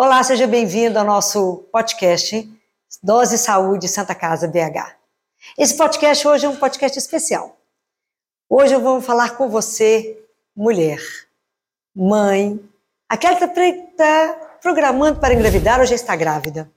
Olá, 0.00 0.22
seja 0.22 0.46
bem-vindo 0.46 0.96
ao 0.96 1.04
nosso 1.04 1.64
podcast 1.72 2.48
Dose 3.02 3.36
Saúde 3.36 3.88
Santa 3.88 4.14
Casa 4.14 4.46
BH. 4.46 4.94
Esse 5.58 5.76
podcast 5.76 6.28
hoje 6.28 6.46
é 6.46 6.48
um 6.48 6.54
podcast 6.54 6.96
especial. 6.96 7.56
Hoje 8.48 8.74
eu 8.74 8.80
vou 8.80 9.00
falar 9.02 9.30
com 9.30 9.48
você, 9.48 10.16
mulher, 10.54 11.00
mãe, 11.92 12.60
aquela 13.08 13.34
que 13.34 13.44
está 13.44 14.58
programando 14.62 15.18
para 15.18 15.34
engravidar 15.34 15.80
ou 15.80 15.84
já 15.84 15.96
está 15.96 16.14
grávida. 16.14 16.70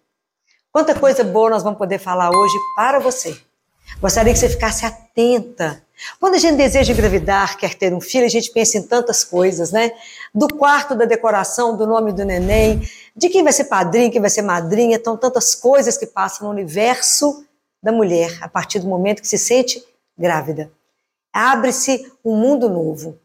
Quanta 0.72 1.00
coisa 1.00 1.24
boa 1.24 1.52
nós 1.52 1.62
vamos 1.62 1.78
poder 1.78 2.00
falar 2.00 2.32
hoje 2.32 2.58
para 2.76 2.98
você. 2.98 3.40
Gostaria 4.00 4.34
que 4.34 4.40
você 4.40 4.50
ficasse 4.50 4.84
atenta. 4.84 5.86
Quando 6.20 6.36
a 6.36 6.38
gente 6.38 6.56
deseja 6.56 6.94
engravidar, 6.94 7.58
quer 7.58 7.76
ter 7.76 7.94
um 7.94 8.02
filho, 8.02 8.26
a 8.26 8.30
gente 8.30 8.52
pensa 8.52 8.78
em 8.78 8.84
tantas 8.84 9.24
coisas, 9.24 9.72
né? 9.72 9.92
Do 10.34 10.48
quarto, 10.48 10.96
da 10.96 11.06
decoração, 11.06 11.76
do 11.76 11.86
nome 11.86 12.12
do 12.12 12.26
neném, 12.26 12.82
de 13.16 13.30
quem 13.30 13.44
vai 13.44 13.54
ser 13.54 13.66
padrinho, 13.66 14.12
quem 14.12 14.22
vai 14.22 14.30
ser 14.30 14.42
madrinha, 14.42 14.96
então 14.96 15.18
tantas 15.18 15.54
coisas 15.54 15.98
que 15.98 16.06
passam 16.06 16.48
no 16.48 16.54
universo 16.54 17.46
da 17.82 17.92
mulher 17.92 18.38
a 18.42 18.48
partir 18.48 18.80
do 18.80 18.88
momento 18.88 19.22
que 19.22 19.28
se 19.28 19.38
sente 19.38 19.84
grávida. 20.18 20.72
Abre-se 21.34 22.12
um 22.24 22.36
mundo 22.36 22.70
novo. 22.70 23.18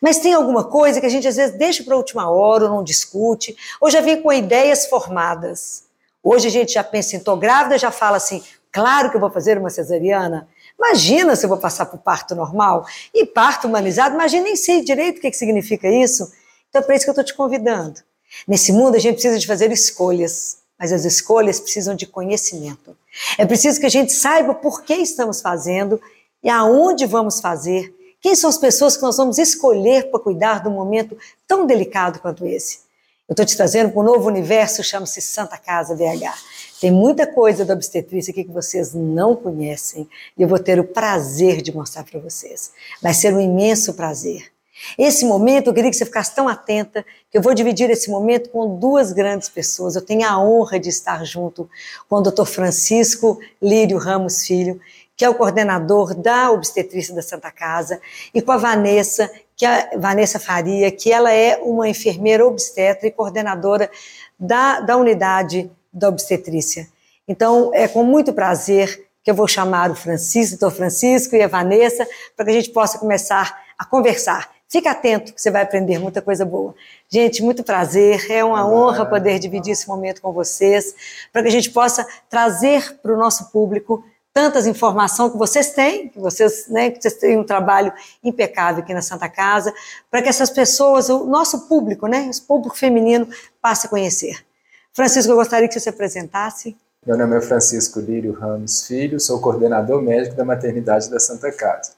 Mas 0.00 0.18
tem 0.18 0.34
alguma 0.34 0.64
coisa 0.64 1.00
que 1.00 1.06
a 1.06 1.10
gente 1.10 1.26
às 1.28 1.36
vezes 1.36 1.56
deixa 1.56 1.82
para 1.82 1.94
a 1.94 1.96
última 1.96 2.28
hora 2.28 2.64
ou 2.64 2.70
não 2.70 2.84
discute, 2.84 3.56
ou 3.80 3.90
já 3.90 4.00
vem 4.00 4.20
com 4.20 4.32
ideias 4.32 4.86
formadas. 4.86 5.84
Hoje 6.22 6.48
a 6.48 6.50
gente 6.50 6.72
já 6.72 6.82
pensa 6.82 7.16
em 7.16 7.20
tô 7.20 7.36
grávida, 7.36 7.78
já 7.78 7.90
fala 7.90 8.16
assim, 8.16 8.42
Claro 8.76 9.08
que 9.08 9.16
eu 9.16 9.20
vou 9.22 9.30
fazer 9.30 9.56
uma 9.56 9.70
cesariana. 9.70 10.46
Imagina 10.78 11.34
se 11.34 11.44
eu 11.44 11.48
vou 11.48 11.58
passar 11.58 11.86
por 11.86 11.98
parto 11.98 12.34
normal. 12.34 12.86
E 13.12 13.24
parto 13.24 13.66
humanizado, 13.66 14.14
imagina, 14.14 14.44
nem 14.44 14.56
sei 14.56 14.82
direito 14.82 15.18
o 15.18 15.20
que, 15.20 15.30
que 15.30 15.36
significa 15.36 15.88
isso. 15.88 16.30
Então 16.68 16.82
é 16.82 16.84
para 16.84 16.94
isso 16.94 17.04
que 17.04 17.10
eu 17.10 17.12
estou 17.12 17.24
te 17.24 17.34
convidando. 17.34 18.00
Nesse 18.46 18.72
mundo 18.72 18.96
a 18.96 18.98
gente 18.98 19.14
precisa 19.14 19.38
de 19.38 19.46
fazer 19.46 19.72
escolhas, 19.72 20.58
mas 20.78 20.92
as 20.92 21.04
escolhas 21.04 21.58
precisam 21.58 21.94
de 21.94 22.06
conhecimento. 22.06 22.96
É 23.38 23.46
preciso 23.46 23.80
que 23.80 23.86
a 23.86 23.90
gente 23.90 24.12
saiba 24.12 24.54
por 24.54 24.82
que 24.82 24.94
estamos 24.94 25.40
fazendo 25.40 26.00
e 26.42 26.50
aonde 26.50 27.06
vamos 27.06 27.40
fazer. 27.40 27.94
Quem 28.20 28.34
são 28.34 28.50
as 28.50 28.58
pessoas 28.58 28.96
que 28.96 29.02
nós 29.02 29.16
vamos 29.16 29.38
escolher 29.38 30.10
para 30.10 30.20
cuidar 30.20 30.62
de 30.62 30.68
um 30.68 30.72
momento 30.72 31.16
tão 31.46 31.66
delicado 31.66 32.18
quanto 32.18 32.46
esse? 32.46 32.85
Eu 33.28 33.32
estou 33.32 33.44
te 33.44 33.56
trazendo 33.56 33.90
para 33.90 34.00
um 34.00 34.04
novo 34.04 34.28
universo, 34.28 34.84
chama-se 34.84 35.20
Santa 35.20 35.58
Casa 35.58 35.96
VH. 35.96 36.32
Tem 36.80 36.92
muita 36.92 37.26
coisa 37.26 37.64
da 37.64 37.74
obstetrícia 37.74 38.30
aqui 38.30 38.44
que 38.44 38.52
vocês 38.52 38.94
não 38.94 39.34
conhecem 39.34 40.08
e 40.38 40.42
eu 40.42 40.48
vou 40.48 40.60
ter 40.60 40.78
o 40.78 40.84
prazer 40.84 41.60
de 41.60 41.74
mostrar 41.74 42.04
para 42.04 42.20
vocês. 42.20 42.70
Vai 43.02 43.12
ser 43.12 43.34
um 43.34 43.40
imenso 43.40 43.94
prazer. 43.94 44.52
Esse 44.96 45.24
momento, 45.24 45.66
eu 45.66 45.74
queria 45.74 45.90
que 45.90 45.96
você 45.96 46.04
ficasse 46.04 46.36
tão 46.36 46.48
atenta 46.48 47.04
que 47.28 47.36
eu 47.36 47.42
vou 47.42 47.52
dividir 47.52 47.90
esse 47.90 48.08
momento 48.08 48.48
com 48.50 48.78
duas 48.78 49.12
grandes 49.12 49.48
pessoas. 49.48 49.96
Eu 49.96 50.02
tenho 50.02 50.24
a 50.24 50.38
honra 50.38 50.78
de 50.78 50.88
estar 50.88 51.24
junto 51.24 51.68
com 52.08 52.16
o 52.16 52.22
Dr. 52.22 52.44
Francisco 52.44 53.40
Lírio 53.60 53.98
Ramos 53.98 54.46
Filho, 54.46 54.80
que 55.16 55.24
é 55.24 55.28
o 55.28 55.34
coordenador 55.34 56.14
da 56.14 56.52
obstetrícia 56.52 57.12
da 57.12 57.22
Santa 57.22 57.50
Casa, 57.50 58.00
e 58.32 58.40
com 58.40 58.52
a 58.52 58.58
Vanessa, 58.58 59.28
que 59.56 59.64
a 59.64 59.90
Vanessa 59.96 60.38
Faria, 60.38 60.90
que 60.90 61.10
ela 61.10 61.32
é 61.32 61.56
uma 61.56 61.88
enfermeira 61.88 62.46
obstetra 62.46 63.08
e 63.08 63.10
coordenadora 63.10 63.90
da, 64.38 64.80
da 64.80 64.96
unidade 64.96 65.70
da 65.92 66.08
obstetrícia. 66.08 66.86
Então, 67.26 67.70
é 67.74 67.88
com 67.88 68.04
muito 68.04 68.32
prazer 68.32 69.06
que 69.24 69.30
eu 69.30 69.34
vou 69.34 69.48
chamar 69.48 69.90
o 69.90 69.94
Francisco, 69.94 70.60
doutor 70.60 70.76
Francisco 70.76 71.34
e 71.34 71.42
a 71.42 71.48
Vanessa, 71.48 72.06
para 72.36 72.44
que 72.44 72.50
a 72.52 72.54
gente 72.54 72.70
possa 72.70 72.98
começar 72.98 73.60
a 73.76 73.84
conversar. 73.84 74.54
Fica 74.68 74.90
atento, 74.90 75.32
que 75.32 75.40
você 75.40 75.50
vai 75.50 75.62
aprender 75.62 75.98
muita 75.98 76.20
coisa 76.20 76.44
boa. 76.44 76.74
Gente, 77.08 77.42
muito 77.42 77.64
prazer, 77.64 78.30
é 78.30 78.44
uma 78.44 78.68
honra 78.68 79.06
poder 79.06 79.38
dividir 79.38 79.72
esse 79.72 79.88
momento 79.88 80.20
com 80.20 80.32
vocês, 80.32 80.94
para 81.32 81.42
que 81.42 81.48
a 81.48 81.52
gente 81.52 81.70
possa 81.70 82.06
trazer 82.28 82.98
para 83.00 83.12
o 83.12 83.16
nosso 83.16 83.50
público 83.50 84.04
tantas 84.36 84.66
informações 84.66 85.32
que 85.32 85.38
vocês 85.38 85.70
têm, 85.70 86.10
que 86.10 86.20
vocês, 86.20 86.68
né, 86.68 86.90
que 86.90 87.00
vocês 87.00 87.14
têm 87.14 87.38
um 87.38 87.42
trabalho 87.42 87.90
impecável 88.22 88.82
aqui 88.82 88.92
na 88.92 89.00
Santa 89.00 89.30
Casa, 89.30 89.72
para 90.10 90.20
que 90.20 90.28
essas 90.28 90.50
pessoas, 90.50 91.08
o 91.08 91.24
nosso 91.24 91.66
público, 91.66 92.06
né, 92.06 92.30
o 92.30 92.46
público 92.46 92.76
feminino, 92.76 93.26
passe 93.62 93.86
a 93.86 93.88
conhecer. 93.88 94.44
Francisco, 94.92 95.32
eu 95.32 95.36
gostaria 95.36 95.66
que 95.66 95.72
você 95.72 95.80
se 95.80 95.88
apresentasse. 95.88 96.76
Meu 97.06 97.16
nome 97.16 97.34
é 97.34 97.40
Francisco 97.40 97.98
Lírio 97.98 98.34
Ramos 98.34 98.86
Filho, 98.86 99.18
sou 99.18 99.40
coordenador 99.40 100.02
médico 100.02 100.36
da 100.36 100.44
maternidade 100.44 101.08
da 101.08 101.18
Santa 101.18 101.50
Casa. 101.50 101.92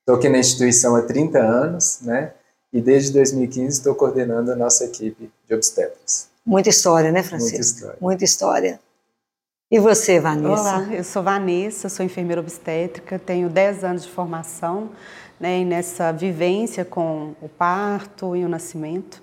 Estou 0.00 0.16
aqui 0.16 0.28
na 0.28 0.38
instituição 0.38 0.96
há 0.96 1.02
30 1.02 1.38
anos, 1.38 2.00
né? 2.02 2.32
E 2.72 2.80
desde 2.80 3.12
2015 3.12 3.78
estou 3.78 3.94
coordenando 3.94 4.50
a 4.50 4.56
nossa 4.56 4.84
equipe 4.84 5.30
de 5.48 5.54
obstetras. 5.54 6.26
Muita 6.44 6.68
história, 6.68 7.12
né, 7.12 7.22
Francisco? 7.22 7.54
Muita 7.54 7.64
história. 7.64 7.98
Muita 8.00 8.24
história. 8.24 8.85
E 9.68 9.80
você, 9.80 10.20
Vanessa? 10.20 10.62
Olá, 10.62 10.94
eu 10.94 11.02
sou 11.02 11.24
Vanessa, 11.24 11.88
sou 11.88 12.06
enfermeira 12.06 12.40
obstétrica, 12.40 13.18
tenho 13.18 13.48
10 13.48 13.82
anos 13.82 14.04
de 14.04 14.08
formação 14.08 14.90
né, 15.40 15.64
nessa 15.64 16.12
vivência 16.12 16.84
com 16.84 17.34
o 17.42 17.48
parto 17.48 18.36
e 18.36 18.44
o 18.44 18.48
nascimento. 18.48 19.20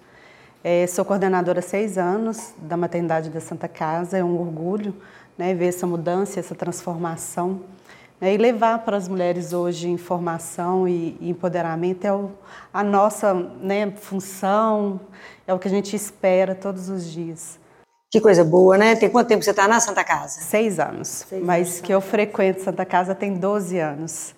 É, 0.62 0.86
sou 0.86 1.06
coordenadora 1.06 1.59
há 1.59 1.62
seis 1.62 1.98
anos 1.98 2.54
da 2.58 2.76
maternidade 2.76 3.30
da 3.30 3.40
Santa 3.40 3.70
Casa, 3.70 4.18
é 4.18 4.24
um 4.24 4.38
orgulho 4.38 4.94
né, 5.38 5.54
ver 5.54 5.68
essa 5.68 5.88
mudança, 5.88 6.42
essa 6.42 6.54
transformação. 6.54 7.62
Né, 8.20 8.34
e 8.34 8.38
levar 8.38 8.80
para 8.80 8.98
as 8.98 9.08
mulheres 9.08 9.54
hoje 9.54 9.90
informação 9.90 10.86
e, 10.86 11.18
e 11.22 11.30
empoderamento 11.30 12.04
é 12.04 12.12
o, 12.12 12.31
a 12.74 12.84
nossa 12.84 13.34
né, 13.34 13.90
função, 13.92 15.00
é 15.48 15.54
o 15.54 15.60
que 15.60 15.70
a 15.70 15.72
gente 15.72 15.96
espera 15.96 16.54
todos 16.54 16.90
os 16.90 17.10
dias. 17.10 17.62
Que 18.13 18.22
coisa 18.22 18.44
boa, 18.44 18.78
né? 18.78 18.96
Tem 18.96 19.09
quanto 19.09 19.28
tempo 19.28 19.44
você 19.44 19.50
está 19.50 19.68
na 19.68 19.79
Santa 19.79 20.03
Casa? 20.03 20.40
Seis 20.40 20.79
anos, 20.79 21.25
Seis 21.28 21.44
mas 21.44 21.68
anos. 21.68 21.81
que 21.81 21.91
eu 21.91 22.00
frequento 22.00 22.63
Santa 22.63 22.85
Casa 22.85 23.16
tem 23.16 23.34
12 23.34 23.79
anos 23.79 24.35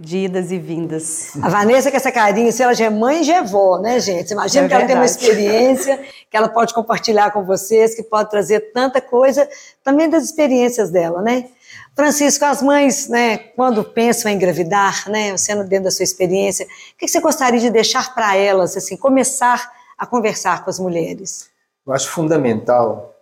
de 0.00 0.16
idas 0.16 0.50
e 0.50 0.58
vindas. 0.58 1.32
A 1.42 1.50
Vanessa, 1.50 1.90
com 1.90 1.96
essa 1.98 2.10
carinha, 2.10 2.50
se 2.50 2.62
ela 2.62 2.72
já 2.72 2.86
é 2.86 2.88
mãe, 2.88 3.22
já 3.22 3.36
é 3.36 3.42
vó, 3.42 3.78
né, 3.78 4.00
gente? 4.00 4.28
Você 4.28 4.32
imagina 4.32 4.64
é 4.64 4.68
que 4.68 4.74
ela 4.74 4.86
tem 4.86 4.96
uma 4.96 5.04
experiência 5.04 6.00
que 6.30 6.34
ela 6.34 6.48
pode 6.48 6.72
compartilhar 6.72 7.30
com 7.32 7.44
vocês, 7.44 7.94
que 7.94 8.02
pode 8.02 8.30
trazer 8.30 8.72
tanta 8.72 8.98
coisa, 8.98 9.46
também 9.84 10.08
das 10.08 10.24
experiências 10.24 10.88
dela, 10.90 11.20
né? 11.20 11.50
Francisco, 11.94 12.46
as 12.46 12.62
mães, 12.62 13.10
né, 13.10 13.36
quando 13.36 13.84
pensam 13.84 14.32
em 14.32 14.36
engravidar, 14.36 15.06
né, 15.10 15.36
sendo 15.36 15.64
dentro 15.64 15.84
da 15.84 15.90
sua 15.90 16.04
experiência, 16.04 16.64
o 16.64 16.96
que 16.96 17.06
você 17.06 17.20
gostaria 17.20 17.60
de 17.60 17.68
deixar 17.68 18.14
para 18.14 18.34
elas, 18.34 18.74
assim, 18.74 18.96
começar 18.96 19.70
a 19.98 20.06
conversar 20.06 20.64
com 20.64 20.70
as 20.70 20.78
mulheres? 20.78 21.51
Eu 21.86 21.92
acho 21.92 22.08
fundamental, 22.10 23.14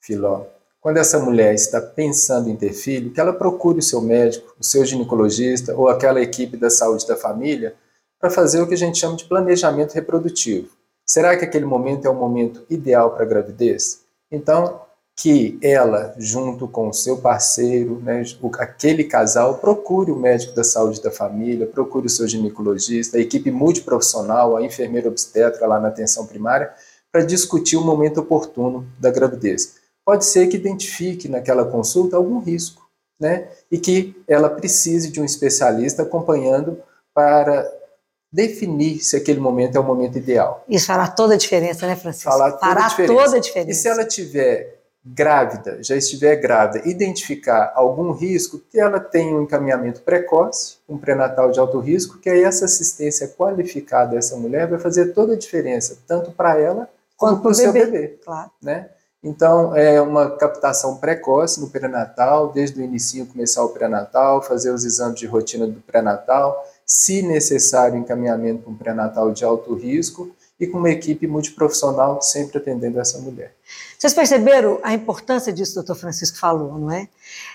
Filó, 0.00 0.46
quando 0.80 0.96
essa 0.96 1.18
mulher 1.18 1.54
está 1.54 1.80
pensando 1.80 2.48
em 2.48 2.56
ter 2.56 2.72
filho, 2.72 3.12
que 3.12 3.20
ela 3.20 3.32
procure 3.34 3.80
o 3.80 3.82
seu 3.82 4.00
médico, 4.00 4.54
o 4.58 4.64
seu 4.64 4.84
ginecologista 4.84 5.76
ou 5.76 5.88
aquela 5.88 6.20
equipe 6.22 6.56
da 6.56 6.70
saúde 6.70 7.06
da 7.06 7.16
família 7.16 7.74
para 8.18 8.30
fazer 8.30 8.62
o 8.62 8.66
que 8.66 8.74
a 8.74 8.78
gente 8.78 8.98
chama 8.98 9.16
de 9.16 9.26
planejamento 9.26 9.92
reprodutivo. 9.92 10.70
Será 11.04 11.36
que 11.36 11.44
aquele 11.44 11.66
momento 11.66 12.06
é 12.06 12.10
o 12.10 12.14
momento 12.14 12.64
ideal 12.70 13.10
para 13.10 13.24
a 13.24 13.28
gravidez? 13.28 14.02
Então, 14.30 14.80
que 15.16 15.58
ela, 15.60 16.14
junto 16.16 16.66
com 16.66 16.88
o 16.88 16.94
seu 16.94 17.18
parceiro, 17.18 18.00
né, 18.00 18.22
aquele 18.58 19.04
casal, 19.04 19.58
procure 19.58 20.10
o 20.10 20.16
médico 20.16 20.54
da 20.54 20.64
saúde 20.64 21.02
da 21.02 21.10
família, 21.10 21.66
procure 21.66 22.06
o 22.06 22.10
seu 22.10 22.26
ginecologista, 22.26 23.18
a 23.18 23.20
equipe 23.20 23.50
multiprofissional, 23.50 24.56
a 24.56 24.62
enfermeira 24.62 25.08
obstetra 25.08 25.66
lá 25.66 25.78
na 25.78 25.88
atenção 25.88 26.26
primária, 26.26 26.72
para 27.12 27.24
discutir 27.24 27.76
o 27.76 27.84
momento 27.84 28.20
oportuno 28.20 28.86
da 28.98 29.10
gravidez 29.10 29.80
pode 30.04 30.24
ser 30.24 30.48
que 30.48 30.56
identifique 30.56 31.28
naquela 31.28 31.64
consulta 31.64 32.16
algum 32.16 32.40
risco, 32.40 32.88
né? 33.18 33.48
E 33.70 33.78
que 33.78 34.20
ela 34.26 34.48
precise 34.48 35.10
de 35.10 35.20
um 35.20 35.24
especialista 35.24 36.02
acompanhando 36.02 36.82
para 37.14 37.70
definir 38.32 38.98
se 39.00 39.16
aquele 39.16 39.40
momento 39.40 39.76
é 39.76 39.80
o 39.80 39.84
momento 39.84 40.18
ideal. 40.18 40.64
Isso 40.68 40.86
fará 40.86 41.06
toda 41.08 41.34
a 41.34 41.36
diferença, 41.36 41.86
né, 41.86 41.96
Francisco? 41.96 42.30
Fará 42.30 42.50
toda, 42.50 42.58
fará 42.60 42.84
a, 42.86 42.88
diferença. 42.88 43.14
toda 43.14 43.36
a 43.36 43.40
diferença. 43.40 43.70
E 43.70 43.74
se 43.74 43.88
ela 43.88 44.04
tiver 44.04 44.80
grávida, 45.04 45.82
já 45.82 45.96
estiver 45.96 46.36
grávida, 46.36 46.88
identificar 46.88 47.72
algum 47.74 48.12
risco, 48.12 48.60
que 48.70 48.78
ela 48.78 49.00
tenha 49.00 49.34
um 49.34 49.42
encaminhamento 49.42 50.02
precoce, 50.02 50.76
um 50.88 50.98
pré-natal 50.98 51.50
de 51.50 51.58
alto 51.58 51.78
risco, 51.78 52.18
que 52.18 52.28
aí 52.28 52.42
essa 52.42 52.66
assistência 52.66 53.28
qualificada 53.28 54.12
dessa 54.12 54.36
mulher 54.36 54.68
vai 54.68 54.78
fazer 54.78 55.12
toda 55.12 55.32
a 55.34 55.38
diferença, 55.38 55.98
tanto 56.06 56.30
para 56.32 56.58
ela 56.58 56.88
quanto 57.20 57.42
para 57.42 57.50
o 57.50 57.54
seu 57.54 57.70
bebê. 57.70 58.18
Claro. 58.24 58.50
Né? 58.62 58.88
Então, 59.22 59.76
é 59.76 60.00
uma 60.00 60.30
captação 60.30 60.96
precoce 60.96 61.60
no 61.60 61.68
pré-natal, 61.68 62.50
desde 62.50 62.80
o 62.80 62.82
início 62.82 63.26
começar 63.26 63.62
o 63.62 63.68
pré-natal, 63.68 64.40
fazer 64.40 64.70
os 64.70 64.86
exames 64.86 65.20
de 65.20 65.26
rotina 65.26 65.66
do 65.66 65.78
pré-natal, 65.82 66.64
se 66.86 67.20
necessário, 67.20 67.98
encaminhamento 67.98 68.62
para 68.62 68.72
um 68.72 68.74
pré-natal 68.74 69.30
de 69.32 69.44
alto 69.44 69.74
risco, 69.74 70.30
e 70.60 70.66
com 70.66 70.78
uma 70.78 70.90
equipe 70.90 71.26
multiprofissional 71.26 72.20
sempre 72.20 72.58
atendendo 72.58 73.00
essa 73.00 73.18
mulher. 73.18 73.54
Vocês 73.98 74.12
perceberam 74.12 74.78
a 74.82 74.92
importância 74.92 75.52
disso, 75.52 75.74
doutor 75.74 75.94
Francisco 75.94 76.38
falou, 76.38 76.78
não 76.78 76.90
é? 76.90 77.08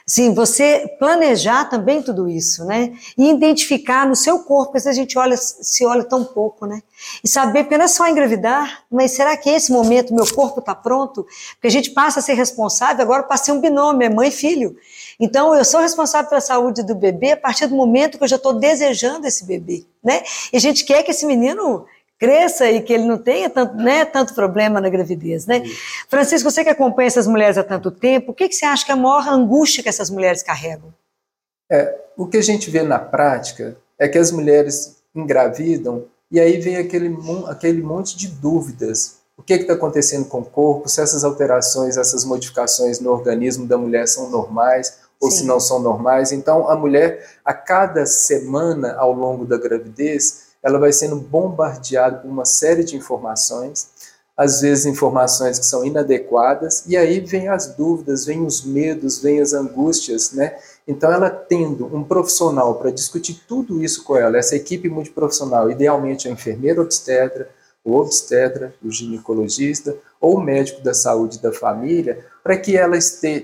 Sim, 0.06 0.34
você 0.34 0.88
planejar 1.00 1.66
também 1.66 2.02
tudo 2.02 2.30
isso, 2.30 2.64
né? 2.66 2.94
E 3.18 3.30
identificar 3.30 4.08
no 4.08 4.16
seu 4.16 4.40
corpo, 4.40 4.72
porque 4.72 4.88
a 4.88 4.94
gente 4.94 5.18
olha, 5.18 5.36
se 5.38 5.86
olha 5.86 6.04
tão 6.04 6.24
pouco, 6.24 6.66
né? 6.66 6.82
E 7.24 7.28
saber, 7.28 7.64
porque 7.64 7.78
não 7.78 7.86
é 7.86 7.88
só 7.88 8.08
engravidar, 8.08 8.84
mas 8.90 9.12
será 9.12 9.36
que 9.36 9.50
esse 9.50 9.72
momento 9.72 10.14
meu 10.14 10.26
corpo 10.34 10.60
está 10.60 10.74
pronto? 10.74 11.28
Porque 11.54 11.68
a 11.68 11.72
gente 11.72 11.92
passa 11.92 12.20
a 12.20 12.24
ser 12.24 12.34
responsável, 12.34 13.02
agora 13.04 13.24
passei 13.24 13.54
um 13.54 13.60
binômio, 13.60 14.06
é 14.06 14.10
mãe 14.10 14.30
e 14.30 14.32
filho. 14.32 14.78
Então, 15.20 15.56
eu 15.56 15.66
sou 15.66 15.82
responsável 15.82 16.30
pela 16.30 16.42
saúde 16.42 16.84
do 16.84 16.96
bebê 16.96 17.32
a 17.32 17.38
partir 17.38 17.68
do 17.68 17.76
momento 17.76 18.18
que 18.18 18.24
eu 18.24 18.28
já 18.28 18.36
estou 18.36 18.54
desejando 18.54 19.28
esse 19.28 19.46
bebê, 19.46 19.86
né? 20.04 20.24
E 20.54 20.58
a 20.58 20.60
gente 20.60 20.86
quer 20.86 21.04
que 21.04 21.12
esse 21.12 21.26
menino 21.26 21.86
cresça 22.20 22.70
e 22.70 22.82
que 22.82 22.94
ele 22.94 23.06
não 23.06 23.18
tenha 23.18 23.50
tanto, 23.50 23.76
né, 23.76 24.06
tanto 24.06 24.34
problema 24.34 24.80
na 24.80 24.90
gravidez, 24.90 25.46
né? 25.46 25.64
Francisco, 26.10 26.50
você 26.50 26.64
que 26.64 26.70
acompanha 26.70 27.08
essas 27.08 27.28
mulheres 27.28 27.58
há 27.58 27.64
tanto 27.64 27.92
tempo, 27.92 28.32
o 28.32 28.34
que, 28.34 28.48
que 28.48 28.56
você 28.56 28.66
acha 28.66 28.86
que 28.86 28.92
é 28.92 28.94
a 28.94 28.98
maior 28.98 29.28
angústia 29.28 29.84
que 29.84 29.90
essas 29.90 30.10
mulheres 30.10 30.42
carregam? 30.42 30.94
É, 31.70 31.98
o 32.16 32.28
que 32.28 32.38
a 32.38 32.42
gente 32.42 32.70
vê 32.70 32.84
na 32.84 33.00
prática 33.00 33.78
é 34.00 34.08
que 34.08 34.18
as 34.18 34.32
mulheres 34.32 34.98
engravidam 35.14 36.06
e 36.32 36.40
aí 36.40 36.60
vem 36.60 36.78
aquele, 36.78 37.16
aquele 37.48 37.82
monte 37.82 38.18
de 38.18 38.28
dúvidas. 38.28 39.20
O 39.38 39.44
que 39.44 39.54
está 39.54 39.74
acontecendo 39.74 40.26
com 40.28 40.40
o 40.40 40.46
corpo, 40.46 40.88
se 40.88 41.02
essas 41.02 41.24
alterações, 41.24 41.98
essas 41.98 42.24
modificações 42.24 43.00
no 43.00 43.12
organismo 43.12 43.68
da 43.68 43.78
mulher 43.78 44.08
são 44.08 44.30
normais 44.30 45.00
ou 45.20 45.30
Sim. 45.30 45.40
se 45.40 45.46
não 45.46 45.60
são 45.60 45.80
normais. 45.80 46.32
Então, 46.32 46.70
a 46.70 46.76
mulher, 46.76 47.38
a 47.44 47.54
cada 47.54 48.06
semana 48.06 48.96
ao 48.96 49.12
longo 49.12 49.46
da 49.46 49.58
gravidez, 49.58 50.45
ela 50.66 50.80
vai 50.80 50.92
sendo 50.92 51.18
bombardeada 51.18 52.18
por 52.18 52.28
uma 52.28 52.44
série 52.44 52.84
de 52.84 52.96
informações, 52.96 53.88
às 54.36 54.62
vezes 54.62 54.88
informações 54.88 55.60
que 55.60 55.66
são 55.66 55.86
inadequadas, 55.86 56.84
e 56.88 56.98
aí 56.98 57.20
vem 57.20 57.48
as 57.48 57.76
dúvidas, 57.76 58.26
vem 58.26 58.44
os 58.44 58.66
medos, 58.66 59.20
vem 59.20 59.40
as 59.40 59.54
angústias, 59.54 60.32
né? 60.32 60.58
Então, 60.88 61.12
ela 61.12 61.30
tendo 61.30 61.86
um 61.96 62.04
profissional 62.04 62.74
para 62.76 62.90
discutir 62.90 63.44
tudo 63.48 63.84
isso 63.84 64.04
com 64.04 64.18
ela, 64.18 64.38
essa 64.40 64.56
equipe 64.56 64.90
multiprofissional, 64.90 65.70
idealmente 65.70 66.28
a 66.28 66.32
enfermeira 66.32 66.82
obstetra, 66.82 67.48
o 67.84 67.96
obstetra, 67.98 68.74
o 68.84 68.92
ginecologista 68.92 69.96
ou 70.20 70.38
o 70.38 70.42
médico 70.42 70.82
da 70.82 70.96
saúde 70.96 71.40
da 71.40 71.54
família, 71.54 72.26
para 72.44 72.58
que 72.58 72.76
ela 72.76 72.98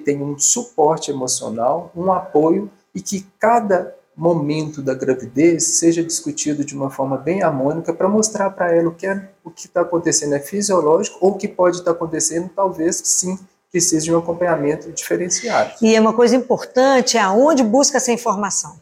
tenha 0.03 0.23
um 0.23 0.39
suporte 0.39 1.11
emocional, 1.11 1.91
um 1.95 2.11
apoio 2.11 2.69
e 2.95 2.99
que 2.99 3.27
cada 3.39 3.95
momento 4.21 4.83
da 4.83 4.93
gravidez 4.93 5.79
seja 5.79 6.03
discutido 6.03 6.63
de 6.63 6.75
uma 6.75 6.91
forma 6.91 7.17
bem 7.17 7.41
harmônica 7.41 7.91
para 7.91 8.07
mostrar 8.07 8.51
para 8.51 8.71
ela 8.71 8.89
o 8.89 8.93
que 8.93 9.07
é, 9.07 9.29
o 9.43 9.49
que 9.49 9.65
está 9.65 9.81
acontecendo 9.81 10.35
é 10.35 10.39
fisiológico 10.39 11.17
ou 11.19 11.31
o 11.31 11.37
que 11.37 11.47
pode 11.47 11.77
estar 11.77 11.91
tá 11.91 11.97
acontecendo 11.97 12.47
talvez 12.55 13.01
sim 13.03 13.39
precise 13.71 14.05
de 14.05 14.13
um 14.13 14.19
acompanhamento 14.19 14.91
diferenciado. 14.91 15.71
E 15.81 15.95
é 15.95 15.99
uma 15.99 16.13
coisa 16.13 16.35
importante 16.35 17.17
é 17.17 17.21
aonde 17.21 17.63
busca 17.63 17.97
essa 17.97 18.11
informação. 18.11 18.79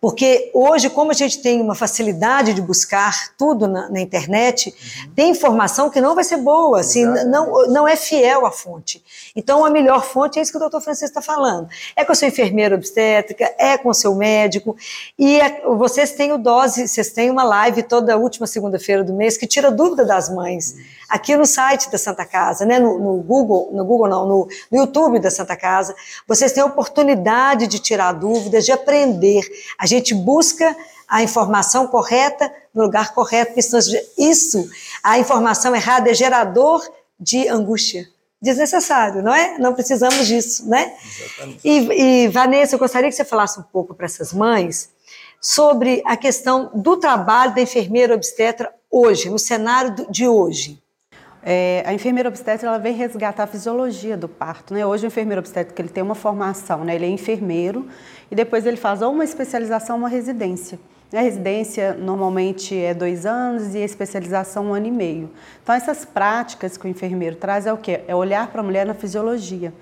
Porque 0.00 0.50
hoje, 0.54 0.88
como 0.88 1.10
a 1.10 1.14
gente 1.14 1.40
tem 1.40 1.60
uma 1.60 1.74
facilidade 1.74 2.54
de 2.54 2.62
buscar 2.62 3.34
tudo 3.36 3.66
na, 3.66 3.88
na 3.88 4.00
internet, 4.00 4.68
uhum. 4.68 5.12
tem 5.14 5.30
informação 5.30 5.90
que 5.90 6.00
não 6.00 6.14
vai 6.14 6.24
ser 6.24 6.36
boa, 6.38 6.80
assim, 6.80 7.04
não, 7.04 7.66
não 7.68 7.88
é 7.88 7.96
fiel 7.96 8.46
à 8.46 8.50
fonte. 8.50 9.02
Então, 9.34 9.64
a 9.64 9.70
melhor 9.70 10.04
fonte 10.04 10.38
é 10.38 10.42
isso 10.42 10.50
que 10.50 10.56
o 10.56 10.60
doutor 10.60 10.80
Francisco 10.80 11.18
está 11.18 11.22
falando. 11.22 11.68
É 11.94 12.04
com 12.04 12.12
a 12.12 12.14
sua 12.14 12.28
enfermeira 12.28 12.74
obstétrica, 12.74 13.54
é 13.58 13.76
com 13.76 13.88
o 13.88 13.94
seu 13.94 14.14
médico. 14.14 14.76
E 15.18 15.40
é, 15.40 15.62
vocês 15.62 16.12
têm 16.12 16.32
o 16.32 16.38
dose, 16.38 16.86
vocês 16.86 17.10
têm 17.10 17.30
uma 17.30 17.44
live 17.44 17.82
toda 17.82 18.16
última 18.16 18.46
segunda-feira 18.46 19.02
do 19.02 19.12
mês 19.12 19.36
que 19.36 19.46
tira 19.46 19.70
dúvida 19.70 20.04
das 20.04 20.28
mães. 20.28 20.74
Aqui 21.08 21.36
no 21.36 21.46
site 21.46 21.90
da 21.90 21.98
Santa 21.98 22.24
Casa, 22.24 22.64
né, 22.64 22.78
no, 22.78 22.98
no 22.98 23.22
Google, 23.22 23.70
no 23.72 23.84
Google 23.84 24.08
não, 24.08 24.26
no, 24.26 24.48
no 24.70 24.78
YouTube 24.78 25.18
da 25.18 25.30
Santa 25.30 25.56
Casa, 25.56 25.94
vocês 26.26 26.52
têm 26.52 26.62
a 26.62 26.66
oportunidade 26.66 27.66
de 27.66 27.78
tirar 27.78 28.12
dúvidas, 28.12 28.64
de 28.64 28.72
aprender 28.72 29.44
a 29.78 29.86
gente 29.86 30.14
busca 30.14 30.76
a 31.08 31.22
informação 31.22 31.86
correta 31.86 32.52
no 32.74 32.82
lugar 32.82 33.14
correto, 33.14 33.54
porque 33.54 33.60
isso, 34.18 34.70
a 35.02 35.18
informação 35.18 35.74
errada 35.74 36.10
é 36.10 36.14
gerador 36.14 36.86
de 37.18 37.48
angústia. 37.48 38.08
Desnecessário, 38.40 39.22
não 39.22 39.34
é? 39.34 39.58
Não 39.58 39.72
precisamos 39.72 40.26
disso, 40.26 40.68
né? 40.68 40.94
Exatamente. 41.02 41.60
E, 41.64 42.24
e 42.24 42.28
Vanessa, 42.28 42.74
eu 42.74 42.78
gostaria 42.78 43.08
que 43.08 43.16
você 43.16 43.24
falasse 43.24 43.58
um 43.58 43.62
pouco 43.62 43.94
para 43.94 44.04
essas 44.04 44.32
mães 44.32 44.90
sobre 45.40 46.02
a 46.04 46.16
questão 46.16 46.70
do 46.74 46.96
trabalho 46.96 47.54
da 47.54 47.62
enfermeira 47.62 48.14
obstetra 48.14 48.72
hoje, 48.90 49.30
no 49.30 49.38
cenário 49.38 50.06
de 50.10 50.28
hoje. 50.28 50.82
É, 51.42 51.84
a 51.86 51.94
enfermeira 51.94 52.28
obstetra 52.28 52.68
ela 52.68 52.78
vem 52.78 52.92
resgatar 52.92 53.44
a 53.44 53.46
fisiologia 53.46 54.16
do 54.16 54.28
parto. 54.28 54.74
Né? 54.74 54.84
Hoje 54.84 55.06
o 55.06 55.08
enfermeiro 55.08 55.38
obstetra 55.38 55.72
ele 55.78 55.88
tem 55.88 56.02
uma 56.02 56.16
formação, 56.16 56.84
né? 56.84 56.94
ele 56.96 57.06
é 57.06 57.08
enfermeiro 57.08 57.88
e 58.30 58.34
depois 58.34 58.66
ele 58.66 58.76
faz 58.76 59.02
ou 59.02 59.12
uma 59.12 59.24
especialização 59.24 59.96
ou 59.96 60.02
uma 60.02 60.08
residência. 60.08 60.78
A 61.14 61.20
residência 61.20 61.94
normalmente 61.94 62.76
é 62.76 62.92
dois 62.92 63.24
anos 63.24 63.74
e 63.74 63.78
a 63.78 63.84
especialização 63.84 64.66
um 64.66 64.74
ano 64.74 64.86
e 64.86 64.90
meio. 64.90 65.30
Então 65.62 65.74
essas 65.74 66.04
práticas 66.04 66.76
que 66.76 66.86
o 66.86 66.88
enfermeiro 66.88 67.36
traz 67.36 67.66
é 67.66 67.72
o 67.72 67.76
quê? 67.76 68.00
É 68.08 68.14
olhar 68.14 68.48
para 68.48 68.60
a 68.60 68.64
mulher 68.64 68.84
na 68.84 68.92
fisiologia. 68.92 69.72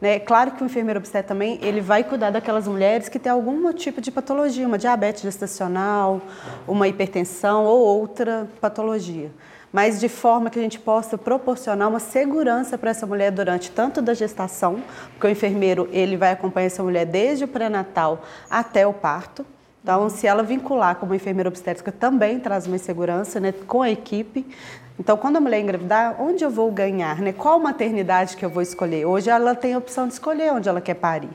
Né? 0.00 0.18
Claro 0.18 0.50
que 0.50 0.62
o 0.62 0.66
enfermeiro 0.66 0.98
obstetra 0.98 1.28
também 1.28 1.58
ele 1.62 1.80
vai 1.80 2.04
cuidar 2.04 2.30
daquelas 2.30 2.68
mulheres 2.68 3.08
que 3.08 3.18
têm 3.18 3.32
algum 3.32 3.72
tipo 3.72 4.02
de 4.02 4.10
patologia, 4.10 4.66
uma 4.66 4.76
diabetes 4.76 5.22
gestacional, 5.22 6.20
uma 6.68 6.86
hipertensão 6.86 7.64
ou 7.64 7.80
outra 7.80 8.46
patologia 8.60 9.30
mas 9.76 10.00
de 10.00 10.08
forma 10.08 10.48
que 10.48 10.58
a 10.58 10.62
gente 10.62 10.78
possa 10.78 11.18
proporcionar 11.18 11.90
uma 11.90 12.00
segurança 12.00 12.78
para 12.78 12.92
essa 12.92 13.06
mulher 13.06 13.30
durante 13.30 13.70
tanto 13.70 14.00
da 14.00 14.14
gestação, 14.14 14.82
porque 15.10 15.26
o 15.26 15.30
enfermeiro 15.30 15.86
ele 15.92 16.16
vai 16.16 16.32
acompanhar 16.32 16.64
essa 16.64 16.82
mulher 16.82 17.04
desde 17.04 17.44
o 17.44 17.48
pré-natal 17.48 18.22
até 18.48 18.86
o 18.86 18.94
parto. 18.94 19.44
Então, 19.82 20.08
se 20.08 20.26
ela 20.26 20.42
vincular 20.42 20.96
como 20.96 21.14
enfermeira 21.14 21.50
obstétrica, 21.50 21.92
também 21.92 22.40
traz 22.40 22.66
uma 22.66 22.78
segurança 22.78 23.38
né, 23.38 23.52
com 23.52 23.82
a 23.82 23.90
equipe. 23.90 24.46
Então, 24.98 25.14
quando 25.14 25.36
a 25.36 25.40
mulher 25.42 25.60
engravidar, 25.60 26.16
onde 26.18 26.42
eu 26.42 26.48
vou 26.48 26.72
ganhar? 26.72 27.20
Né? 27.20 27.34
Qual 27.34 27.60
maternidade 27.60 28.34
que 28.34 28.46
eu 28.46 28.48
vou 28.48 28.62
escolher? 28.62 29.04
Hoje 29.04 29.28
ela 29.28 29.54
tem 29.54 29.74
a 29.74 29.78
opção 29.78 30.08
de 30.08 30.14
escolher 30.14 30.54
onde 30.54 30.70
ela 30.70 30.80
quer 30.80 30.94
parir. 30.94 31.28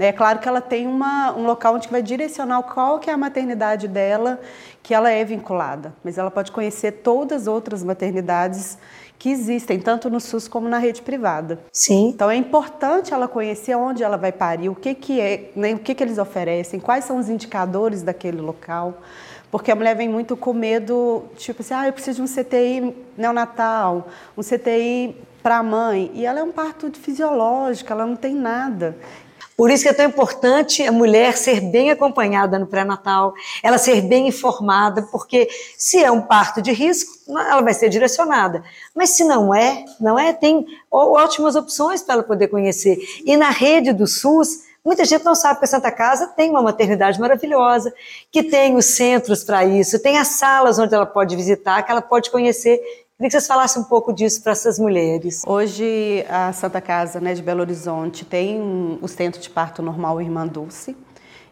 É 0.00 0.12
claro 0.12 0.38
que 0.38 0.48
ela 0.48 0.60
tem 0.60 0.86
uma, 0.86 1.32
um 1.36 1.44
local 1.44 1.74
onde 1.74 1.88
vai 1.88 2.02
direcionar 2.02 2.62
qual 2.62 2.98
que 2.98 3.10
é 3.10 3.12
a 3.12 3.16
maternidade 3.18 3.86
dela, 3.86 4.40
que 4.82 4.94
ela 4.94 5.10
é 5.10 5.22
vinculada, 5.24 5.94
mas 6.02 6.16
ela 6.16 6.30
pode 6.30 6.50
conhecer 6.50 6.92
todas 6.92 7.42
as 7.42 7.46
outras 7.46 7.84
maternidades 7.84 8.78
que 9.18 9.28
existem, 9.28 9.78
tanto 9.78 10.08
no 10.08 10.18
SUS 10.18 10.48
como 10.48 10.66
na 10.66 10.78
rede 10.78 11.02
privada. 11.02 11.58
Sim. 11.70 12.08
Então 12.08 12.30
é 12.30 12.36
importante 12.36 13.12
ela 13.12 13.28
conhecer 13.28 13.74
onde 13.74 14.02
ela 14.02 14.16
vai 14.16 14.32
parir, 14.32 14.70
o 14.70 14.74
que, 14.74 14.94
que 14.94 15.20
é, 15.20 15.50
né, 15.54 15.74
o 15.74 15.78
que, 15.78 15.94
que 15.94 16.02
eles 16.02 16.16
oferecem, 16.16 16.80
quais 16.80 17.04
são 17.04 17.18
os 17.18 17.28
indicadores 17.28 18.02
daquele 18.02 18.40
local. 18.40 19.02
Porque 19.50 19.70
a 19.70 19.74
mulher 19.74 19.94
vem 19.94 20.08
muito 20.08 20.34
com 20.34 20.54
medo, 20.54 21.24
tipo 21.36 21.60
assim, 21.60 21.74
ah, 21.74 21.86
eu 21.86 21.92
preciso 21.92 22.24
de 22.24 22.32
um 22.32 22.42
CTI 22.42 22.96
neonatal, 23.18 24.08
um 24.38 24.42
CTI 24.42 25.14
para 25.42 25.58
a 25.58 25.62
mãe. 25.62 26.10
E 26.14 26.24
ela 26.24 26.40
é 26.40 26.42
um 26.42 26.52
parto 26.52 26.90
fisiológico, 26.92 27.92
ela 27.92 28.06
não 28.06 28.16
tem 28.16 28.34
nada. 28.34 28.96
Por 29.60 29.70
isso 29.70 29.82
que 29.82 29.90
é 29.90 29.92
tão 29.92 30.06
importante 30.06 30.82
a 30.82 30.90
mulher 30.90 31.36
ser 31.36 31.60
bem 31.60 31.90
acompanhada 31.90 32.58
no 32.58 32.66
pré-natal, 32.66 33.34
ela 33.62 33.76
ser 33.76 34.00
bem 34.00 34.26
informada, 34.26 35.02
porque 35.12 35.50
se 35.76 36.02
é 36.02 36.10
um 36.10 36.22
parto 36.22 36.62
de 36.62 36.72
risco, 36.72 37.12
ela 37.28 37.60
vai 37.60 37.74
ser 37.74 37.90
direcionada. 37.90 38.64
Mas 38.94 39.10
se 39.10 39.22
não 39.22 39.54
é, 39.54 39.84
não 40.00 40.18
é, 40.18 40.32
tem 40.32 40.66
ótimas 40.90 41.56
opções 41.56 42.02
para 42.02 42.14
ela 42.14 42.22
poder 42.22 42.48
conhecer. 42.48 42.96
E 43.26 43.36
na 43.36 43.50
rede 43.50 43.92
do 43.92 44.06
SUS, 44.06 44.70
Muita 44.82 45.04
gente 45.04 45.26
não 45.26 45.34
sabe 45.34 45.58
que 45.58 45.66
a 45.66 45.68
Santa 45.68 45.92
Casa 45.92 46.28
tem 46.28 46.48
uma 46.48 46.62
maternidade 46.62 47.20
maravilhosa, 47.20 47.92
que 48.32 48.42
tem 48.42 48.76
os 48.76 48.86
centros 48.86 49.44
para 49.44 49.62
isso, 49.62 50.00
tem 50.00 50.16
as 50.16 50.28
salas 50.28 50.78
onde 50.78 50.94
ela 50.94 51.04
pode 51.04 51.36
visitar, 51.36 51.82
que 51.82 51.92
ela 51.92 52.00
pode 52.00 52.30
conhecer 52.30 52.80
Queria 53.20 53.28
que 53.28 53.32
vocês 53.32 53.46
falassem 53.46 53.82
um 53.82 53.84
pouco 53.84 54.14
disso 54.14 54.42
para 54.42 54.52
essas 54.52 54.78
mulheres. 54.78 55.42
Hoje, 55.46 56.24
a 56.26 56.54
Santa 56.54 56.80
Casa 56.80 57.20
né, 57.20 57.34
de 57.34 57.42
Belo 57.42 57.60
Horizonte 57.60 58.24
tem 58.24 58.98
o 59.02 59.06
Centro 59.06 59.38
de 59.38 59.50
Parto 59.50 59.82
Normal 59.82 60.22
Irmã 60.22 60.46
Dulce. 60.46 60.96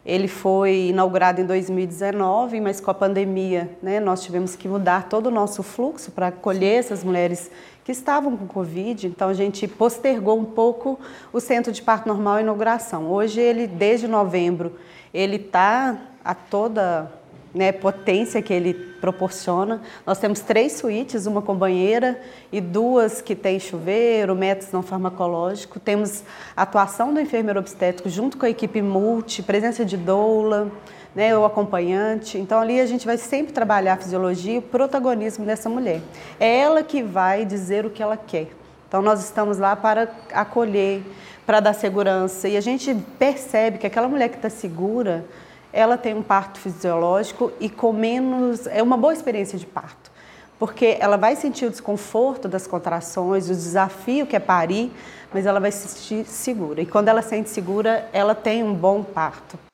Ele 0.03 0.27
foi 0.27 0.87
inaugurado 0.87 1.41
em 1.41 1.45
2019, 1.45 2.59
mas 2.59 2.81
com 2.81 2.89
a 2.89 2.93
pandemia 2.95 3.69
né, 3.83 3.99
nós 3.99 4.23
tivemos 4.23 4.55
que 4.55 4.67
mudar 4.67 5.09
todo 5.09 5.27
o 5.27 5.31
nosso 5.31 5.61
fluxo 5.61 6.09
para 6.09 6.29
acolher 6.29 6.79
essas 6.79 7.03
mulheres 7.03 7.51
que 7.85 7.91
estavam 7.91 8.35
com 8.35 8.47
Covid. 8.47 9.05
Então, 9.05 9.29
a 9.29 9.35
gente 9.35 9.67
postergou 9.67 10.39
um 10.39 10.45
pouco 10.45 10.99
o 11.31 11.39
Centro 11.39 11.71
de 11.71 11.83
Parto 11.83 12.07
Normal 12.07 12.39
inauguração. 12.39 13.11
Hoje, 13.11 13.39
ele, 13.39 13.67
desde 13.67 14.07
novembro, 14.07 14.73
ele 15.13 15.35
está 15.35 15.99
a 16.25 16.33
toda 16.33 17.18
né, 17.53 17.71
potência 17.71 18.41
que 18.41 18.53
ele 18.53 18.73
proporciona. 18.73 19.81
Nós 20.05 20.19
temos 20.19 20.39
três 20.39 20.73
suítes, 20.73 21.25
uma 21.25 21.41
com 21.41 21.55
banheira 21.55 22.19
e 22.51 22.61
duas 22.61 23.21
que 23.21 23.35
tem 23.35 23.59
chuveiro, 23.59 24.35
métodos 24.35 24.71
não 24.71 24.83
farmacológico. 24.83 25.79
Temos 25.79 26.23
atuação 26.55 27.13
do 27.13 27.19
enfermeiro 27.19 27.59
obstétrico 27.59 28.09
junto 28.09 28.37
com 28.37 28.45
a 28.45 28.49
equipe 28.49 28.81
multi, 28.81 29.41
presença 29.41 29.83
de 29.83 29.97
doula, 29.97 30.71
né, 31.15 31.35
o 31.35 31.45
acompanhante. 31.45 32.37
Então 32.37 32.59
ali 32.59 32.79
a 32.79 32.85
gente 32.85 33.05
vai 33.05 33.17
sempre 33.17 33.51
trabalhar 33.51 33.93
a 33.93 33.97
fisiologia 33.97 34.55
e 34.55 34.57
o 34.59 34.61
protagonismo 34.61 35.45
dessa 35.45 35.69
mulher. 35.69 36.01
É 36.39 36.59
ela 36.59 36.83
que 36.83 37.01
vai 37.01 37.45
dizer 37.45 37.85
o 37.85 37.89
que 37.89 38.03
ela 38.03 38.17
quer. 38.17 38.47
Então 38.87 39.01
nós 39.01 39.23
estamos 39.23 39.57
lá 39.57 39.75
para 39.75 40.09
acolher, 40.33 41.03
para 41.45 41.59
dar 41.59 41.73
segurança 41.73 42.47
e 42.47 42.57
a 42.57 42.61
gente 42.61 42.95
percebe 43.17 43.77
que 43.77 43.87
aquela 43.87 44.07
mulher 44.07 44.29
que 44.29 44.35
está 44.35 44.49
segura, 44.49 45.25
ela 45.71 45.97
tem 45.97 46.13
um 46.13 46.23
parto 46.23 46.59
fisiológico 46.59 47.51
e 47.59 47.69
com 47.69 47.93
menos 47.93 48.67
é 48.67 48.81
uma 48.81 48.97
boa 48.97 49.13
experiência 49.13 49.57
de 49.57 49.65
parto, 49.65 50.11
porque 50.57 50.97
ela 50.99 51.17
vai 51.17 51.35
sentir 51.35 51.65
o 51.65 51.69
desconforto 51.69 52.47
das 52.47 52.65
contrações, 52.65 53.49
o 53.49 53.53
desafio 53.53 54.25
que 54.25 54.35
é 54.35 54.39
parir, 54.39 54.91
mas 55.33 55.45
ela 55.45 55.59
vai 55.59 55.71
se 55.71 55.87
sentir 55.87 56.25
segura. 56.25 56.81
E 56.81 56.85
quando 56.85 57.07
ela 57.07 57.21
se 57.21 57.29
sente 57.29 57.49
segura, 57.49 58.09
ela 58.11 58.33
tem 58.33 58.63
um 58.63 58.73
bom 58.73 59.03
parto. 59.03 59.68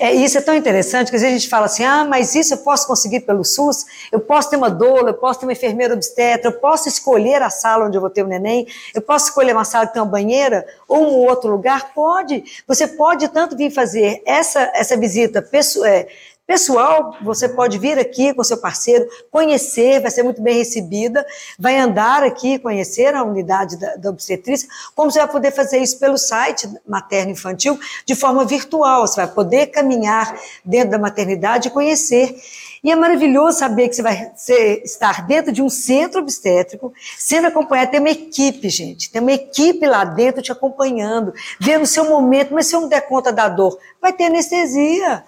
É, 0.00 0.14
isso 0.14 0.38
é 0.38 0.40
tão 0.40 0.54
interessante 0.54 1.10
que 1.10 1.16
às 1.16 1.20
vezes 1.20 1.36
a 1.36 1.38
gente 1.38 1.50
fala 1.50 1.66
assim: 1.66 1.84
ah, 1.84 2.06
mas 2.06 2.34
isso 2.34 2.54
eu 2.54 2.58
posso 2.58 2.86
conseguir 2.86 3.20
pelo 3.20 3.44
SUS, 3.44 3.84
eu 4.10 4.18
posso 4.18 4.48
ter 4.48 4.56
uma 4.56 4.70
doula, 4.70 5.10
eu 5.10 5.14
posso 5.14 5.40
ter 5.40 5.44
uma 5.44 5.52
enfermeira 5.52 5.92
obstetra, 5.92 6.50
eu 6.50 6.58
posso 6.58 6.88
escolher 6.88 7.42
a 7.42 7.50
sala 7.50 7.84
onde 7.84 7.98
eu 7.98 8.00
vou 8.00 8.08
ter 8.08 8.22
o 8.22 8.26
neném, 8.26 8.66
eu 8.94 9.02
posso 9.02 9.26
escolher 9.26 9.52
uma 9.52 9.64
sala 9.64 9.86
que 9.86 9.92
tem 9.92 10.00
uma 10.00 10.08
banheira 10.08 10.66
ou 10.88 11.02
um 11.02 11.28
outro 11.28 11.50
lugar? 11.50 11.92
Pode. 11.92 12.42
Você 12.66 12.86
pode 12.86 13.28
tanto 13.28 13.54
vir 13.54 13.70
fazer 13.70 14.22
essa, 14.24 14.72
essa 14.74 14.96
visita 14.96 15.42
pessoal. 15.42 15.84
É, 15.84 16.08
Pessoal, 16.50 17.16
você 17.22 17.48
pode 17.48 17.78
vir 17.78 17.96
aqui 17.96 18.34
com 18.34 18.42
seu 18.42 18.56
parceiro, 18.56 19.06
conhecer, 19.30 20.00
vai 20.00 20.10
ser 20.10 20.24
muito 20.24 20.42
bem 20.42 20.56
recebida, 20.56 21.24
vai 21.56 21.78
andar 21.78 22.24
aqui, 22.24 22.58
conhecer 22.58 23.14
a 23.14 23.22
unidade 23.22 23.78
da, 23.78 23.94
da 23.94 24.10
obstetrícia, 24.10 24.68
como 24.96 25.12
você 25.12 25.20
vai 25.20 25.28
poder 25.28 25.52
fazer 25.52 25.78
isso 25.78 26.00
pelo 26.00 26.18
site 26.18 26.68
materno-infantil 26.88 27.78
de 28.04 28.16
forma 28.16 28.44
virtual, 28.44 29.06
você 29.06 29.24
vai 29.24 29.28
poder 29.32 29.68
caminhar 29.68 30.36
dentro 30.64 30.90
da 30.90 30.98
maternidade 30.98 31.68
e 31.68 31.70
conhecer. 31.70 32.34
E 32.82 32.90
é 32.90 32.96
maravilhoso 32.96 33.60
saber 33.60 33.88
que 33.88 33.94
você 33.94 34.02
vai 34.02 34.32
ser, 34.34 34.82
estar 34.82 35.24
dentro 35.28 35.52
de 35.52 35.62
um 35.62 35.70
centro 35.70 36.20
obstétrico, 36.20 36.92
sendo 37.16 37.46
acompanhado, 37.46 37.92
tem 37.92 38.00
uma 38.00 38.10
equipe, 38.10 38.68
gente, 38.68 39.08
tem 39.08 39.22
uma 39.22 39.30
equipe 39.30 39.86
lá 39.86 40.02
dentro 40.02 40.42
te 40.42 40.50
acompanhando, 40.50 41.32
vendo 41.60 41.82
o 41.82 41.86
seu 41.86 42.06
momento, 42.06 42.52
mas 42.52 42.66
se 42.66 42.74
eu 42.74 42.80
não 42.80 42.88
der 42.88 43.02
conta 43.02 43.32
da 43.32 43.48
dor, 43.48 43.78
vai 44.02 44.12
ter 44.12 44.24
anestesia. 44.24 45.22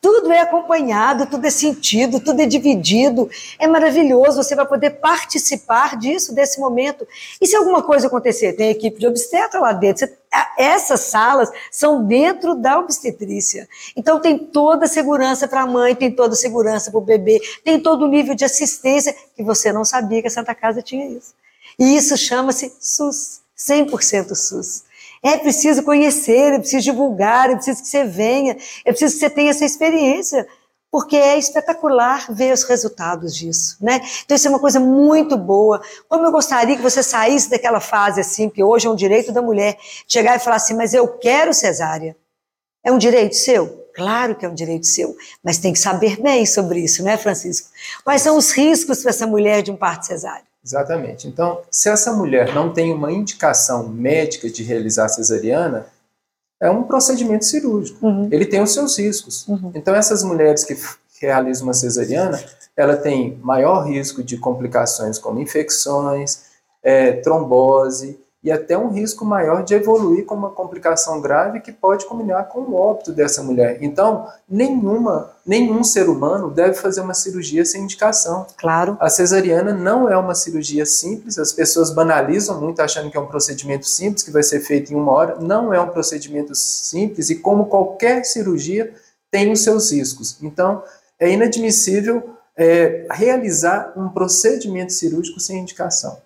Tudo 0.00 0.32
é 0.32 0.40
acompanhado, 0.40 1.26
tudo 1.26 1.46
é 1.46 1.50
sentido, 1.50 2.18
tudo 2.18 2.40
é 2.40 2.46
dividido. 2.46 3.30
É 3.58 3.66
maravilhoso, 3.68 4.42
você 4.42 4.54
vai 4.54 4.66
poder 4.66 4.90
participar 4.90 5.96
disso, 5.96 6.34
desse 6.34 6.60
momento. 6.60 7.06
E 7.40 7.46
se 7.46 7.54
alguma 7.54 7.82
coisa 7.82 8.08
acontecer, 8.08 8.54
tem 8.54 8.70
equipe 8.70 8.98
de 8.98 9.06
obstetra 9.06 9.60
lá 9.60 9.72
dentro. 9.72 10.06
Você, 10.06 10.18
essas 10.58 11.00
salas 11.02 11.50
são 11.70 12.04
dentro 12.04 12.54
da 12.54 12.78
obstetrícia. 12.78 13.68
Então 13.96 14.18
tem 14.18 14.38
toda 14.38 14.86
a 14.86 14.88
segurança 14.88 15.46
para 15.46 15.62
a 15.62 15.66
mãe, 15.66 15.94
tem 15.94 16.10
toda 16.10 16.34
a 16.34 16.36
segurança 16.36 16.90
para 16.90 16.98
o 16.98 17.04
bebê, 17.04 17.40
tem 17.64 17.78
todo 17.78 18.04
o 18.04 18.08
nível 18.08 18.34
de 18.34 18.44
assistência 18.44 19.14
que 19.36 19.42
você 19.42 19.72
não 19.72 19.84
sabia 19.84 20.20
que 20.20 20.28
a 20.28 20.30
Santa 20.30 20.54
Casa 20.54 20.82
tinha 20.82 21.06
isso. 21.06 21.34
E 21.78 21.96
isso 21.96 22.16
chama-se 22.16 22.72
SUS, 22.80 23.40
100% 23.56 24.34
SUS. 24.34 24.84
É 25.22 25.36
preciso 25.36 25.84
conhecer, 25.84 26.54
é 26.54 26.58
preciso 26.58 26.82
divulgar, 26.82 27.50
é 27.50 27.54
preciso 27.54 27.82
que 27.82 27.88
você 27.88 28.04
venha, 28.04 28.56
é 28.84 28.90
preciso 28.90 29.14
que 29.14 29.20
você 29.20 29.30
tenha 29.30 29.50
essa 29.50 29.64
experiência, 29.64 30.46
porque 30.90 31.16
é 31.16 31.38
espetacular 31.38 32.26
ver 32.30 32.52
os 32.52 32.64
resultados 32.64 33.34
disso, 33.34 33.78
né? 33.80 34.00
Então 34.24 34.36
isso 34.36 34.46
é 34.46 34.50
uma 34.50 34.58
coisa 34.58 34.78
muito 34.78 35.38
boa. 35.38 35.80
Como 36.08 36.24
eu 36.26 36.30
gostaria 36.30 36.76
que 36.76 36.82
você 36.82 37.02
saísse 37.02 37.48
daquela 37.48 37.80
fase 37.80 38.20
assim, 38.20 38.50
que 38.50 38.62
hoje 38.62 38.86
é 38.86 38.90
um 38.90 38.96
direito 38.96 39.32
da 39.32 39.40
mulher, 39.40 39.78
chegar 40.06 40.36
e 40.36 40.38
falar 40.38 40.56
assim, 40.56 40.74
mas 40.74 40.92
eu 40.92 41.08
quero 41.08 41.54
cesárea. 41.54 42.14
É 42.84 42.92
um 42.92 42.98
direito 42.98 43.36
seu? 43.36 43.88
Claro 43.94 44.34
que 44.34 44.44
é 44.44 44.48
um 44.48 44.54
direito 44.54 44.86
seu, 44.86 45.16
mas 45.42 45.58
tem 45.58 45.72
que 45.72 45.78
saber 45.78 46.20
bem 46.20 46.44
sobre 46.44 46.80
isso, 46.80 47.02
né, 47.02 47.16
Francisco? 47.16 47.68
Quais 48.04 48.22
são 48.22 48.36
os 48.36 48.50
riscos 48.50 49.00
para 49.00 49.10
essa 49.10 49.26
mulher 49.26 49.62
de 49.62 49.70
um 49.70 49.76
parto 49.76 50.06
cesárea? 50.06 50.51
Exatamente. 50.64 51.26
Então, 51.26 51.60
se 51.70 51.88
essa 51.88 52.12
mulher 52.12 52.54
não 52.54 52.72
tem 52.72 52.92
uma 52.92 53.10
indicação 53.10 53.88
médica 53.88 54.48
de 54.48 54.62
realizar 54.62 55.08
cesariana, 55.08 55.86
é 56.60 56.70
um 56.70 56.84
procedimento 56.84 57.44
cirúrgico. 57.44 58.06
Uhum. 58.06 58.28
Ele 58.30 58.46
tem 58.46 58.62
os 58.62 58.72
seus 58.72 58.96
riscos. 58.96 59.46
Uhum. 59.48 59.72
Então, 59.74 59.94
essas 59.94 60.22
mulheres 60.22 60.64
que 60.64 60.76
realizam 61.20 61.64
uma 61.64 61.74
cesariana, 61.74 62.42
ela 62.76 62.96
tem 62.96 63.36
maior 63.42 63.86
risco 63.86 64.22
de 64.22 64.36
complicações 64.36 65.18
como 65.18 65.40
infecções, 65.40 66.44
é, 66.82 67.12
trombose, 67.12 68.18
e 68.42 68.50
até 68.50 68.76
um 68.76 68.88
risco 68.88 69.24
maior 69.24 69.62
de 69.62 69.72
evoluir 69.72 70.24
com 70.24 70.34
uma 70.34 70.50
complicação 70.50 71.20
grave 71.20 71.60
que 71.60 71.70
pode 71.70 72.06
combinar 72.06 72.44
com 72.44 72.60
o 72.60 72.74
óbito 72.74 73.12
dessa 73.12 73.40
mulher. 73.42 73.78
Então, 73.80 74.26
nenhuma, 74.48 75.30
nenhum 75.46 75.84
ser 75.84 76.08
humano 76.08 76.50
deve 76.50 76.74
fazer 76.74 77.02
uma 77.02 77.14
cirurgia 77.14 77.64
sem 77.64 77.82
indicação. 77.82 78.44
Claro. 78.56 78.96
A 78.98 79.08
cesariana 79.08 79.72
não 79.72 80.08
é 80.08 80.16
uma 80.16 80.34
cirurgia 80.34 80.84
simples, 80.84 81.38
as 81.38 81.52
pessoas 81.52 81.90
banalizam 81.90 82.60
muito 82.60 82.82
achando 82.82 83.10
que 83.10 83.16
é 83.16 83.20
um 83.20 83.26
procedimento 83.26 83.86
simples 83.86 84.24
que 84.24 84.32
vai 84.32 84.42
ser 84.42 84.58
feito 84.60 84.92
em 84.92 84.96
uma 84.96 85.12
hora. 85.12 85.36
Não 85.40 85.72
é 85.72 85.80
um 85.80 85.88
procedimento 85.88 86.54
simples 86.54 87.30
e 87.30 87.36
como 87.36 87.66
qualquer 87.66 88.24
cirurgia 88.24 88.92
tem 89.30 89.52
os 89.52 89.62
seus 89.62 89.92
riscos. 89.92 90.36
Então, 90.42 90.82
é 91.18 91.30
inadmissível 91.30 92.30
é, 92.56 93.06
realizar 93.10 93.92
um 93.96 94.08
procedimento 94.08 94.92
cirúrgico 94.92 95.38
sem 95.38 95.60
indicação. 95.60 96.18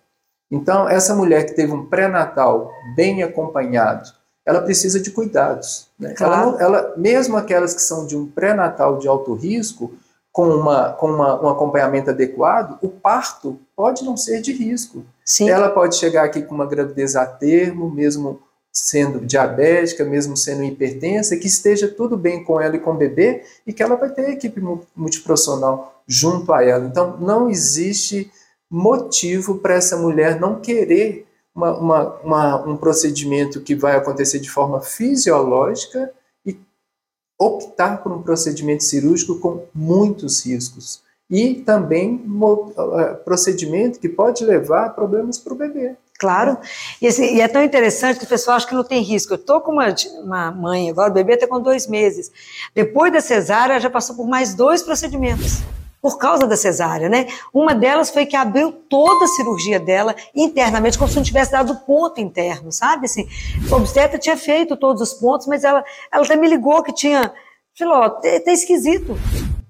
Então, 0.51 0.89
essa 0.89 1.15
mulher 1.15 1.45
que 1.45 1.55
teve 1.55 1.73
um 1.73 1.87
pré-natal 1.87 2.71
bem 2.95 3.23
acompanhado, 3.23 4.11
ela 4.45 4.63
precisa 4.63 5.01
de 5.01 5.11
cuidados. 5.11 5.89
Né? 5.99 6.15
Claro. 6.15 6.57
Ela, 6.59 6.63
ela, 6.63 6.95
mesmo 6.97 7.37
aquelas 7.37 7.75
que 7.75 7.83
são 7.83 8.07
de 8.07 8.17
um 8.17 8.27
pré-natal 8.27 8.99
de 8.99 9.09
alto 9.09 9.35
risco, 9.35 9.93
com, 10.37 10.49
uma, 10.49 10.93
com 10.93 11.11
uma, 11.11 11.43
um 11.43 11.49
acompanhamento 11.49 12.11
adequado, 12.11 12.79
o 12.83 12.89
parto 12.89 13.59
pode 13.75 14.05
não 14.05 14.19
ser 14.19 14.43
de 14.43 14.53
risco. 14.53 15.03
Sim. 15.25 15.49
Ela 15.49 15.71
pode 15.71 15.97
chegar 15.97 16.25
aqui 16.25 16.43
com 16.43 16.55
uma 16.55 16.67
gravidez 16.67 17.17
a 17.17 17.25
termo, 17.25 17.91
mesmo 17.91 18.43
sendo 18.71 19.21
diabética, 19.21 20.05
mesmo 20.05 20.37
sendo 20.37 20.63
hipertensa, 20.63 21.39
que 21.39 21.47
esteja 21.47 21.89
tudo 21.89 22.19
bem 22.19 22.45
com 22.45 22.61
ela 22.61 22.77
e 22.77 22.79
com 22.79 22.91
o 22.91 22.97
bebê 22.97 23.43
e 23.67 23.73
que 23.73 23.83
ela 23.83 23.97
vai 23.97 24.11
ter 24.11 24.29
equipe 24.29 24.61
multiprofissional 24.95 26.03
junto 26.07 26.53
a 26.53 26.63
ela. 26.63 26.85
Então, 26.85 27.17
não 27.17 27.49
existe 27.49 28.31
motivo 28.71 29.59
para 29.59 29.75
essa 29.75 29.97
mulher 29.97 30.41
não 30.41 30.61
querer 30.61 31.27
uma, 31.55 31.79
uma, 31.79 32.15
uma, 32.21 32.57
um 32.67 32.77
procedimento 32.77 33.61
que 33.63 33.75
vai 33.75 33.97
acontecer 33.97 34.39
de 34.39 34.51
forma 34.51 34.83
fisiológica 34.83 36.13
e 36.45 36.59
optar 37.41 38.03
por 38.03 38.13
um 38.13 38.23
procedimento 38.23 38.85
cirúrgico 38.85 39.41
com 39.41 39.67
muitos 39.75 40.45
riscos. 40.45 41.03
E 41.29 41.55
também 41.55 42.23
uh, 42.25 43.17
procedimento 43.25 43.99
que 43.99 44.09
pode 44.09 44.45
levar 44.45 44.87
a 44.87 44.91
problemas 44.91 45.39
para 45.39 45.55
o 45.55 45.57
bebê. 45.57 45.97
Claro, 46.19 46.57
e, 47.03 47.07
assim, 47.07 47.35
e, 47.35 47.41
é 47.41 47.49
tão 47.49 47.63
interessante 47.63 48.19
que 48.19 48.25
o 48.25 48.29
pessoal 48.29 48.57
acha 48.57 48.67
que 48.67 48.75
não 48.75 48.85
tem 48.85 49.03
risco. 49.03 49.35
Eu 49.35 49.37
estou 49.37 49.61
com 49.61 49.73
uma, 49.73 49.95
uma 50.23 50.51
mãe 50.51 50.89
agora, 50.89 51.11
o 51.11 51.15
bebê 51.15 51.35
está 51.35 51.47
com 51.47 51.61
dois 51.61 51.87
meses. 51.87 52.31
Depois 52.75 53.13
da 53.13 53.21
cesárea, 53.21 53.81
já 53.81 53.91
passou 53.91 54.15
por 54.15 54.27
mais 54.27 54.55
dois 54.55 54.83
procedimentos 54.83 55.63
por 56.07 56.19
causa 56.19 56.47
da 56.47 56.57
cesárea, 56.57 57.09
né? 57.09 57.27
Uma 57.53 57.75
delas 57.75 58.11
foi 58.11 58.27
que 58.27 58.37
abriu 58.37 58.71
toda 58.71 59.25
a 59.25 59.29
cirurgia 59.29 59.81
dela 59.81 60.15
internamente, 60.33 60.97
como 60.97 61.11
se 61.11 61.17
não 61.17 61.23
tivesse 61.25 61.51
dado 61.51 61.75
ponto 61.81 62.21
interno, 62.21 62.71
sabe? 62.71 63.07
Assim, 63.07 63.29
a 63.69 63.75
obstetra 63.75 64.17
tinha 64.17 64.37
feito 64.37 64.77
todos 64.77 65.03
os 65.03 65.15
pontos, 65.15 65.49
mas 65.49 65.65
ela, 65.65 65.85
ela 66.13 66.25
até 66.25 66.37
me 66.37 66.47
ligou 66.47 66.81
que 66.85 66.93
tinha. 66.93 67.33
Falou, 67.77 67.97
ó, 67.97 68.09
tá, 68.09 68.29
tá 68.45 68.53
esquisito. 68.53 69.19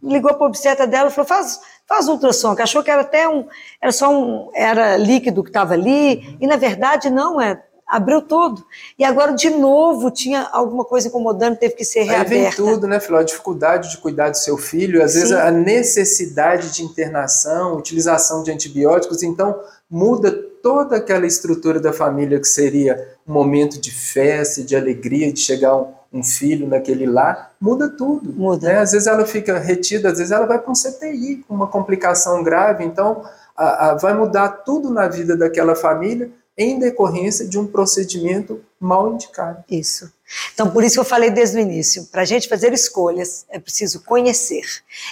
Ligou 0.02 0.34
para 0.34 0.44
a 0.44 0.48
obstetra 0.48 0.86
dela 0.86 1.08
e 1.08 1.10
falou: 1.10 1.26
faz, 1.26 1.58
faz 1.88 2.06
ultrassom, 2.06 2.54
que 2.54 2.60
achou 2.60 2.82
que 2.82 2.90
era 2.90 3.00
até 3.00 3.26
um. 3.26 3.46
Era 3.80 3.90
só 3.90 4.10
um. 4.10 4.50
Era 4.54 4.98
líquido 4.98 5.42
que 5.42 5.48
estava 5.48 5.72
ali, 5.72 6.36
e 6.38 6.46
na 6.46 6.56
verdade 6.56 7.08
não, 7.08 7.40
é 7.40 7.58
abriu 7.86 8.20
tudo. 8.20 8.64
E 8.98 9.04
agora, 9.04 9.32
de 9.32 9.48
novo, 9.50 10.10
tinha 10.10 10.48
alguma 10.52 10.84
coisa 10.84 11.08
incomodando, 11.08 11.56
teve 11.56 11.74
que 11.74 11.84
ser 11.84 12.02
reaberta. 12.02 12.34
Aí 12.34 12.42
vem 12.42 12.50
tudo, 12.52 12.86
né, 12.88 12.98
Filó? 12.98 13.18
A 13.18 13.22
dificuldade 13.22 13.90
de 13.90 13.98
cuidar 13.98 14.30
do 14.30 14.36
seu 14.36 14.58
filho, 14.58 15.02
às 15.02 15.12
Sim. 15.12 15.20
vezes 15.20 15.32
a 15.32 15.50
necessidade 15.50 16.72
de 16.72 16.82
internação, 16.82 17.76
utilização 17.76 18.42
de 18.42 18.50
antibióticos, 18.50 19.22
então 19.22 19.60
muda 19.88 20.32
toda 20.62 20.96
aquela 20.96 21.26
estrutura 21.26 21.78
da 21.78 21.92
família 21.92 22.40
que 22.40 22.48
seria 22.48 23.16
um 23.26 23.32
momento 23.32 23.80
de 23.80 23.92
festa, 23.92 24.64
de 24.64 24.74
alegria, 24.74 25.32
de 25.32 25.38
chegar 25.38 25.76
um, 25.76 25.92
um 26.12 26.24
filho 26.24 26.66
naquele 26.66 27.06
lar, 27.06 27.52
muda 27.60 27.88
tudo. 27.88 28.32
Muda. 28.32 28.66
Né? 28.66 28.78
Às 28.78 28.90
vezes 28.90 29.06
ela 29.06 29.24
fica 29.24 29.58
retida, 29.58 30.08
às 30.08 30.18
vezes 30.18 30.32
ela 30.32 30.44
vai 30.44 30.58
para 30.58 30.70
um 30.70 30.74
CTI 30.74 31.44
com 31.46 31.54
uma 31.54 31.68
complicação 31.68 32.42
grave, 32.42 32.84
então 32.84 33.22
a, 33.56 33.90
a, 33.90 33.94
vai 33.94 34.12
mudar 34.12 34.48
tudo 34.48 34.90
na 34.90 35.06
vida 35.06 35.36
daquela 35.36 35.76
família, 35.76 36.30
em 36.56 36.78
decorrência 36.78 37.46
de 37.46 37.58
um 37.58 37.66
procedimento 37.66 38.64
mal 38.80 39.12
indicado. 39.12 39.62
Isso. 39.70 40.10
Então, 40.54 40.70
por 40.70 40.82
isso 40.82 40.94
que 40.94 41.00
eu 41.00 41.04
falei 41.04 41.30
desde 41.30 41.56
o 41.56 41.60
início, 41.60 42.06
para 42.06 42.22
a 42.22 42.24
gente 42.24 42.48
fazer 42.48 42.72
escolhas, 42.72 43.44
é 43.48 43.58
preciso 43.58 44.02
conhecer, 44.02 44.64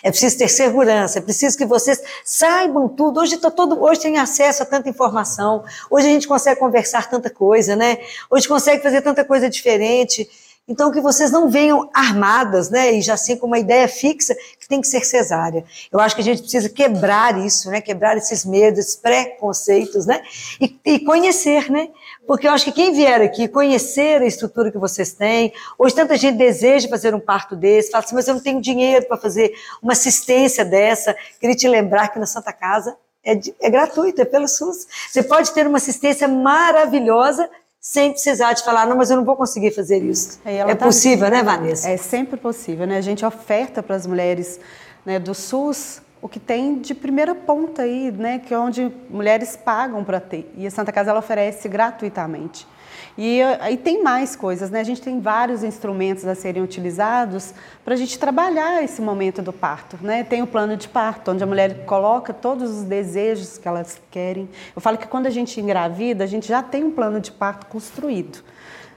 é 0.03 0.11
preciso 0.11 0.39
ter 0.39 0.49
segurança, 0.49 1.19
é 1.19 1.23
preciso 1.23 1.57
que 1.57 1.65
vocês 1.65 2.03
saibam 2.25 2.89
tudo. 2.89 3.21
Hoje, 3.21 3.37
tá 3.37 3.51
todo, 3.51 3.81
hoje 3.83 4.01
tem 4.01 4.19
acesso 4.19 4.63
a 4.63 4.67
tanta 4.67 4.89
informação, 4.89 5.65
hoje 5.91 6.09
a 6.09 6.11
gente 6.11 6.27
consegue 6.27 6.59
conversar 6.59 7.09
tanta 7.09 7.31
coisa, 7.31 7.77
né? 7.77 7.99
Hoje 8.31 8.49
consegue 8.49 8.83
fazer 8.83 9.03
tanta 9.03 9.25
coisa 9.25 9.49
diferente 9.49 10.29
Então, 10.67 10.91
que 10.91 11.01
vocês 11.01 11.31
não 11.31 11.51
venham 11.51 11.91
armadas, 11.93 12.71
né, 12.71 12.95
e 12.95 13.03
já 13.03 13.15
assim 13.15 13.37
com 13.37 13.47
uma 13.47 13.59
ideia 13.59 13.87
fixa 13.87 14.35
que 14.59 14.67
tem 14.67 14.81
que 14.81 14.87
ser 14.87 15.05
cesárea. 15.05 15.63
Eu 15.93 16.01
acho 16.01 16.15
que 16.15 16.23
a 16.23 16.25
gente 16.25 16.41
precisa 16.41 16.71
quebrar 16.71 17.39
isso, 17.45 17.71
né, 17.71 17.83
quebrar 17.83 18.17
esses 18.17 18.47
medos, 18.47 18.79
esses 18.79 18.97
preconceitos, 18.97 20.07
né, 20.07 20.23
e, 20.59 20.75
e 20.87 20.99
conhecer, 21.01 21.71
né, 21.71 21.91
porque 22.27 22.49
eu 22.49 22.53
acho 22.53 22.65
que 22.65 22.73
quem 22.73 22.93
vier 22.93 23.21
aqui 23.21 23.47
conhecer 23.47 24.23
a 24.23 24.27
estrutura 24.27 24.73
que 24.73 24.79
vocês 24.79 25.13
têm, 25.13 25.53
hoje 25.79 25.95
tanta 25.95 26.17
gente 26.17 26.39
deseja 26.39 26.89
fazer 26.89 27.15
um 27.15 27.21
parto 27.21 27.55
desse, 27.55 27.91
fala 27.91 28.03
assim, 28.03 28.15
mas 28.15 28.27
eu 28.27 28.35
não 28.35 28.41
tenho 28.41 28.59
dinheiro 28.59 29.07
para 29.07 29.19
fazer 29.19 29.53
uma 29.83 29.93
assistência 29.93 30.65
dessa. 30.65 31.15
Queria 31.39 31.55
te 31.55 31.69
lembrar 31.69 32.09
que 32.09 32.19
na 32.19 32.27
Santa 32.27 32.55
Casa 32.55 32.97
é, 33.23 33.39
é 33.61 33.71
gratuito, 33.71 34.23
é 34.23 34.25
pelo 34.25 34.49
SUS. 34.49 34.87
Você 35.11 35.23
pode 35.23 35.53
ter 35.53 35.67
uma 35.67 35.79
assistência 35.79 36.27
maravilhosa 36.27 37.49
sem 37.87 38.13
precisar 38.13 38.55
de 38.55 38.65
falar, 38.65 38.87
não, 38.87 38.97
mas 38.97 39.11
eu 39.11 39.19
não 39.19 39.27
vou 39.27 39.37
conseguir 39.37 39.71
fazer 39.71 40.03
isso. 40.03 40.41
É 40.71 40.75
tá 40.75 40.87
possível, 40.87 41.29
né, 41.29 41.43
Vanessa? 41.43 41.91
É 41.91 41.99
sempre 41.99 42.39
possível, 42.39 42.87
né? 42.87 42.97
A 42.97 43.03
gente 43.03 43.27
oferta 43.27 43.83
para 43.83 43.95
as 43.95 44.07
mulheres 44.07 44.59
né, 45.05 45.19
do 45.19 45.35
SUS 45.35 46.01
o 46.23 46.27
que 46.27 46.41
tem 46.41 46.79
de 46.79 46.95
primeira 46.95 47.35
ponta 47.35 47.83
aí, 47.83 48.11
né, 48.11 48.39
que 48.39 48.55
é 48.55 48.59
onde 48.59 48.91
mulheres 49.11 49.55
pagam 49.55 50.03
para 50.03 50.19
ter. 50.19 50.51
E 50.57 50.67
a 50.67 50.71
Santa 50.71 50.91
Casa 50.91 51.11
ela 51.11 51.19
oferece 51.19 51.69
gratuitamente. 51.69 52.67
E 53.17 53.41
aí 53.61 53.77
tem 53.77 54.03
mais 54.03 54.35
coisas, 54.35 54.71
né? 54.71 54.81
A 54.81 54.85
gente 54.85 55.01
tem 55.01 55.21
vários 55.21 55.63
instrumentos 55.63 56.27
a 56.27 56.35
serem 56.35 56.63
utilizados 56.63 57.55
para 57.85 57.95
a 57.95 57.97
gente 57.97 58.19
trabalhar 58.19 58.83
esse 58.83 59.01
momento 59.01 59.41
do 59.41 59.53
parto, 59.53 59.97
né? 60.03 60.25
Tem 60.25 60.43
o 60.43 60.47
plano 60.47 60.77
de 60.77 60.89
parto, 60.89 61.31
onde 61.31 61.43
a 61.43 61.47
mulher 61.47 61.85
coloca 61.85 62.35
todos 62.35 62.71
os 62.71 62.83
desejos 62.83 63.57
que 63.57 63.69
elas 63.69 64.01
querem. 64.11 64.49
Eu 64.75 64.83
falo 64.83 64.99
que 64.99 65.07
quando 65.07 65.27
a 65.27 65.31
gente 65.31 65.61
engravida, 65.61 66.25
a 66.25 66.27
gente 66.27 66.49
já 66.49 66.61
tem 66.61 66.83
um 66.83 66.91
plano 66.91 67.21
de 67.21 67.31
parto 67.31 67.67
construído. 67.67 68.43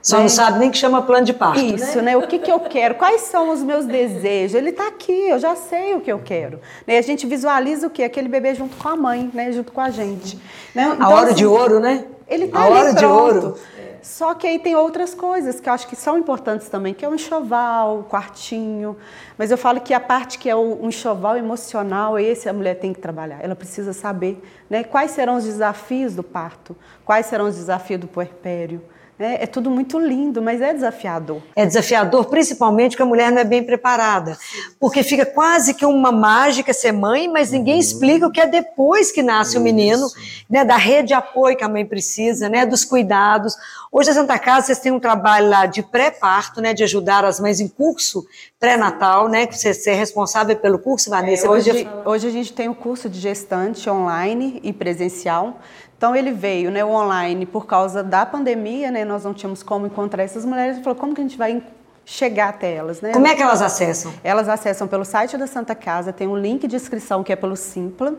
Só 0.02 0.16
né? 0.16 0.22
não 0.22 0.28
sabe 0.28 0.58
nem 0.58 0.70
que 0.70 0.78
chama 0.78 1.02
plano 1.02 1.24
de 1.24 1.32
parto. 1.32 1.60
Isso, 1.60 1.98
né? 1.98 2.12
né? 2.12 2.16
O 2.16 2.26
que, 2.26 2.38
que 2.38 2.50
eu 2.50 2.60
quero? 2.60 2.94
Quais 2.94 3.22
são 3.22 3.50
os 3.50 3.62
meus 3.62 3.84
desejos? 3.84 4.54
Ele 4.54 4.70
está 4.70 4.88
aqui, 4.88 5.28
eu 5.28 5.38
já 5.38 5.54
sei 5.54 5.94
o 5.94 6.00
que 6.00 6.10
eu 6.10 6.18
quero. 6.18 6.60
Né? 6.86 6.98
A 6.98 7.02
gente 7.02 7.26
visualiza 7.26 7.86
o 7.86 7.90
quê? 7.90 8.04
Aquele 8.04 8.28
bebê 8.28 8.54
junto 8.54 8.76
com 8.76 8.88
a 8.88 8.96
mãe, 8.96 9.30
né? 9.32 9.52
Junto 9.52 9.70
com 9.72 9.80
a 9.80 9.90
gente. 9.90 10.36
Né? 10.74 10.90
Então, 10.94 11.06
a 11.06 11.10
hora 11.10 11.26
assim, 11.26 11.34
de 11.34 11.46
ouro, 11.46 11.80
né? 11.80 12.04
Ele 12.28 12.44
está 12.44 12.60
ali 12.60 12.72
hora 12.72 12.82
pronto. 12.90 12.98
de 12.98 13.06
ouro. 13.06 13.58
Só 14.02 14.34
que 14.34 14.46
aí 14.46 14.58
tem 14.58 14.74
outras 14.76 15.14
coisas 15.14 15.60
que 15.60 15.68
eu 15.68 15.72
acho 15.72 15.86
que 15.88 15.96
são 15.96 16.18
importantes 16.18 16.68
também, 16.68 16.94
que 16.94 17.04
é 17.04 17.08
o 17.08 17.14
enxoval, 17.14 18.00
o 18.00 18.04
quartinho. 18.04 18.96
Mas 19.36 19.50
eu 19.50 19.58
falo 19.58 19.80
que 19.80 19.94
a 19.94 20.00
parte 20.00 20.38
que 20.38 20.48
é 20.48 20.54
o 20.54 20.86
enxoval 20.86 21.36
emocional, 21.36 22.18
esse 22.18 22.48
a 22.48 22.52
mulher 22.52 22.74
tem 22.74 22.92
que 22.92 23.00
trabalhar. 23.00 23.38
Ela 23.42 23.54
precisa 23.56 23.92
saber 23.92 24.42
né, 24.68 24.84
quais 24.84 25.10
serão 25.12 25.36
os 25.36 25.44
desafios 25.44 26.14
do 26.14 26.22
parto, 26.22 26.76
quais 27.04 27.26
serão 27.26 27.46
os 27.46 27.56
desafios 27.56 28.00
do 28.00 28.08
puerpério. 28.08 28.82
É, 29.18 29.42
é, 29.42 29.46
tudo 29.46 29.68
muito 29.68 29.98
lindo, 29.98 30.40
mas 30.40 30.60
é 30.60 30.72
desafiador. 30.72 31.42
É 31.56 31.66
desafiador, 31.66 32.26
principalmente 32.26 32.92
porque 32.92 33.02
a 33.02 33.06
mulher 33.06 33.32
não 33.32 33.40
é 33.40 33.44
bem 33.44 33.64
preparada. 33.64 34.38
Porque 34.78 35.02
fica 35.02 35.26
quase 35.26 35.74
que 35.74 35.84
uma 35.84 36.12
mágica 36.12 36.72
ser 36.72 36.92
mãe, 36.92 37.26
mas 37.26 37.50
ninguém 37.50 37.74
uhum. 37.74 37.80
explica 37.80 38.28
o 38.28 38.30
que 38.30 38.40
é 38.40 38.46
depois 38.46 39.10
que 39.10 39.20
nasce 39.20 39.52
Isso. 39.52 39.60
o 39.60 39.62
menino, 39.62 40.06
né, 40.48 40.64
da 40.64 40.76
rede 40.76 41.08
de 41.08 41.14
apoio 41.14 41.56
que 41.56 41.64
a 41.64 41.68
mãe 41.68 41.84
precisa, 41.84 42.48
né, 42.48 42.64
dos 42.64 42.84
cuidados. 42.84 43.56
Hoje 43.90 44.10
a 44.10 44.14
Santa 44.14 44.38
Casa, 44.38 44.66
vocês 44.66 44.78
têm 44.78 44.92
um 44.92 45.00
trabalho 45.00 45.48
lá 45.48 45.66
de 45.66 45.82
pré-parto, 45.82 46.60
né, 46.60 46.72
de 46.72 46.84
ajudar 46.84 47.24
as 47.24 47.40
mães 47.40 47.58
em 47.58 47.66
curso 47.66 48.24
pré-natal, 48.60 49.28
né, 49.28 49.46
que 49.46 49.58
você, 49.58 49.74
você 49.74 49.90
é 49.90 49.94
responsável 49.94 50.54
pelo 50.54 50.78
curso, 50.78 51.10
Vanessa. 51.10 51.46
É, 51.46 51.50
hoje, 51.50 51.88
hoje 52.04 52.28
a 52.28 52.30
gente 52.30 52.52
tem 52.52 52.68
o 52.68 52.74
curso 52.74 53.08
de 53.08 53.18
gestante 53.18 53.90
online 53.90 54.60
e 54.62 54.72
presencial. 54.72 55.58
Então 55.98 56.14
ele 56.14 56.30
veio, 56.30 56.70
né, 56.70 56.84
o 56.84 56.90
online 56.90 57.44
por 57.44 57.66
causa 57.66 58.04
da 58.04 58.24
pandemia, 58.24 58.88
né, 58.88 59.04
nós 59.04 59.24
não 59.24 59.34
tínhamos 59.34 59.64
como 59.64 59.84
encontrar 59.84 60.22
essas 60.22 60.44
mulheres. 60.44 60.76
Ele 60.76 60.84
falou 60.84 60.96
como 60.96 61.12
que 61.12 61.20
a 61.20 61.24
gente 61.24 61.36
vai 61.36 61.60
chegar 62.04 62.50
até 62.50 62.72
elas, 62.72 63.00
né? 63.00 63.12
Como 63.12 63.26
é 63.26 63.34
que 63.34 63.42
elas 63.42 63.60
acessam? 63.60 64.14
Elas 64.22 64.48
acessam 64.48 64.86
pelo 64.86 65.04
site 65.04 65.36
da 65.36 65.46
Santa 65.48 65.74
Casa, 65.74 66.12
tem 66.12 66.28
um 66.28 66.36
link 66.36 66.66
de 66.68 66.76
inscrição 66.76 67.24
que 67.24 67.32
é 67.32 67.36
pelo 67.36 67.56
Simpla. 67.56 68.14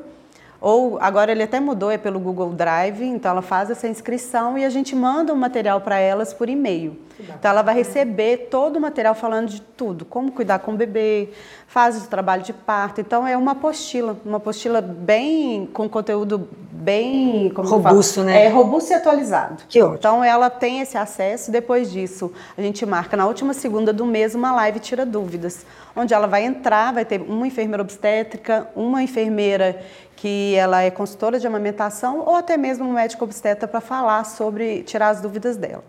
Ou 0.62 0.98
agora 1.00 1.32
ele 1.32 1.44
até 1.44 1.60
mudou, 1.60 1.90
é 1.90 1.98
pelo 1.98 2.20
Google 2.20 2.50
Drive, 2.50 3.02
então 3.02 3.32
ela 3.32 3.42
faz 3.42 3.70
essa 3.70 3.88
inscrição 3.88 4.58
e 4.58 4.66
a 4.66 4.70
gente 4.70 4.96
manda 4.96 5.32
o 5.32 5.36
um 5.36 5.40
material 5.40 5.80
para 5.82 6.00
elas 6.00 6.34
por 6.34 6.50
e-mail. 6.50 6.98
Então 7.20 7.52
ela 7.52 7.62
vai 7.62 7.76
receber 7.76 8.48
todo 8.50 8.78
o 8.78 8.82
material 8.82 9.14
falando 9.14 9.50
de 9.50 9.62
tudo, 9.62 10.06
como 10.06 10.32
cuidar 10.32 10.60
com 10.60 10.72
o 10.72 10.76
bebê, 10.76 11.30
fase 11.68 12.02
do 12.02 12.08
trabalho 12.08 12.44
de 12.44 12.54
parto. 12.54 13.02
Então 13.02 13.28
é 13.28 13.36
uma 13.36 13.52
apostila, 13.52 14.18
uma 14.26 14.38
apostila 14.38 14.82
bem 14.82 15.68
com 15.74 15.88
conteúdo 15.90 16.48
bem 16.72 17.52
robusto, 17.54 18.24
né? 18.24 18.46
É 18.46 18.48
robusto 18.48 18.92
e 18.92 18.94
atualizado. 18.94 19.64
Que 19.68 19.82
ótimo. 19.82 19.98
Então 19.98 20.24
ela 20.24 20.50
tem 20.50 20.80
esse 20.80 20.98
acesso. 20.98 21.52
Depois 21.52 21.92
disso, 21.92 22.32
a 22.58 22.62
gente 22.62 22.86
marca 22.86 23.18
na 23.18 23.28
última 23.28 23.54
segunda 23.54 23.92
do 23.92 24.06
mês 24.06 24.34
uma 24.34 24.54
live 24.54 24.80
tira 24.80 25.06
dúvidas, 25.06 25.66
onde 25.96 26.14
ela 26.14 26.26
vai 26.26 26.46
entrar, 26.46 26.94
vai 26.94 27.04
ter 27.04 27.22
uma 27.22 27.46
enfermeira 27.46 27.84
obstétrica, 27.84 28.70
uma 28.76 29.04
enfermeira 29.04 29.82
que 30.20 30.54
ela 30.56 30.82
é 30.82 30.92
consultora 30.92 31.40
de 31.40 31.48
amamentação 31.48 32.24
ou 32.26 32.36
até 32.36 32.58
mesmo 32.58 32.86
um 32.86 32.92
médico 32.92 33.24
obstetra 33.24 33.66
para 33.70 33.80
falar 33.80 34.26
sobre 34.26 34.84
tirar 34.84 35.10
as 35.10 35.22
dúvidas 35.22 35.56
dela. 35.56 35.84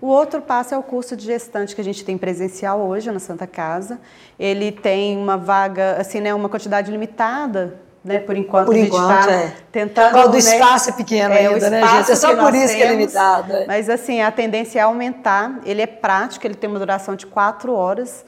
O 0.00 0.06
outro 0.06 0.40
passo 0.40 0.72
é 0.72 0.78
o 0.78 0.84
curso 0.84 1.16
de 1.16 1.24
gestante 1.24 1.74
que 1.74 1.80
a 1.80 1.84
gente 1.84 2.04
tem 2.04 2.16
presencial 2.16 2.80
hoje 2.80 3.10
na 3.10 3.18
Santa 3.18 3.44
Casa. 3.44 4.00
Ele 4.38 4.70
tem 4.70 5.18
uma 5.18 5.36
vaga, 5.36 5.96
assim, 6.00 6.20
né, 6.20 6.32
uma 6.32 6.48
quantidade 6.48 6.92
limitada 6.92 7.76
né, 8.04 8.20
por 8.20 8.36
enquanto 8.36 8.66
por 8.66 8.74
a 8.76 8.78
gente 8.78 8.94
está 8.94 9.52
tentando. 9.72 10.16
O 10.16 10.28
do 10.28 10.32
né, 10.32 10.38
espaço 10.38 10.90
é 10.90 10.92
pequeno 10.92 11.34
é, 11.34 11.46
ainda, 11.46 11.68
né, 11.68 11.84
gente? 11.84 12.12
É 12.12 12.14
só 12.14 12.36
por 12.36 12.54
isso 12.54 12.68
temos, 12.68 12.74
que 12.74 12.82
é 12.82 12.90
limitado. 12.90 13.52
É. 13.52 13.66
Mas 13.66 13.90
assim, 13.90 14.20
a 14.20 14.30
tendência 14.30 14.78
é 14.78 14.82
aumentar. 14.82 15.58
Ele 15.64 15.82
é 15.82 15.86
prático, 15.86 16.46
ele 16.46 16.54
tem 16.54 16.70
uma 16.70 16.78
duração 16.78 17.16
de 17.16 17.26
quatro 17.26 17.72
horas. 17.72 18.24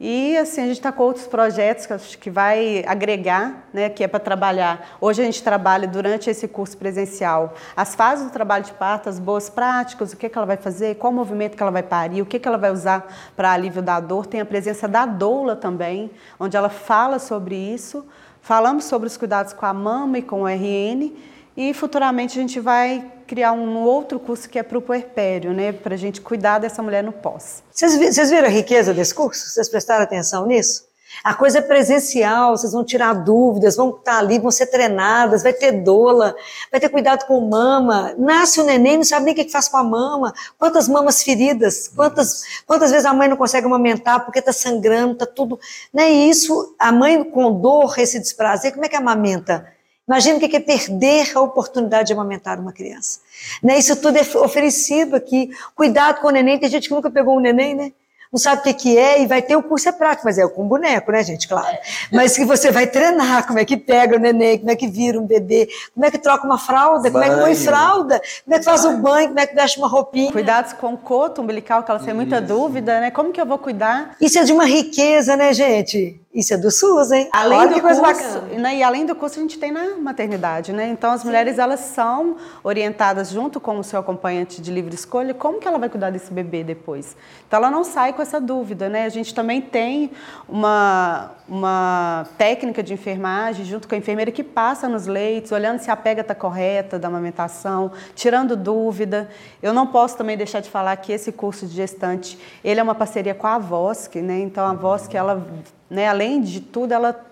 E 0.00 0.36
assim, 0.36 0.60
a 0.60 0.66
gente 0.66 0.76
está 0.76 0.92
com 0.92 1.02
outros 1.02 1.26
projetos 1.26 1.84
que 1.84 1.92
acho 1.92 2.18
que 2.18 2.30
vai 2.30 2.84
agregar, 2.86 3.68
né, 3.72 3.88
que 3.88 4.04
é 4.04 4.06
para 4.06 4.20
trabalhar. 4.20 4.96
Hoje 5.00 5.20
a 5.20 5.24
gente 5.24 5.42
trabalha 5.42 5.88
durante 5.88 6.30
esse 6.30 6.46
curso 6.46 6.76
presencial 6.76 7.54
as 7.76 7.96
fases 7.96 8.26
do 8.26 8.30
trabalho 8.30 8.64
de 8.64 8.72
parto, 8.72 9.08
as 9.08 9.18
boas 9.18 9.50
práticas, 9.50 10.12
o 10.12 10.16
que, 10.16 10.28
que 10.28 10.38
ela 10.38 10.46
vai 10.46 10.56
fazer, 10.56 10.94
qual 10.96 11.12
movimento 11.12 11.56
que 11.56 11.62
ela 11.62 11.72
vai 11.72 11.82
parir, 11.82 12.22
o 12.22 12.26
que, 12.26 12.38
que 12.38 12.46
ela 12.46 12.58
vai 12.58 12.70
usar 12.70 13.12
para 13.34 13.50
alívio 13.50 13.82
da 13.82 13.98
dor. 13.98 14.24
Tem 14.24 14.40
a 14.40 14.46
presença 14.46 14.86
da 14.86 15.04
doula 15.04 15.56
também, 15.56 16.12
onde 16.38 16.56
ela 16.56 16.68
fala 16.68 17.18
sobre 17.18 17.56
isso. 17.56 18.06
Falamos 18.40 18.84
sobre 18.84 19.08
os 19.08 19.16
cuidados 19.16 19.52
com 19.52 19.66
a 19.66 19.74
mama 19.74 20.18
e 20.18 20.22
com 20.22 20.42
o 20.42 20.46
RN. 20.46 21.12
E 21.56 21.74
futuramente 21.74 22.38
a 22.38 22.40
gente 22.40 22.60
vai 22.60 23.04
criar 23.28 23.52
um 23.52 23.76
outro 23.84 24.18
curso 24.18 24.48
que 24.48 24.58
é 24.58 24.62
para 24.62 24.78
o 24.78 24.82
puerpério, 24.82 25.52
né? 25.52 25.70
Para 25.70 25.94
a 25.94 25.98
gente 25.98 26.20
cuidar 26.20 26.58
dessa 26.58 26.82
mulher 26.82 27.04
no 27.04 27.12
pós. 27.12 27.62
Vocês, 27.70 28.30
viram 28.30 28.46
a 28.46 28.50
riqueza 28.50 28.94
desse 28.94 29.14
curso? 29.14 29.50
Vocês 29.50 29.68
prestaram 29.68 30.02
atenção 30.02 30.46
nisso? 30.46 30.88
A 31.22 31.34
coisa 31.34 31.58
é 31.58 31.62
presencial, 31.62 32.56
vocês 32.56 32.72
vão 32.72 32.84
tirar 32.84 33.12
dúvidas, 33.12 33.76
vão 33.76 33.90
estar 33.90 34.18
ali, 34.18 34.38
vão 34.38 34.50
ser 34.50 34.66
treinadas, 34.66 35.42
vai 35.42 35.52
ter 35.52 35.72
doula, 35.72 36.34
vai 36.70 36.80
ter 36.80 36.88
cuidado 36.88 37.26
com 37.26 37.40
mama. 37.40 38.14
Nasce 38.18 38.60
o 38.60 38.64
neném, 38.64 38.98
não 38.98 39.04
sabe 39.04 39.26
nem 39.26 39.34
o 39.34 39.36
que 39.36 39.50
faz 39.50 39.68
com 39.68 39.76
a 39.76 39.84
mama. 39.84 40.32
Quantas 40.58 40.88
mamas 40.88 41.22
feridas, 41.22 41.88
quantas, 41.88 42.42
quantas 42.66 42.90
vezes 42.90 43.04
a 43.04 43.12
mãe 43.12 43.28
não 43.28 43.36
consegue 43.36 43.66
amamentar 43.66 44.24
porque 44.24 44.38
está 44.38 44.52
sangrando, 44.52 45.14
está 45.14 45.26
tudo. 45.26 45.58
Não 45.92 46.02
é 46.02 46.10
isso, 46.10 46.74
a 46.78 46.92
mãe 46.92 47.22
com 47.24 47.60
dor, 47.60 47.98
esse 47.98 48.18
desprazer, 48.18 48.72
como 48.72 48.84
é 48.84 48.88
que 48.88 48.96
amamenta? 48.96 49.77
Imagina 50.08 50.38
o 50.38 50.40
que 50.40 50.56
é 50.56 50.60
perder 50.60 51.36
a 51.36 51.40
oportunidade 51.42 52.06
de 52.06 52.12
amamentar 52.14 52.58
uma 52.58 52.72
criança. 52.72 53.20
Né? 53.62 53.78
Isso 53.78 53.94
tudo 54.00 54.16
é 54.16 54.22
oferecido 54.38 55.14
aqui. 55.14 55.50
Cuidado 55.74 56.22
com 56.22 56.28
o 56.28 56.30
neném. 56.30 56.58
Tem 56.58 56.70
gente 56.70 56.88
que 56.88 56.94
nunca 56.94 57.10
pegou 57.10 57.36
um 57.36 57.40
neném, 57.40 57.74
né? 57.74 57.92
Não 58.32 58.38
sabe 58.38 58.60
o 58.60 58.64
que, 58.64 58.74
que 58.74 58.98
é, 58.98 59.22
e 59.22 59.26
vai 59.26 59.40
ter 59.40 59.56
o 59.56 59.62
curso 59.62 59.88
é 59.88 59.92
prático, 59.92 60.26
mas 60.26 60.38
é 60.38 60.46
com 60.46 60.66
boneco, 60.66 61.10
né, 61.10 61.22
gente? 61.22 61.48
Claro. 61.48 61.76
Mas 62.12 62.36
que 62.36 62.44
você 62.44 62.70
vai 62.70 62.86
treinar 62.86 63.46
como 63.46 63.58
é 63.58 63.64
que 63.64 63.76
pega 63.76 64.16
o 64.16 64.18
neném, 64.18 64.58
como 64.58 64.70
é 64.70 64.76
que 64.76 64.86
vira 64.86 65.18
um 65.18 65.26
bebê, 65.26 65.68
como 65.94 66.04
é 66.04 66.10
que 66.10 66.18
troca 66.18 66.44
uma 66.44 66.58
fralda, 66.58 67.10
como 67.10 67.24
é 67.24 67.30
que 67.30 67.40
põe 67.40 67.54
fralda, 67.54 68.20
como 68.44 68.56
é 68.56 68.58
que 68.58 68.64
faz 68.64 68.84
o 68.84 68.98
banho, 68.98 69.28
como 69.28 69.40
é 69.40 69.46
que 69.46 69.54
veste 69.54 69.78
uma 69.78 69.88
roupinha. 69.88 70.32
Cuidados 70.32 70.72
com 70.72 70.94
o 70.94 70.98
coto 70.98 71.40
umbilical, 71.40 71.82
que 71.82 71.90
ela 71.90 72.00
tem 72.00 72.14
muita 72.14 72.40
dúvida, 72.40 73.00
né? 73.00 73.10
Como 73.10 73.32
que 73.32 73.40
eu 73.40 73.46
vou 73.46 73.58
cuidar? 73.58 74.16
Isso 74.20 74.38
é 74.38 74.44
de 74.44 74.52
uma 74.52 74.64
riqueza, 74.64 75.36
né, 75.36 75.52
gente? 75.52 76.20
Isso 76.32 76.52
é 76.52 76.56
do 76.56 76.70
SUS, 76.70 77.10
hein? 77.10 77.28
Além 77.32 77.58
Olha 77.58 77.74
do 77.74 77.80
coisa 77.80 78.00
curso, 78.00 78.22
bacana. 78.22 78.60
Né, 78.60 78.76
e 78.76 78.82
além 78.82 79.06
do 79.06 79.14
curso, 79.14 79.38
a 79.38 79.42
gente 79.42 79.58
tem 79.58 79.72
na 79.72 79.96
maternidade, 79.96 80.72
né? 80.72 80.86
Então, 80.88 81.10
as 81.10 81.22
Sim. 81.22 81.26
mulheres, 81.26 81.58
elas 81.58 81.80
são 81.80 82.36
orientadas 82.62 83.30
junto 83.30 83.58
com 83.58 83.78
o 83.78 83.82
seu 83.82 83.98
acompanhante 83.98 84.60
de 84.60 84.70
livre 84.70 84.94
escolha, 84.94 85.32
como 85.32 85.58
que 85.58 85.66
ela 85.66 85.78
vai 85.78 85.88
cuidar 85.88 86.10
desse 86.10 86.30
bebê 86.30 86.62
depois. 86.62 87.16
Então, 87.46 87.56
ela 87.56 87.70
não 87.70 87.82
sai 87.82 88.12
com 88.18 88.22
essa 88.22 88.40
dúvida, 88.40 88.88
né? 88.88 89.04
A 89.04 89.08
gente 89.08 89.32
também 89.32 89.60
tem 89.60 90.10
uma, 90.48 91.30
uma 91.48 92.26
técnica 92.36 92.82
de 92.82 92.92
enfermagem 92.92 93.64
junto 93.64 93.86
com 93.86 93.94
a 93.94 93.98
enfermeira 93.98 94.32
que 94.32 94.42
passa 94.42 94.88
nos 94.88 95.06
leitos, 95.06 95.52
olhando 95.52 95.78
se 95.78 95.88
a 95.88 95.94
pega 95.94 96.22
está 96.22 96.34
correta 96.34 96.98
da 96.98 97.06
amamentação, 97.06 97.92
tirando 98.16 98.56
dúvida. 98.56 99.28
Eu 99.62 99.72
não 99.72 99.86
posso 99.86 100.16
também 100.16 100.36
deixar 100.36 100.58
de 100.58 100.68
falar 100.68 100.96
que 100.96 101.12
esse 101.12 101.30
curso 101.30 101.64
de 101.64 101.76
gestante, 101.76 102.36
ele 102.64 102.80
é 102.80 102.82
uma 102.82 102.94
parceria 102.94 103.36
com 103.36 103.46
a 103.46 103.56
VOSC, 103.56 104.20
né? 104.20 104.40
Então, 104.40 104.66
a 104.66 104.74
VOSC, 104.74 105.16
ela 105.16 105.46
né, 105.88 106.06
além 106.08 106.42
de 106.42 106.60
tudo, 106.60 106.92
ela 106.92 107.27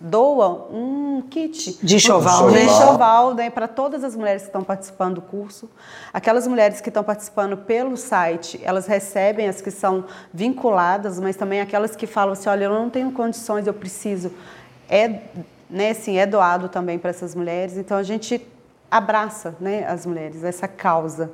doa 0.00 0.68
um 0.72 1.22
kit 1.28 1.78
de 1.82 1.96
enxoval, 1.96 2.50
né? 2.50 2.64
Enxoval 2.64 3.34
né, 3.34 3.50
para 3.50 3.68
todas 3.68 4.04
as 4.04 4.16
mulheres 4.16 4.42
que 4.42 4.48
estão 4.48 4.62
participando 4.62 5.16
do 5.16 5.22
curso. 5.22 5.68
Aquelas 6.12 6.46
mulheres 6.46 6.80
que 6.80 6.88
estão 6.88 7.02
participando 7.02 7.56
pelo 7.56 7.96
site, 7.96 8.60
elas 8.62 8.86
recebem 8.86 9.48
as 9.48 9.60
que 9.60 9.70
são 9.70 10.04
vinculadas, 10.32 11.20
mas 11.20 11.36
também 11.36 11.60
aquelas 11.60 11.94
que 11.94 12.06
falam 12.06 12.32
assim, 12.32 12.48
olha, 12.48 12.64
eu 12.64 12.70
não 12.70 12.88
tenho 12.88 13.12
condições, 13.12 13.66
eu 13.66 13.74
preciso. 13.74 14.32
É, 14.88 15.20
né, 15.68 15.90
assim, 15.90 16.16
é 16.16 16.26
doado 16.26 16.68
também 16.68 16.98
para 16.98 17.10
essas 17.10 17.34
mulheres. 17.34 17.76
Então 17.76 17.96
a 17.96 18.02
gente 18.02 18.46
abraça, 18.90 19.54
né, 19.60 19.86
as 19.86 20.04
mulheres 20.06 20.42
essa 20.42 20.66
causa. 20.66 21.30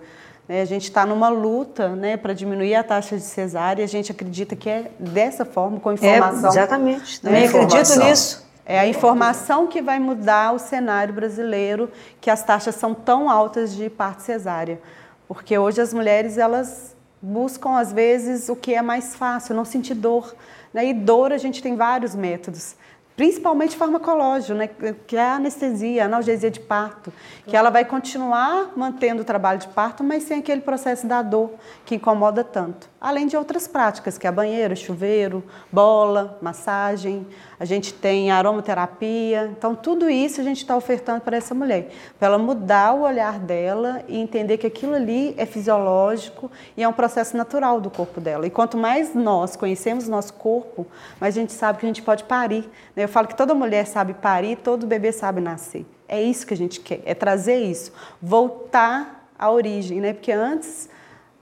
Né? 0.48 0.60
A 0.60 0.64
gente 0.64 0.84
está 0.84 1.04
numa 1.04 1.28
luta 1.28 1.88
né, 1.90 2.16
para 2.16 2.32
diminuir 2.32 2.74
a 2.74 2.84
taxa 2.84 3.16
de 3.16 3.22
cesárea 3.22 3.84
a 3.84 3.88
gente 3.88 4.12
acredita 4.12 4.54
que 4.54 4.68
é 4.68 4.90
dessa 4.98 5.44
forma, 5.44 5.80
com 5.80 5.92
informação. 5.92 6.50
É, 6.50 6.52
exatamente, 6.52 7.20
também 7.20 7.42
né? 7.42 7.48
acredito 7.48 7.98
nisso. 8.00 8.46
É 8.64 8.80
a 8.80 8.86
informação 8.88 9.68
que 9.68 9.80
vai 9.80 10.00
mudar 10.00 10.52
o 10.52 10.58
cenário 10.58 11.14
brasileiro, 11.14 11.88
que 12.20 12.28
as 12.28 12.42
taxas 12.42 12.74
são 12.74 12.92
tão 12.94 13.30
altas 13.30 13.74
de 13.76 13.88
parto 13.88 14.22
cesárea. 14.22 14.80
Porque 15.28 15.56
hoje 15.56 15.80
as 15.80 15.94
mulheres, 15.94 16.36
elas 16.36 16.96
buscam, 17.22 17.78
às 17.78 17.92
vezes, 17.92 18.48
o 18.48 18.56
que 18.56 18.74
é 18.74 18.82
mais 18.82 19.14
fácil, 19.14 19.54
não 19.54 19.64
sentir 19.64 19.94
dor. 19.94 20.34
Né? 20.74 20.86
E 20.86 20.94
dor, 20.94 21.32
a 21.32 21.38
gente 21.38 21.62
tem 21.62 21.76
vários 21.76 22.16
métodos 22.16 22.74
principalmente 23.16 23.76
farmacológico, 23.76 24.52
né, 24.52 24.68
que 25.06 25.16
é 25.16 25.22
a 25.22 25.36
anestesia, 25.36 26.02
a 26.02 26.06
analgesia 26.06 26.50
de 26.50 26.60
parto, 26.60 27.10
que 27.46 27.56
ela 27.56 27.70
vai 27.70 27.84
continuar 27.84 28.72
mantendo 28.76 29.22
o 29.22 29.24
trabalho 29.24 29.58
de 29.58 29.68
parto, 29.68 30.04
mas 30.04 30.24
sem 30.24 30.40
aquele 30.40 30.60
processo 30.60 31.06
da 31.06 31.22
dor 31.22 31.54
que 31.86 31.94
incomoda 31.94 32.44
tanto. 32.44 32.88
Além 33.00 33.26
de 33.26 33.36
outras 33.36 33.66
práticas, 33.66 34.18
que 34.18 34.26
é 34.26 34.32
banheiro, 34.32 34.76
chuveiro, 34.76 35.42
bola, 35.72 36.38
massagem, 36.42 37.26
a 37.58 37.64
gente 37.64 37.92
tem 37.94 38.30
aromaterapia. 38.30 39.50
Então, 39.56 39.74
tudo 39.74 40.08
isso 40.08 40.40
a 40.40 40.44
gente 40.44 40.58
está 40.58 40.76
ofertando 40.76 41.20
para 41.20 41.36
essa 41.36 41.54
mulher, 41.54 41.90
para 42.18 42.28
ela 42.28 42.38
mudar 42.38 42.94
o 42.94 43.02
olhar 43.02 43.38
dela 43.38 44.02
e 44.08 44.18
entender 44.18 44.58
que 44.58 44.66
aquilo 44.66 44.94
ali 44.94 45.34
é 45.36 45.46
fisiológico 45.46 46.50
e 46.76 46.82
é 46.82 46.88
um 46.88 46.92
processo 46.92 47.36
natural 47.36 47.80
do 47.80 47.90
corpo 47.90 48.20
dela. 48.20 48.46
E 48.46 48.50
quanto 48.50 48.76
mais 48.76 49.14
nós 49.14 49.56
conhecemos 49.56 50.08
nosso 50.08 50.34
corpo, 50.34 50.86
mais 51.20 51.36
a 51.36 51.40
gente 51.40 51.52
sabe 51.52 51.78
que 51.78 51.86
a 51.86 51.88
gente 51.88 52.02
pode 52.02 52.24
parir. 52.24 52.68
Né? 52.94 53.04
Eu 53.04 53.08
falo 53.08 53.26
que 53.26 53.36
toda 53.36 53.54
mulher 53.54 53.86
sabe 53.86 54.14
parir, 54.14 54.56
todo 54.56 54.86
bebê 54.86 55.12
sabe 55.12 55.40
nascer. 55.40 55.86
É 56.08 56.22
isso 56.22 56.46
que 56.46 56.54
a 56.54 56.56
gente 56.56 56.80
quer, 56.80 57.00
é 57.04 57.14
trazer 57.14 57.58
isso, 57.58 57.92
voltar 58.22 59.28
à 59.36 59.50
origem, 59.50 60.00
né? 60.00 60.12
Porque 60.12 60.30
antes 60.30 60.88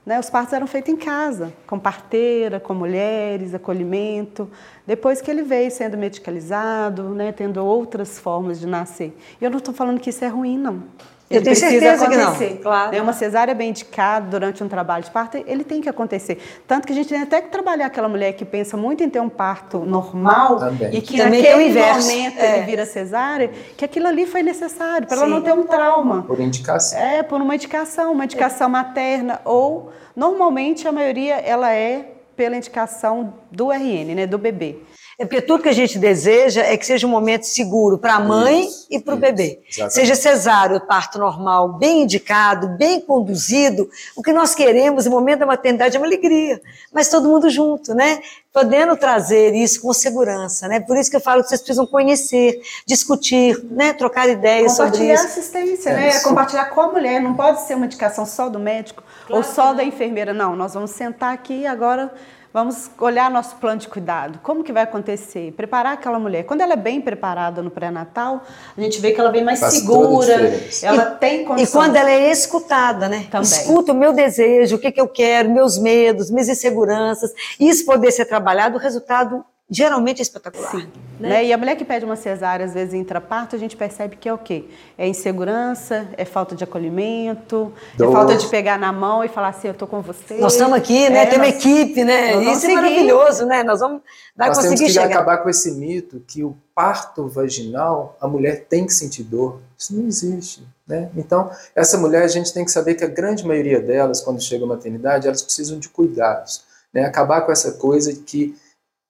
né, 0.05 0.19
os 0.19 0.29
partos 0.29 0.53
eram 0.53 0.67
feitos 0.67 0.93
em 0.93 0.97
casa, 0.97 1.51
com 1.65 1.79
parteira, 1.79 2.59
com 2.59 2.75
mulheres, 2.75 3.55
acolhimento. 3.55 4.49
Depois 4.85 5.19
que 5.19 5.31
ele 5.31 5.41
veio 5.41 5.71
sendo 5.71 5.97
medicalizado, 5.97 7.09
né, 7.09 7.31
tendo 7.31 7.65
outras 7.65 8.19
formas 8.19 8.59
de 8.59 8.67
nascer. 8.67 9.17
E 9.41 9.43
eu 9.43 9.49
não 9.49 9.57
estou 9.57 9.73
falando 9.73 9.99
que 9.99 10.11
isso 10.11 10.23
é 10.23 10.27
ruim, 10.27 10.57
não. 10.57 10.83
Ele 11.29 11.39
eu 11.39 11.43
tenho 11.43 11.55
certeza 11.55 12.05
acontecer. 12.05 12.47
que 12.47 12.53
não. 12.55 12.61
Claro. 12.61 13.01
Uma 13.01 13.13
cesárea 13.13 13.55
bem 13.55 13.69
indicada 13.69 14.27
durante 14.29 14.63
um 14.63 14.67
trabalho 14.67 15.03
de 15.03 15.09
parto, 15.09 15.37
ele 15.47 15.63
tem 15.63 15.81
que 15.81 15.89
acontecer. 15.89 16.37
Tanto 16.67 16.85
que 16.85 16.93
a 16.93 16.95
gente 16.95 17.09
tem 17.09 17.21
até 17.21 17.41
que 17.41 17.49
trabalhar 17.49 17.87
aquela 17.87 18.07
mulher 18.07 18.33
que 18.33 18.45
pensa 18.45 18.77
muito 18.77 19.03
em 19.03 19.09
ter 19.09 19.19
um 19.19 19.29
parto 19.29 19.79
normal 19.79 20.57
Também. 20.57 20.95
e 20.95 21.01
que 21.01 21.17
Também 21.17 21.41
naquele 21.41 21.73
momento 21.73 22.39
é. 22.39 22.57
ele 22.57 22.65
vira 22.65 22.85
cesárea, 22.85 23.49
que 23.75 23.83
aquilo 23.83 24.07
ali 24.07 24.27
foi 24.27 24.43
necessário 24.43 25.07
para 25.07 25.17
ela 25.17 25.27
não 25.27 25.41
ter 25.41 25.53
um 25.53 25.63
trauma. 25.63 26.21
Por 26.23 26.39
indicação. 26.39 26.99
É, 26.99 27.23
por 27.23 27.41
uma 27.41 27.55
indicação, 27.55 28.11
uma 28.11 28.25
indicação 28.25 28.67
é. 28.67 28.71
materna 28.71 29.41
ou 29.43 29.91
normalmente 30.15 30.87
a 30.87 30.91
maioria 30.91 31.35
ela 31.35 31.71
é 31.71 32.11
pela 32.35 32.55
indicação 32.55 33.33
do 33.51 33.71
RN, 33.71 34.13
né, 34.13 34.27
do 34.27 34.37
bebê. 34.37 34.77
É 35.17 35.23
porque 35.23 35.41
tudo 35.41 35.63
que 35.63 35.69
a 35.69 35.73
gente 35.73 35.97
deseja 35.97 36.61
é 36.61 36.75
que 36.75 36.85
seja 36.85 37.07
um 37.07 37.09
momento 37.09 37.43
seguro 37.43 37.97
para 37.97 38.15
a 38.15 38.19
mãe 38.19 38.65
isso, 38.65 38.87
e 38.91 38.99
para 38.99 39.13
o 39.13 39.17
bebê. 39.17 39.61
Exatamente. 39.69 39.93
Seja 39.93 40.15
cesáreo, 40.15 40.81
parto 40.81 41.17
normal, 41.17 41.73
bem 41.73 42.01
indicado, 42.01 42.67
bem 42.69 42.99
conduzido. 42.99 43.89
O 44.13 44.21
que 44.21 44.33
nós 44.33 44.53
queremos 44.53 45.05
no 45.05 45.11
momento 45.11 45.39
da 45.39 45.45
maternidade 45.45 45.95
é 45.95 45.99
uma 45.99 46.05
alegria, 46.05 46.61
mas 46.91 47.07
todo 47.07 47.29
mundo 47.29 47.49
junto, 47.49 47.93
né? 47.93 48.19
Podendo 48.51 48.97
trazer 48.97 49.53
isso 49.55 49.81
com 49.81 49.93
segurança, 49.93 50.67
né? 50.67 50.81
Por 50.81 50.97
isso 50.97 51.09
que 51.09 51.15
eu 51.15 51.21
falo 51.21 51.41
que 51.41 51.47
vocês 51.47 51.61
precisam 51.61 51.85
conhecer, 51.85 52.61
discutir, 52.85 53.57
né? 53.71 53.93
Trocar 53.93 54.27
ideias 54.27 54.73
sobre 54.75 54.89
isso. 54.89 54.97
Compartilhar 54.97 55.23
assistência, 55.23 55.89
é 55.91 55.93
né? 55.93 56.09
Isso. 56.09 56.23
Compartilhar 56.23 56.65
com 56.65 56.81
a 56.81 56.91
mulher. 56.91 57.21
Não 57.21 57.35
pode 57.35 57.61
ser 57.61 57.75
uma 57.75 57.85
indicação 57.85 58.25
só 58.25 58.49
do 58.49 58.59
médico 58.59 59.01
claro 59.27 59.41
ou 59.41 59.43
só 59.43 59.73
da 59.73 59.83
enfermeira. 59.83 60.33
Não, 60.33 60.57
nós 60.57 60.73
vamos 60.73 60.91
sentar 60.91 61.33
aqui 61.33 61.65
agora 61.65 62.11
Vamos 62.55 62.89
olhar 63.01 63.29
nosso 63.29 63.57
plano 63.57 63.81
de 63.81 63.89
cuidado. 63.89 64.39
Como 64.41 64.63
que 64.63 64.71
vai 64.71 64.83
acontecer? 64.83 65.51
Preparar 65.57 65.91
aquela 65.91 66.17
mulher. 66.17 66.43
Quando 66.43 66.61
ela 66.61 66.71
é 66.71 66.77
bem 66.77 67.01
preparada 67.01 67.61
no 67.61 67.69
pré-natal, 67.69 68.43
a 68.77 68.79
gente 68.79 69.01
vê 69.01 69.11
que 69.11 69.19
ela 69.19 69.29
vem 69.29 69.43
mais 69.43 69.59
Faz 69.59 69.73
segura, 69.73 70.57
ela 70.81 71.03
e, 71.03 71.19
tem 71.19 71.43
condição. 71.43 71.81
E 71.81 71.85
quando 71.85 71.97
ela 71.97 72.09
é 72.09 72.31
escutada, 72.31 73.09
né? 73.09 73.27
Também. 73.29 73.43
Escuta 73.43 73.91
o 73.91 73.95
meu 73.95 74.13
desejo, 74.13 74.77
o 74.77 74.79
que, 74.79 74.89
que 74.89 75.01
eu 75.01 75.07
quero, 75.09 75.49
meus 75.49 75.77
medos, 75.77 76.31
minhas 76.31 76.47
inseguranças. 76.47 77.33
Isso 77.59 77.85
poder 77.85 78.09
ser 78.13 78.23
trabalhado, 78.23 78.77
o 78.77 78.79
resultado 78.79 79.43
geralmente 79.69 80.19
é 80.19 80.21
espetacular. 80.21 80.71
Sim. 80.71 80.87
Né? 81.19 81.29
né? 81.29 81.45
E 81.45 81.53
a 81.53 81.57
mulher 81.57 81.75
que 81.75 81.83
pede 81.83 82.05
uma 82.05 82.15
cesárea, 82.15 82.65
às 82.65 82.73
vezes, 82.73 82.93
intraparto, 82.93 83.55
a 83.55 83.59
gente 83.59 83.75
percebe 83.75 84.15
que 84.15 84.29
é 84.29 84.33
o 84.33 84.37
quê? 84.37 84.65
É 84.97 85.07
insegurança, 85.07 86.07
é 86.17 86.25
falta 86.25 86.55
de 86.55 86.63
acolhimento, 86.63 87.73
é 87.93 87.97
Dor. 87.97 88.09
é 88.09 88.11
falta 88.11 88.35
de 88.37 88.47
pegar 88.47 88.77
na 88.77 88.91
mão 88.91 89.23
e 89.23 89.27
falar 89.27 89.49
assim, 89.49 89.67
eu 89.67 89.73
tô 89.73 89.87
com 89.87 90.01
você. 90.01 90.35
Nós 90.35 90.53
estamos 90.53 90.77
aqui, 90.77 91.09
né? 91.09 91.23
É, 91.23 91.25
Tem 91.25 91.39
uma 91.39 91.45
nós, 91.45 91.55
equipe, 91.55 92.03
né? 92.03 92.43
Isso 92.43 92.61
seguir. 92.61 92.73
é 92.73 92.75
maravilhoso, 92.75 93.45
né? 93.45 93.63
Nós 93.63 93.79
vamos 93.79 94.01
vai 94.35 94.49
nós 94.49 94.57
conseguir 94.57 94.77
temos 94.77 94.93
que 94.93 94.99
chegar. 94.99 95.15
acabar 95.15 95.37
com 95.37 95.49
esse 95.49 95.71
mito 95.71 96.21
que 96.27 96.43
o 96.43 96.55
parto 96.75 97.27
vaginal, 97.27 98.17
a 98.19 98.27
mulher 98.27 98.65
tem 98.69 98.85
que 98.85 98.93
sentir 98.93 99.23
dor. 99.23 99.61
Isso 99.77 99.95
não 99.95 100.05
existe. 100.05 100.67
Né? 100.87 101.09
Então, 101.15 101.49
essa 101.75 101.97
mulher, 101.97 102.23
a 102.23 102.27
gente 102.27 102.53
tem 102.53 102.63
que 102.63 102.69
saber 102.69 102.95
que 102.95 103.03
a 103.03 103.07
grande 103.07 103.45
maioria 103.45 103.81
delas, 103.81 104.21
quando 104.21 104.41
chega 104.41 104.65
à 104.65 104.67
maternidade, 104.67 105.25
elas 105.25 105.41
precisam 105.41 105.79
de 105.79 105.89
cuidados. 105.89 106.63
Né? 106.93 107.05
Acabar 107.05 107.41
com 107.41 107.51
essa 107.51 107.71
coisa 107.71 108.13
que 108.13 108.55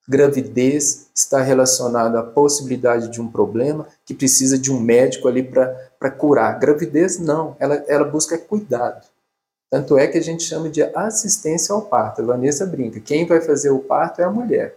gravidez 0.08 1.08
está 1.14 1.40
relacionada 1.40 2.20
à 2.20 2.22
possibilidade 2.22 3.08
de 3.08 3.20
um 3.20 3.28
problema 3.28 3.86
que 4.04 4.14
precisa 4.14 4.58
de 4.58 4.70
um 4.70 4.78
médico 4.78 5.28
ali 5.28 5.42
para 5.42 6.10
curar. 6.10 6.58
Gravidez, 6.58 7.18
não, 7.18 7.56
ela, 7.58 7.84
ela 7.88 8.04
busca 8.04 8.38
cuidado. 8.38 9.06
Tanto 9.70 9.98
é 9.98 10.06
que 10.06 10.18
a 10.18 10.22
gente 10.22 10.44
chama 10.44 10.68
de 10.68 10.82
assistência 10.82 11.74
ao 11.74 11.82
parto. 11.82 12.22
A 12.22 12.24
Vanessa 12.24 12.64
brinca, 12.64 13.00
quem 13.00 13.26
vai 13.26 13.40
fazer 13.40 13.70
o 13.70 13.80
parto 13.80 14.20
é 14.20 14.24
a 14.24 14.30
mulher. 14.30 14.76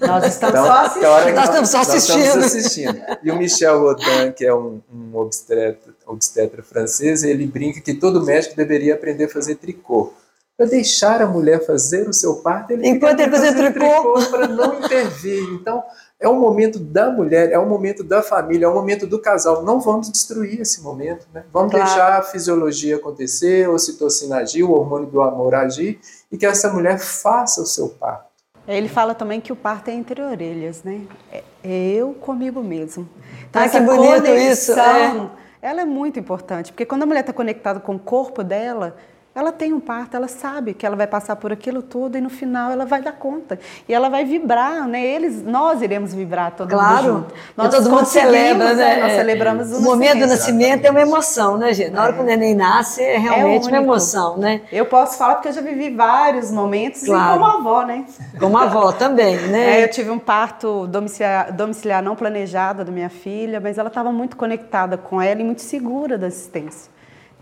Nós 0.00 0.26
estamos 0.26 0.58
então, 0.58 0.66
só 0.66 0.72
assistindo. 0.72 1.02
Nós, 1.02 1.34
nós, 1.34 1.44
estamos 1.44 1.68
só 1.68 1.80
assistindo. 1.80 2.16
Nós 2.16 2.26
estamos 2.26 2.46
assistindo. 2.46 3.02
E 3.22 3.30
o 3.30 3.36
Michel 3.36 3.80
Rodin, 3.80 4.32
que 4.34 4.44
é 4.44 4.54
um, 4.54 4.80
um 4.92 5.16
obstetra, 5.16 5.94
obstetra 6.06 6.62
francês, 6.62 7.22
ele 7.22 7.46
brinca 7.46 7.80
que 7.80 7.94
todo 7.94 8.24
médico 8.24 8.56
deveria 8.56 8.94
aprender 8.94 9.24
a 9.24 9.28
fazer 9.28 9.56
tricô 9.56 10.12
para 10.56 10.66
deixar 10.66 11.22
a 11.22 11.26
mulher 11.26 11.64
fazer 11.64 12.08
o 12.08 12.12
seu 12.12 12.36
parto, 12.36 12.72
ele 12.72 12.86
enquanto 12.86 13.20
ele 13.20 13.30
fazer 13.30 13.54
tricô, 13.54 14.14
para 14.30 14.46
não 14.46 14.78
intervir. 14.78 15.42
Então, 15.54 15.82
é 16.20 16.28
o 16.28 16.34
momento 16.34 16.78
da 16.78 17.10
mulher, 17.10 17.50
é 17.50 17.58
o 17.58 17.66
momento 17.66 18.04
da 18.04 18.22
família, 18.22 18.66
é 18.66 18.68
o 18.68 18.74
momento 18.74 19.06
do 19.06 19.18
casal. 19.18 19.64
Não 19.64 19.80
vamos 19.80 20.10
destruir 20.10 20.60
esse 20.60 20.80
momento, 20.82 21.26
né? 21.34 21.44
Vamos 21.52 21.72
claro. 21.72 21.86
deixar 21.86 22.18
a 22.18 22.22
fisiologia 22.22 22.96
acontecer, 22.96 23.66
a 23.66 23.70
ocitocina 23.70 24.36
agir, 24.36 24.62
o 24.62 24.70
hormônio 24.70 25.08
do 25.08 25.20
amor 25.20 25.54
agir, 25.54 25.98
e 26.30 26.38
que 26.38 26.46
essa 26.46 26.72
mulher 26.72 26.98
faça 26.98 27.60
o 27.60 27.66
seu 27.66 27.88
parto. 27.88 28.30
Ele 28.68 28.88
fala 28.88 29.14
também 29.14 29.40
que 29.40 29.52
o 29.52 29.56
parto 29.56 29.88
é 29.88 29.94
entre 29.94 30.22
orelhas, 30.22 30.84
né? 30.84 31.00
É, 31.32 31.42
é 31.64 31.90
eu 31.90 32.12
comigo 32.14 32.62
mesmo. 32.62 33.08
Então, 33.50 33.60
ah, 33.60 33.68
que 33.68 33.80
bonito 33.80 34.28
isso! 34.28 34.72
É. 34.72 35.30
Ela 35.60 35.82
é 35.82 35.84
muito 35.84 36.18
importante, 36.20 36.72
porque 36.72 36.84
quando 36.84 37.02
a 37.02 37.06
mulher 37.06 37.20
está 37.20 37.32
conectada 37.32 37.80
com 37.80 37.94
o 37.94 37.98
corpo 37.98 38.44
dela, 38.44 38.96
ela 39.34 39.50
tem 39.50 39.72
um 39.72 39.80
parto, 39.80 40.14
ela 40.14 40.28
sabe 40.28 40.74
que 40.74 40.84
ela 40.84 40.94
vai 40.94 41.06
passar 41.06 41.36
por 41.36 41.50
aquilo 41.50 41.80
tudo 41.80 42.18
e 42.18 42.20
no 42.20 42.28
final 42.28 42.70
ela 42.70 42.84
vai 42.84 43.00
dar 43.00 43.12
conta. 43.12 43.58
E 43.88 43.94
ela 43.94 44.10
vai 44.10 44.26
vibrar, 44.26 44.86
né? 44.86 45.02
Eles, 45.02 45.42
nós 45.42 45.80
iremos 45.80 46.12
vibrar 46.12 46.52
todo 46.52 46.68
claro. 46.68 47.02
mundo 47.02 47.14
junto. 47.14 47.34
Nós 47.56 47.74
todo 47.74 47.90
mundo 47.90 48.04
celebra, 48.04 48.74
né? 48.74 49.00
Nós 49.00 49.12
celebramos 49.12 49.72
o, 49.72 49.78
o 49.78 49.82
momento 49.82 50.20
do 50.20 50.26
nascimento 50.26 50.84
é 50.84 50.90
uma 50.90 51.00
emoção, 51.00 51.56
né, 51.56 51.72
gente? 51.72 51.92
Na 51.92 52.02
hora 52.02 52.12
é. 52.12 52.14
que 52.16 52.20
o 52.20 52.24
neném 52.24 52.54
nasce 52.54 53.02
é 53.02 53.16
realmente 53.16 53.68
é 53.68 53.70
uma 53.70 53.78
emoção, 53.78 54.36
né? 54.36 54.60
Eu 54.70 54.84
posso 54.84 55.16
falar 55.16 55.36
porque 55.36 55.48
eu 55.48 55.52
já 55.54 55.62
vivi 55.62 55.88
vários 55.88 56.50
momentos 56.50 57.02
claro. 57.04 57.40
como 57.40 57.46
avó, 57.46 57.86
né? 57.86 58.04
Como 58.38 58.58
avó 58.58 58.92
também, 58.92 59.38
né? 59.48 59.80
É, 59.80 59.84
eu 59.84 59.90
tive 59.90 60.10
um 60.10 60.18
parto 60.18 60.86
domiciliar, 60.86 61.50
domiciliar 61.54 62.02
não 62.02 62.14
planejado 62.14 62.84
da 62.84 62.92
minha 62.92 63.08
filha, 63.08 63.60
mas 63.60 63.78
ela 63.78 63.88
estava 63.88 64.12
muito 64.12 64.36
conectada 64.36 64.98
com 64.98 65.22
ela 65.22 65.40
e 65.40 65.44
muito 65.44 65.62
segura 65.62 66.18
da 66.18 66.26
assistência. 66.26 66.92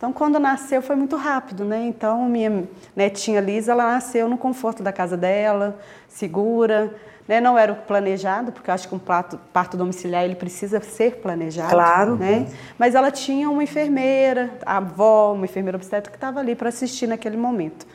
Então, 0.01 0.15
quando 0.15 0.39
nasceu, 0.39 0.81
foi 0.81 0.97
muito 0.97 1.15
rápido, 1.15 1.63
né? 1.63 1.85
Então, 1.85 2.25
minha 2.25 2.65
netinha 2.97 3.39
Lisa, 3.39 3.73
ela 3.73 3.85
nasceu 3.85 4.31
no 4.31 4.39
conforto 4.39 4.83
da 4.83 4.91
casa 4.91 5.15
dela, 5.15 5.79
segura, 6.09 6.95
né? 7.29 7.39
Não 7.39 7.59
era 7.59 7.71
o 7.71 7.77
planejado, 7.77 8.51
porque 8.51 8.71
eu 8.71 8.75
acho 8.75 8.89
que 8.89 8.95
um 8.95 8.99
parto, 8.99 9.39
parto 9.53 9.77
domiciliar, 9.77 10.25
ele 10.25 10.37
precisa 10.37 10.81
ser 10.81 11.17
planejado. 11.17 11.69
Claro. 11.69 12.17
Né? 12.17 12.47
Mas 12.79 12.95
ela 12.95 13.11
tinha 13.11 13.51
uma 13.51 13.63
enfermeira, 13.63 14.49
a 14.65 14.79
avó, 14.79 15.35
uma 15.35 15.45
enfermeira 15.45 15.77
obstétrica 15.77 16.13
que 16.13 16.17
estava 16.17 16.41
ali 16.41 16.55
para 16.55 16.71
assistir 16.71 17.07
naquele 17.07 17.37
momento. 17.37 17.87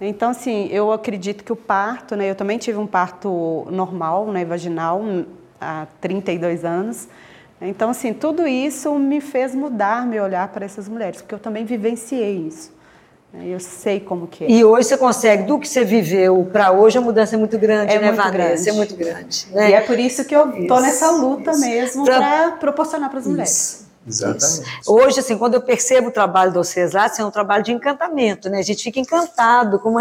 Então, 0.00 0.30
assim, 0.30 0.68
eu 0.70 0.92
acredito 0.92 1.42
que 1.42 1.52
o 1.52 1.56
parto, 1.56 2.14
né? 2.14 2.30
Eu 2.30 2.36
também 2.36 2.56
tive 2.56 2.78
um 2.78 2.86
parto 2.86 3.66
normal, 3.68 4.26
né? 4.30 4.44
Vaginal, 4.44 5.02
há 5.60 5.88
32 6.00 6.64
anos. 6.64 7.08
Então, 7.60 7.90
assim, 7.90 8.12
tudo 8.12 8.46
isso 8.46 8.94
me 8.98 9.20
fez 9.20 9.54
mudar 9.54 10.06
meu 10.06 10.24
olhar 10.24 10.46
para 10.48 10.64
essas 10.64 10.88
mulheres, 10.88 11.20
porque 11.20 11.34
eu 11.34 11.38
também 11.38 11.64
vivenciei 11.64 12.46
isso. 12.46 12.72
Né? 13.32 13.46
Eu 13.48 13.58
sei 13.58 13.98
como 13.98 14.26
que 14.26 14.44
é. 14.44 14.50
E 14.50 14.64
hoje 14.64 14.88
você 14.88 14.96
consegue, 14.96 15.42
do 15.42 15.58
que 15.58 15.68
você 15.68 15.84
viveu 15.84 16.48
para 16.52 16.70
hoje, 16.70 16.98
a 16.98 17.00
mudança 17.00 17.34
é 17.34 17.38
muito 17.38 17.58
grande, 17.58 17.92
é 17.92 17.98
né, 17.98 18.06
muito 18.06 18.16
Vanessa? 18.16 18.32
Grande. 18.38 18.68
É 18.68 18.72
muito 18.72 18.96
grande. 18.96 19.46
Né? 19.52 19.70
E 19.70 19.72
é 19.74 19.80
por 19.80 19.98
isso 19.98 20.24
que 20.24 20.34
eu 20.34 20.50
estou 20.60 20.80
nessa 20.80 21.10
luta 21.10 21.50
isso. 21.50 21.60
mesmo 21.60 22.04
para 22.04 22.52
proporcionar 22.52 23.10
para 23.10 23.18
as 23.18 23.26
mulheres. 23.26 23.87
Exatamente. 24.08 24.80
Isso. 24.80 24.92
Hoje, 24.92 25.20
assim, 25.20 25.36
quando 25.36 25.54
eu 25.54 25.62
percebo 25.62 26.08
o 26.08 26.10
trabalho 26.10 26.50
de 26.50 26.56
vocês 26.56 26.92
lá, 26.92 27.04
assim, 27.04 27.22
é 27.22 27.24
um 27.24 27.30
trabalho 27.30 27.62
de 27.62 27.72
encantamento, 27.72 28.48
né? 28.48 28.58
A 28.58 28.62
gente 28.62 28.82
fica 28.82 28.98
encantado 28.98 29.78
com 29.78 29.94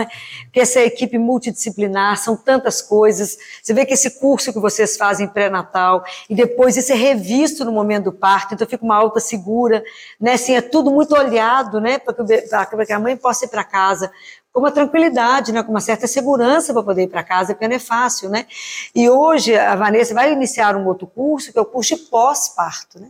que 0.52 0.60
essa 0.60 0.80
equipe 0.80 1.18
multidisciplinar, 1.18 2.18
são 2.18 2.36
tantas 2.36 2.82
coisas. 2.82 3.38
Você 3.62 3.74
vê 3.74 3.86
que 3.86 3.94
esse 3.94 4.20
curso 4.20 4.54
que 4.54 4.60
vocês 4.60 4.96
fazem 4.96 5.28
pré-natal 5.28 6.04
e 6.30 6.36
depois 6.36 6.78
isso 6.78 6.92
é 6.92 6.96
revisto 6.96 7.66
no 7.66 7.72
momento 7.72 8.06
do 8.06 8.14
parto, 8.14 8.54
então 8.54 8.66
fica 8.66 8.84
uma 8.84 8.96
alta 8.96 9.20
segura, 9.20 9.84
né? 10.20 10.34
Assim, 10.34 10.56
é 10.56 10.62
tudo 10.62 10.90
muito 10.90 11.16
olhado, 11.16 11.82
né? 11.82 12.00
Para 12.00 12.86
que 12.86 12.94
a 12.94 13.00
mãe 13.00 13.18
possa 13.18 13.46
ir 13.46 13.50
para 13.50 13.64
casa 13.64 14.12
com 14.58 14.62
uma 14.62 14.72
tranquilidade, 14.72 15.52
né, 15.52 15.62
com 15.62 15.70
uma 15.70 15.80
certa 15.80 16.08
segurança 16.08 16.74
para 16.74 16.82
poder 16.82 17.04
ir 17.04 17.10
para 17.10 17.22
casa, 17.24 17.54
porque 17.54 17.68
não 17.68 17.76
é 17.76 17.80
fácil, 17.80 18.28
né? 18.28 18.48
E 18.96 19.08
hoje 19.08 19.56
a 19.56 19.76
Vanessa 19.76 20.16
vai 20.16 20.34
iniciar 20.34 20.76
um 20.76 20.88
outro 20.88 21.06
curso, 21.06 21.54
que 21.54 21.60
é 21.60 21.62
o 21.62 21.66
curso 21.66 21.96
de 21.96 22.02
pós-parto, 22.04 23.00
né? 23.00 23.10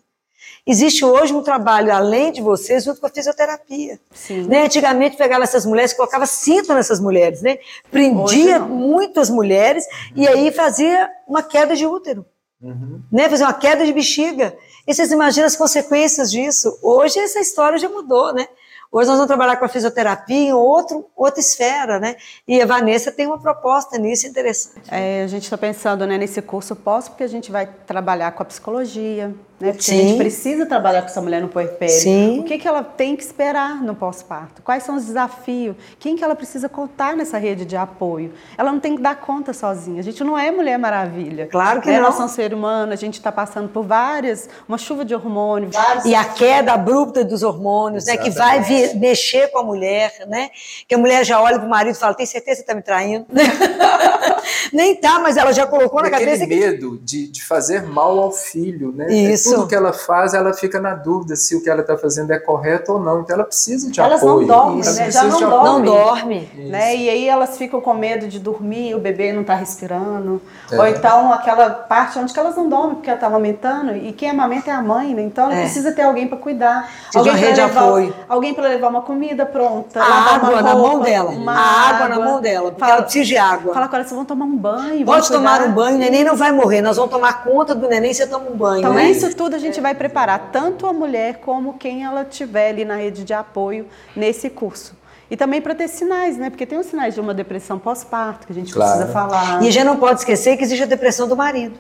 Existe 0.68 1.06
hoje 1.06 1.34
um 1.34 1.42
trabalho, 1.42 1.94
além 1.94 2.32
de 2.34 2.42
vocês, 2.42 2.84
junto 2.84 3.00
com 3.00 3.08
a 3.08 3.10
fisioterapia. 3.10 3.98
Sim. 4.14 4.44
Né? 4.44 4.66
Antigamente 4.66 5.16
pegava 5.16 5.44
essas 5.44 5.66
mulheres, 5.66 5.94
colocava 5.94 6.26
cinto 6.26 6.74
nessas 6.74 7.00
mulheres, 7.00 7.42
né? 7.42 7.58
Prendia 7.90 8.60
muitas 8.60 9.30
mulheres 9.30 9.86
e 10.14 10.28
aí 10.28 10.52
fazia 10.52 11.10
uma 11.26 11.42
queda 11.42 11.74
de 11.74 11.86
útero. 11.86 12.26
Uhum. 12.62 13.02
Né? 13.10 13.30
Fazia 13.30 13.46
uma 13.46 13.54
queda 13.54 13.86
de 13.86 13.94
bexiga. 13.94 14.58
E 14.86 14.94
vocês 14.94 15.10
imaginam 15.10 15.48
as 15.48 15.56
consequências 15.56 16.30
disso? 16.30 16.78
Hoje 16.82 17.18
essa 17.18 17.40
história 17.40 17.78
já 17.78 17.88
mudou, 17.88 18.34
né? 18.34 18.46
Hoje 18.90 19.10
nós 19.10 19.18
vamos 19.18 19.28
trabalhar 19.28 19.58
com 19.58 19.66
a 19.66 19.68
fisioterapia 19.68 20.50
em 20.50 20.54
outro, 20.54 21.06
outra 21.16 21.42
esfera, 21.42 22.00
né? 22.00 22.16
E 22.48 22.62
a 22.62 22.66
Vanessa 22.66 23.12
tem 23.12 23.28
uma 23.28 23.38
proposta 23.38 23.98
nisso 23.98 24.26
interessante. 24.26 24.88
É, 24.90 25.24
a 25.24 25.28
gente 25.28 25.44
está 25.44 25.58
pensando 25.58 26.08
né, 26.08 26.18
nesse 26.18 26.42
curso 26.42 26.74
pós, 26.74 27.10
porque 27.10 27.24
a 27.24 27.28
gente 27.28 27.52
vai 27.52 27.68
trabalhar 27.86 28.32
com 28.32 28.44
a 28.44 28.46
psicologia, 28.46 29.36
né? 29.60 29.72
Porque 29.72 29.86
Sim. 29.86 30.00
a 30.00 30.04
gente 30.04 30.18
precisa 30.18 30.66
trabalhar 30.66 31.02
com 31.02 31.08
essa 31.08 31.22
mulher 31.22 31.42
no 31.42 31.48
puerpério. 31.48 31.94
Sim. 31.94 32.40
O 32.40 32.44
que, 32.44 32.60
que 32.60 32.68
ela 32.68 32.84
tem 32.84 33.16
que 33.16 33.24
esperar 33.24 33.82
no 33.82 33.96
pós-parto? 33.96 34.62
Quais 34.62 34.84
são 34.84 34.96
os 34.96 35.06
desafios? 35.06 35.76
Quem 36.00 36.16
que 36.16 36.24
ela 36.24 36.36
precisa 36.36 36.70
contar 36.70 37.16
nessa 37.16 37.40
rede 37.40 37.66
de 37.66 37.76
apoio? 37.76 38.34
Ela 38.56 38.72
não 38.72 38.80
tem 38.80 38.96
que 38.96 39.02
dar 39.02 39.16
conta 39.16 39.54
sozinha. 39.54 40.00
A 40.00 40.04
gente 40.04 40.24
não 40.24 40.38
é 40.38 40.52
mulher 40.52 40.78
maravilha. 40.78 41.48
Claro 41.48 41.82
que 41.82 41.88
né? 41.88 41.98
não. 41.98 42.04
Nós 42.04 42.16
somos 42.16 42.34
ser 42.34 42.54
humano, 42.54 42.94
a 42.94 42.96
gente 42.96 43.16
está 43.16 43.32
passando 43.32 43.70
por 43.70 43.84
várias, 43.84 44.48
uma 44.68 44.78
chuva 44.78 45.04
de 45.04 45.16
hormônios. 45.16 45.76
Vários... 45.76 46.06
E 46.06 46.14
a 46.14 46.24
queda 46.24 46.74
abrupta 46.74 47.26
dos 47.26 47.42
hormônios, 47.42 48.06
né? 48.06 48.16
Que 48.16 48.30
vai 48.30 48.62
vir, 48.62 48.96
mexer 48.96 49.48
com 49.52 49.58
a 49.58 49.64
mulher, 49.64 50.14
né? 50.28 50.50
Que 50.88 50.94
a 50.94 50.98
mulher 50.98 51.26
já 51.26 51.42
olha 51.42 51.58
para 51.58 51.68
o 51.68 51.70
marido 51.70 51.96
e 51.96 52.00
fala, 52.00 52.14
tem 52.14 52.26
certeza 52.28 52.58
que 52.58 52.62
está 52.62 52.76
me 52.76 52.84
traindo? 52.84 53.26
Nem 54.72 54.96
tá, 54.96 55.20
mas 55.20 55.38
ela 55.38 55.52
já 55.52 55.66
colocou 55.66 56.00
e 56.00 56.04
na 56.04 56.10
cabeça 56.10 56.46
que... 56.46 56.56
medo 56.56 57.00
de, 57.02 57.28
de 57.28 57.44
fazer 57.44 57.84
mal 57.84 58.20
ao 58.20 58.32
filho, 58.32 58.92
né? 58.92 59.12
Isso. 59.12 59.47
Tudo 59.56 59.68
que 59.68 59.76
ela 59.76 59.94
faz, 59.94 60.34
ela 60.34 60.54
fica 60.54 60.80
na 60.80 60.94
dúvida 60.94 61.36
se 61.36 61.56
o 61.56 61.64
que 61.64 61.70
ela 61.70 61.82
está 61.82 61.98
fazendo 61.98 62.32
é 62.32 62.40
correto 62.40 62.94
ou 62.94 63.00
não. 63.00 63.22
Então 63.22 63.36
ela 63.36 63.46
precisa 63.46 63.90
de 63.90 64.00
elas 64.00 64.22
apoio. 64.22 64.48
Não 64.48 64.48
dormem, 64.48 64.84
né? 64.84 65.12
Já 65.12 65.24
não 65.24 65.40
dormem, 65.40 65.64
não 65.64 65.82
dorme, 65.82 66.52
né? 66.56 66.96
E 66.96 67.10
aí 67.10 67.28
elas 67.28 67.58
ficam 67.58 67.82
com 67.82 67.94
medo 67.94 68.28
de 68.28 68.40
dormir, 68.40 68.96
o 68.96 69.00
bebê 69.00 69.32
não 69.32 69.42
está 69.42 69.56
respirando, 69.56 70.42
é. 70.72 70.78
ou 70.78 70.88
então 70.88 71.32
aquela 71.34 71.70
parte 71.70 72.20
onde 72.20 72.38
elas 72.38 72.56
não 72.56 72.70
dormem 72.70 72.96
porque 72.96 73.10
ela 73.10 73.18
está 73.18 73.28
amamentando 73.28 73.96
e 73.96 74.12
quem 74.14 74.30
amamenta 74.30 74.72
é 74.72 74.74
a 74.74 74.82
mãe, 74.82 75.14
né? 75.14 75.22
Então 75.22 75.46
ela 75.46 75.56
é. 75.56 75.62
precisa 75.62 75.92
ter 75.92 76.04
alguém 76.04 76.28
para 76.28 76.38
cuidar, 76.38 76.90
precisa 77.12 77.20
alguém 77.20 77.54
para 77.54 77.66
levar, 77.66 77.82
apoio. 77.82 78.16
alguém 78.28 78.54
para 78.54 78.68
levar 78.68 78.88
uma 78.90 79.02
comida 79.02 79.46
pronta, 79.46 80.02
a 80.02 80.36
água 80.36 80.50
roupa, 80.50 80.62
na 80.62 80.76
mão 80.76 81.00
dela, 81.00 81.32
a 81.32 81.34
água, 81.34 82.06
água 82.06 82.08
na 82.08 82.20
mão 82.20 82.42
dela, 82.42 82.72
porque 82.72 82.80
fala, 82.80 82.94
ela 82.94 83.02
precisa 83.04 83.26
de 83.26 83.38
água. 83.38 83.74
Fala 83.74 83.88
com 83.88 83.96
ela, 83.96 84.04
vocês 84.06 84.16
vão 84.16 84.26
tomar 84.26 84.46
um 84.46 84.58
banho, 84.58 85.06
pode 85.06 85.28
tomar 85.30 85.62
um 85.62 85.72
banho, 85.72 85.96
o 85.96 86.00
neném 86.00 86.24
não 86.24 86.36
vai 86.36 86.52
morrer, 86.52 86.82
nós 86.82 86.98
vamos 86.98 87.12
tomar 87.12 87.44
conta 87.44 87.74
do 87.74 87.88
neném, 87.88 88.14
você 88.14 88.28
toma 88.28 88.50
um 88.50 88.56
banho. 88.56 88.80
Então 88.80 88.94
né? 88.94 89.10
isso 89.10 89.36
tudo 89.38 89.56
a 89.56 89.60
gente 89.60 89.80
vai 89.80 89.96
preparar 89.96 90.50
tanto 90.52 90.88
a 90.88 90.92
mulher 90.92 91.38
como 91.38 91.78
quem 91.78 92.04
ela 92.04 92.26
tiver 92.26 92.70
ali 92.70 92.84
na 92.84 92.96
rede 92.96 93.24
de 93.24 93.34
apoio 93.34 93.88
nesse 94.16 94.50
curso. 94.50 94.98
E 95.30 95.38
também 95.38 95.62
para 95.62 95.76
ter 95.76 95.88
sinais, 95.88 96.38
né? 96.38 96.50
Porque 96.50 96.66
tem 96.66 96.78
os 96.78 96.88
sinais 96.88 97.14
de 97.14 97.22
uma 97.22 97.34
depressão 97.34 97.78
pós-parto 97.78 98.48
que 98.48 98.54
a 98.54 98.56
gente 98.56 98.74
claro. 98.74 98.92
precisa 98.92 99.14
falar. 99.14 99.64
E 99.64 99.68
a 99.68 99.72
gente 99.72 99.86
não 99.86 99.98
pode 99.98 100.20
esquecer 100.20 100.58
que 100.58 100.64
existe 100.64 100.84
a 100.84 100.88
depressão 100.88 101.28
do 101.28 101.36
marido. 101.36 101.78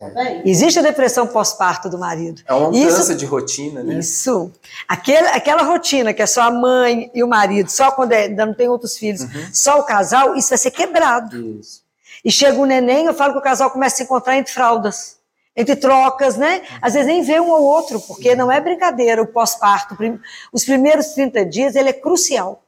É. 0.00 0.42
Existe 0.44 0.80
a 0.80 0.82
depressão 0.82 1.28
pós-parto 1.28 1.88
do 1.88 1.96
marido. 1.96 2.42
É 2.44 2.52
uma 2.52 2.70
mudança 2.70 3.02
isso, 3.02 3.14
de 3.14 3.24
rotina, 3.24 3.84
né? 3.84 3.94
Isso. 3.94 4.50
Aquela, 4.88 5.30
aquela 5.30 5.62
rotina 5.62 6.12
que 6.12 6.20
é 6.20 6.26
só 6.26 6.42
a 6.42 6.50
mãe 6.50 7.08
e 7.14 7.22
o 7.22 7.28
marido, 7.28 7.70
só 7.70 7.92
quando 7.92 8.10
é, 8.10 8.24
ainda 8.24 8.44
não 8.44 8.54
tem 8.54 8.68
outros 8.68 8.96
filhos, 8.96 9.22
uhum. 9.22 9.48
só 9.52 9.78
o 9.78 9.84
casal, 9.84 10.34
isso 10.34 10.48
vai 10.48 10.58
ser 10.58 10.72
quebrado. 10.72 11.36
Isso. 11.60 11.82
E 12.24 12.32
chega 12.32 12.58
o 12.58 12.66
neném, 12.66 13.06
eu 13.06 13.14
falo 13.14 13.32
que 13.32 13.38
o 13.38 13.42
casal 13.42 13.70
começa 13.70 13.94
a 13.94 13.98
se 13.98 14.02
encontrar 14.02 14.36
entre 14.36 14.52
fraldas 14.52 15.21
entre 15.56 15.76
trocas, 15.76 16.36
né? 16.36 16.62
Às 16.80 16.94
vezes 16.94 17.06
nem 17.06 17.22
vê 17.22 17.38
um 17.38 17.50
ou 17.50 17.62
outro, 17.62 18.00
porque 18.00 18.34
não 18.34 18.50
é 18.50 18.60
brincadeira 18.60 19.22
o 19.22 19.26
pós-parto. 19.26 19.96
Os 20.52 20.64
primeiros 20.64 21.08
30 21.08 21.44
dias, 21.44 21.76
ele 21.76 21.90
é 21.90 21.92
crucial. 21.92 22.62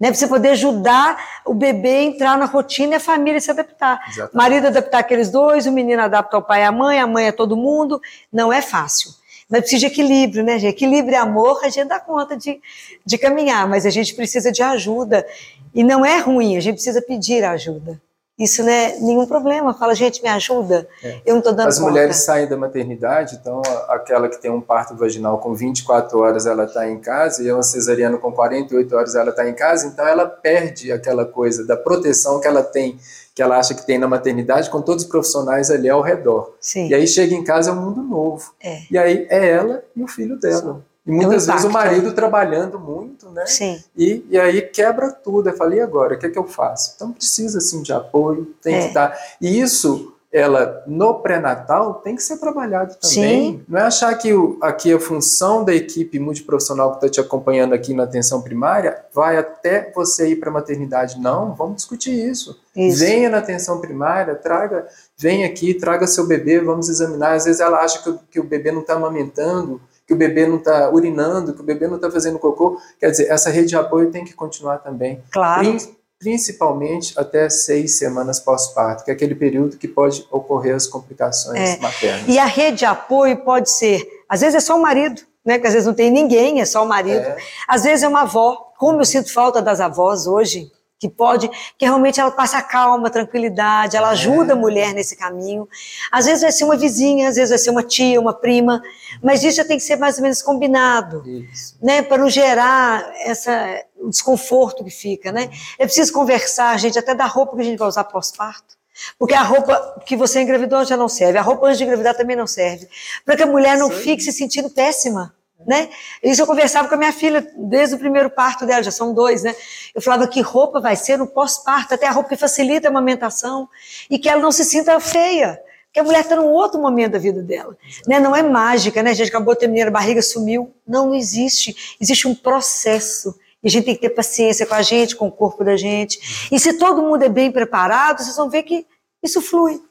Né, 0.00 0.10
para 0.10 0.14
você 0.14 0.28
poder 0.28 0.50
ajudar 0.50 1.40
o 1.44 1.52
bebê 1.52 1.88
a 1.88 2.02
entrar 2.04 2.38
na 2.38 2.44
rotina 2.44 2.92
e 2.92 2.96
a 2.96 3.00
família 3.00 3.40
se 3.40 3.50
adaptar. 3.50 4.00
Exatamente. 4.06 4.32
O 4.32 4.36
marido 4.36 4.66
adaptar 4.68 4.98
aqueles 5.00 5.28
dois, 5.28 5.66
o 5.66 5.72
menino 5.72 6.00
adapta 6.00 6.36
ao 6.36 6.42
pai 6.42 6.60
e 6.60 6.64
à 6.64 6.70
mãe, 6.70 7.00
a 7.00 7.06
mãe 7.06 7.26
a 7.26 7.32
todo 7.32 7.56
mundo. 7.56 8.00
Não 8.32 8.52
é 8.52 8.62
fácil. 8.62 9.10
Mas 9.50 9.62
precisa 9.62 9.80
de 9.80 9.86
equilíbrio, 9.86 10.44
né, 10.44 10.56
gente? 10.56 10.70
Equilíbrio 10.70 11.14
e 11.14 11.16
amor, 11.16 11.58
a 11.64 11.68
gente 11.68 11.88
dá 11.88 11.98
conta 11.98 12.36
de, 12.36 12.60
de 13.04 13.18
caminhar, 13.18 13.66
mas 13.68 13.84
a 13.84 13.90
gente 13.90 14.14
precisa 14.14 14.52
de 14.52 14.62
ajuda. 14.62 15.26
E 15.74 15.82
não 15.82 16.06
é 16.06 16.20
ruim, 16.20 16.56
a 16.56 16.60
gente 16.60 16.74
precisa 16.74 17.02
pedir 17.02 17.42
ajuda. 17.42 18.00
Isso 18.38 18.62
não 18.62 18.70
é 18.70 18.96
nenhum 19.00 19.26
problema. 19.26 19.74
Fala, 19.74 19.94
gente, 19.94 20.22
me 20.22 20.28
ajuda. 20.28 20.86
É. 21.02 21.20
Eu 21.26 21.32
não 21.32 21.38
estou 21.38 21.52
dando 21.52 21.68
As 21.68 21.78
conta. 21.78 21.90
mulheres 21.90 22.16
saem 22.16 22.46
da 22.46 22.56
maternidade, 22.56 23.36
então 23.40 23.60
aquela 23.88 24.28
que 24.28 24.40
tem 24.40 24.50
um 24.50 24.60
parto 24.60 24.94
vaginal 24.94 25.38
com 25.38 25.54
24 25.54 26.20
horas, 26.20 26.46
ela 26.46 26.64
está 26.64 26.88
em 26.88 27.00
casa, 27.00 27.42
e 27.42 27.50
uma 27.50 27.62
cesariana 27.62 28.16
com 28.16 28.30
48 28.30 28.94
horas, 28.94 29.14
ela 29.16 29.30
está 29.30 29.48
em 29.48 29.54
casa, 29.54 29.88
então 29.88 30.06
ela 30.06 30.26
perde 30.26 30.92
aquela 30.92 31.24
coisa 31.24 31.66
da 31.66 31.76
proteção 31.76 32.40
que 32.40 32.46
ela 32.46 32.62
tem, 32.62 32.96
que 33.34 33.42
ela 33.42 33.58
acha 33.58 33.74
que 33.74 33.84
tem 33.84 33.98
na 33.98 34.06
maternidade, 34.06 34.70
com 34.70 34.80
todos 34.80 35.02
os 35.04 35.10
profissionais 35.10 35.70
ali 35.70 35.88
ao 35.88 36.00
redor. 36.00 36.54
Sim. 36.60 36.88
E 36.88 36.94
aí 36.94 37.06
chega 37.08 37.34
em 37.34 37.42
casa 37.42 37.70
é 37.70 37.72
um 37.72 37.80
mundo 37.80 38.02
novo. 38.02 38.52
É. 38.62 38.82
E 38.90 38.96
aí 38.96 39.26
é 39.28 39.48
ela 39.48 39.82
e 39.96 40.02
o 40.02 40.06
filho 40.06 40.38
dela. 40.38 40.74
Sim. 40.74 40.87
E 41.08 41.10
muitas 41.10 41.46
vezes 41.46 41.64
o 41.64 41.70
marido 41.70 42.12
trabalhando 42.12 42.78
muito, 42.78 43.30
né? 43.30 43.46
Sim. 43.46 43.82
E, 43.96 44.24
e 44.28 44.38
aí 44.38 44.60
quebra 44.60 45.10
tudo. 45.10 45.48
Eu 45.48 45.56
falei, 45.56 45.78
e 45.78 45.82
agora? 45.82 46.14
O 46.14 46.18
que 46.18 46.26
é 46.26 46.28
que 46.28 46.38
eu 46.38 46.46
faço? 46.46 46.92
Então 46.94 47.12
precisa, 47.12 47.58
assim, 47.58 47.82
de 47.82 47.94
apoio, 47.94 48.54
tem 48.62 48.74
É. 48.74 48.88
que 48.88 48.92
dar. 48.94 49.18
E 49.40 49.58
isso, 49.58 50.12
ela, 50.30 50.82
no 50.86 51.14
pré-natal, 51.14 51.94
tem 51.94 52.14
que 52.14 52.22
ser 52.22 52.36
trabalhado 52.36 52.94
também. 53.00 53.52
Sim. 53.52 53.64
Não 53.66 53.78
é 53.80 53.84
achar 53.84 54.14
que 54.18 54.34
o, 54.34 54.58
aqui 54.60 54.92
a 54.92 55.00
função 55.00 55.64
da 55.64 55.74
equipe 55.74 56.18
multiprofissional 56.18 56.90
que 56.90 56.96
está 56.98 57.08
te 57.08 57.20
acompanhando 57.26 57.72
aqui 57.72 57.94
na 57.94 58.02
atenção 58.02 58.42
primária 58.42 58.98
vai 59.14 59.38
até 59.38 59.90
você 59.94 60.28
ir 60.28 60.36
para 60.36 60.50
a 60.50 60.52
maternidade. 60.52 61.18
Não, 61.18 61.54
vamos 61.54 61.76
discutir 61.76 62.12
isso. 62.12 62.60
Isso. 62.76 62.98
Venha 62.98 63.30
na 63.30 63.38
atenção 63.38 63.80
primária, 63.80 64.34
traga, 64.34 64.86
venha 65.16 65.46
aqui, 65.46 65.72
traga 65.72 66.06
seu 66.06 66.26
bebê, 66.26 66.60
vamos 66.60 66.90
examinar. 66.90 67.32
Às 67.32 67.46
vezes 67.46 67.62
ela 67.62 67.78
acha 67.78 68.02
que 68.02 68.18
que 68.30 68.38
o 68.38 68.44
bebê 68.44 68.70
não 68.70 68.82
está 68.82 68.92
amamentando, 68.92 69.80
que 70.08 70.14
o 70.14 70.16
bebê 70.16 70.46
não 70.46 70.56
está 70.56 70.88
urinando, 70.90 71.52
que 71.52 71.60
o 71.60 71.64
bebê 71.64 71.86
não 71.86 71.96
está 71.96 72.10
fazendo 72.10 72.38
cocô. 72.38 72.80
Quer 72.98 73.10
dizer, 73.10 73.28
essa 73.30 73.50
rede 73.50 73.68
de 73.68 73.76
apoio 73.76 74.10
tem 74.10 74.24
que 74.24 74.32
continuar 74.32 74.78
também. 74.78 75.22
Claro. 75.30 75.60
Prin- 75.60 75.98
Principalmente 76.18 77.12
até 77.16 77.48
seis 77.48 77.96
semanas 77.98 78.40
pós-parto, 78.40 79.04
que 79.04 79.10
é 79.10 79.14
aquele 79.14 79.34
período 79.36 79.76
que 79.76 79.86
pode 79.86 80.26
ocorrer 80.32 80.74
as 80.74 80.86
complicações 80.86 81.76
É. 81.76 81.78
maternas. 81.78 82.24
E 82.26 82.38
a 82.38 82.44
rede 82.44 82.78
de 82.78 82.84
apoio 82.86 83.36
pode 83.38 83.70
ser, 83.70 84.04
às 84.28 84.40
vezes 84.40 84.56
é 84.56 84.60
só 84.60 84.76
o 84.76 84.82
marido, 84.82 85.22
né? 85.44 85.54
Porque 85.54 85.68
às 85.68 85.74
vezes 85.74 85.86
não 85.86 85.94
tem 85.94 86.10
ninguém, 86.10 86.60
é 86.60 86.64
só 86.64 86.82
o 86.84 86.88
marido. 86.88 87.20
É. 87.20 87.36
Às 87.68 87.84
vezes 87.84 88.02
é 88.02 88.08
uma 88.08 88.22
avó. 88.22 88.72
Como 88.78 89.00
eu 89.00 89.04
sinto 89.04 89.32
falta 89.32 89.60
das 89.62 89.80
avós 89.80 90.26
hoje, 90.26 90.70
que 90.98 91.08
pode, 91.08 91.48
que 91.78 91.84
realmente 91.84 92.20
ela 92.20 92.30
passa 92.30 92.60
calma, 92.60 93.08
tranquilidade, 93.08 93.96
ela 93.96 94.10
ajuda 94.10 94.54
a 94.54 94.56
mulher 94.56 94.92
nesse 94.92 95.16
caminho. 95.16 95.68
Às 96.10 96.26
vezes 96.26 96.42
vai 96.42 96.50
ser 96.50 96.64
uma 96.64 96.76
vizinha, 96.76 97.28
às 97.28 97.36
vezes 97.36 97.50
vai 97.50 97.58
ser 97.58 97.70
uma 97.70 97.82
tia, 97.82 98.20
uma 98.20 98.34
prima, 98.34 98.82
mas 99.22 99.44
isso 99.44 99.56
já 99.56 99.64
tem 99.64 99.76
que 99.76 99.84
ser 99.84 99.96
mais 99.96 100.16
ou 100.16 100.22
menos 100.22 100.42
combinado, 100.42 101.22
Isso. 101.26 101.76
né? 101.80 102.02
Para 102.02 102.18
não 102.18 102.28
gerar 102.28 103.12
essa 103.20 103.84
o 104.00 104.08
desconforto 104.08 104.84
que 104.84 104.90
fica, 104.90 105.32
né? 105.32 105.50
É 105.78 105.84
preciso 105.84 106.12
conversar, 106.12 106.78
gente, 106.78 106.98
até 106.98 107.14
da 107.14 107.26
roupa 107.26 107.56
que 107.56 107.62
a 107.62 107.64
gente 107.64 107.78
vai 107.78 107.88
usar 107.88 108.04
pós-parto. 108.04 108.76
Porque 109.18 109.34
a 109.34 109.42
roupa 109.42 110.02
que 110.06 110.16
você 110.16 110.40
engravidou 110.40 110.84
já 110.84 110.96
não 110.96 111.08
serve, 111.08 111.38
a 111.38 111.42
roupa 111.42 111.66
antes 111.66 111.78
de 111.78 111.84
engravidar 111.84 112.16
também 112.16 112.36
não 112.36 112.46
serve. 112.46 112.88
Para 113.24 113.36
que 113.36 113.42
a 113.42 113.46
mulher 113.46 113.76
não 113.76 113.88
Sim. 113.88 113.96
fique 113.98 114.22
se 114.22 114.32
sentindo 114.32 114.70
péssima. 114.70 115.34
Né? 115.68 115.90
Isso 116.22 116.40
eu 116.40 116.46
conversava 116.46 116.88
com 116.88 116.94
a 116.94 116.96
minha 116.98 117.12
filha 117.12 117.46
desde 117.54 117.94
o 117.94 117.98
primeiro 117.98 118.30
parto 118.30 118.64
dela, 118.64 118.82
já 118.82 118.90
são 118.90 119.12
dois, 119.12 119.42
né? 119.42 119.54
Eu 119.94 120.00
falava 120.00 120.26
que 120.26 120.40
roupa 120.40 120.80
vai 120.80 120.96
ser 120.96 121.18
no 121.18 121.26
pós-parto, 121.26 121.92
até 121.92 122.06
a 122.06 122.10
roupa 122.10 122.30
que 122.30 122.38
facilita 122.38 122.88
a 122.88 122.90
amamentação 122.90 123.68
e 124.08 124.18
que 124.18 124.30
ela 124.30 124.40
não 124.40 124.50
se 124.50 124.64
sinta 124.64 124.98
feia. 124.98 125.60
Porque 125.84 126.00
a 126.00 126.02
mulher 126.02 126.20
está 126.20 126.36
num 126.36 126.46
outro 126.46 126.80
momento 126.80 127.12
da 127.12 127.18
vida 127.18 127.42
dela. 127.42 127.76
Né? 128.06 128.18
Não 128.18 128.34
é 128.34 128.42
mágica, 128.42 129.02
né? 129.02 129.10
A 129.10 129.14
gente 129.14 129.28
acabou 129.28 129.52
de 129.52 129.60
terminar 129.60 129.88
a 129.88 129.90
barriga, 129.90 130.22
sumiu. 130.22 130.72
Não, 130.86 131.08
não 131.08 131.14
existe. 131.14 131.96
Existe 132.00 132.26
um 132.26 132.34
processo. 132.34 133.38
E 133.62 133.68
a 133.68 133.70
gente 133.70 133.84
tem 133.84 133.94
que 133.94 134.00
ter 134.00 134.10
paciência 134.10 134.64
com 134.64 134.74
a 134.74 134.80
gente, 134.80 135.16
com 135.16 135.28
o 135.28 135.32
corpo 135.32 135.62
da 135.62 135.76
gente. 135.76 136.48
E 136.50 136.58
se 136.58 136.78
todo 136.78 137.02
mundo 137.02 137.24
é 137.24 137.28
bem 137.28 137.52
preparado, 137.52 138.22
vocês 138.22 138.36
vão 138.36 138.48
ver 138.48 138.62
que 138.62 138.86
isso 139.22 139.42
flui. 139.42 139.82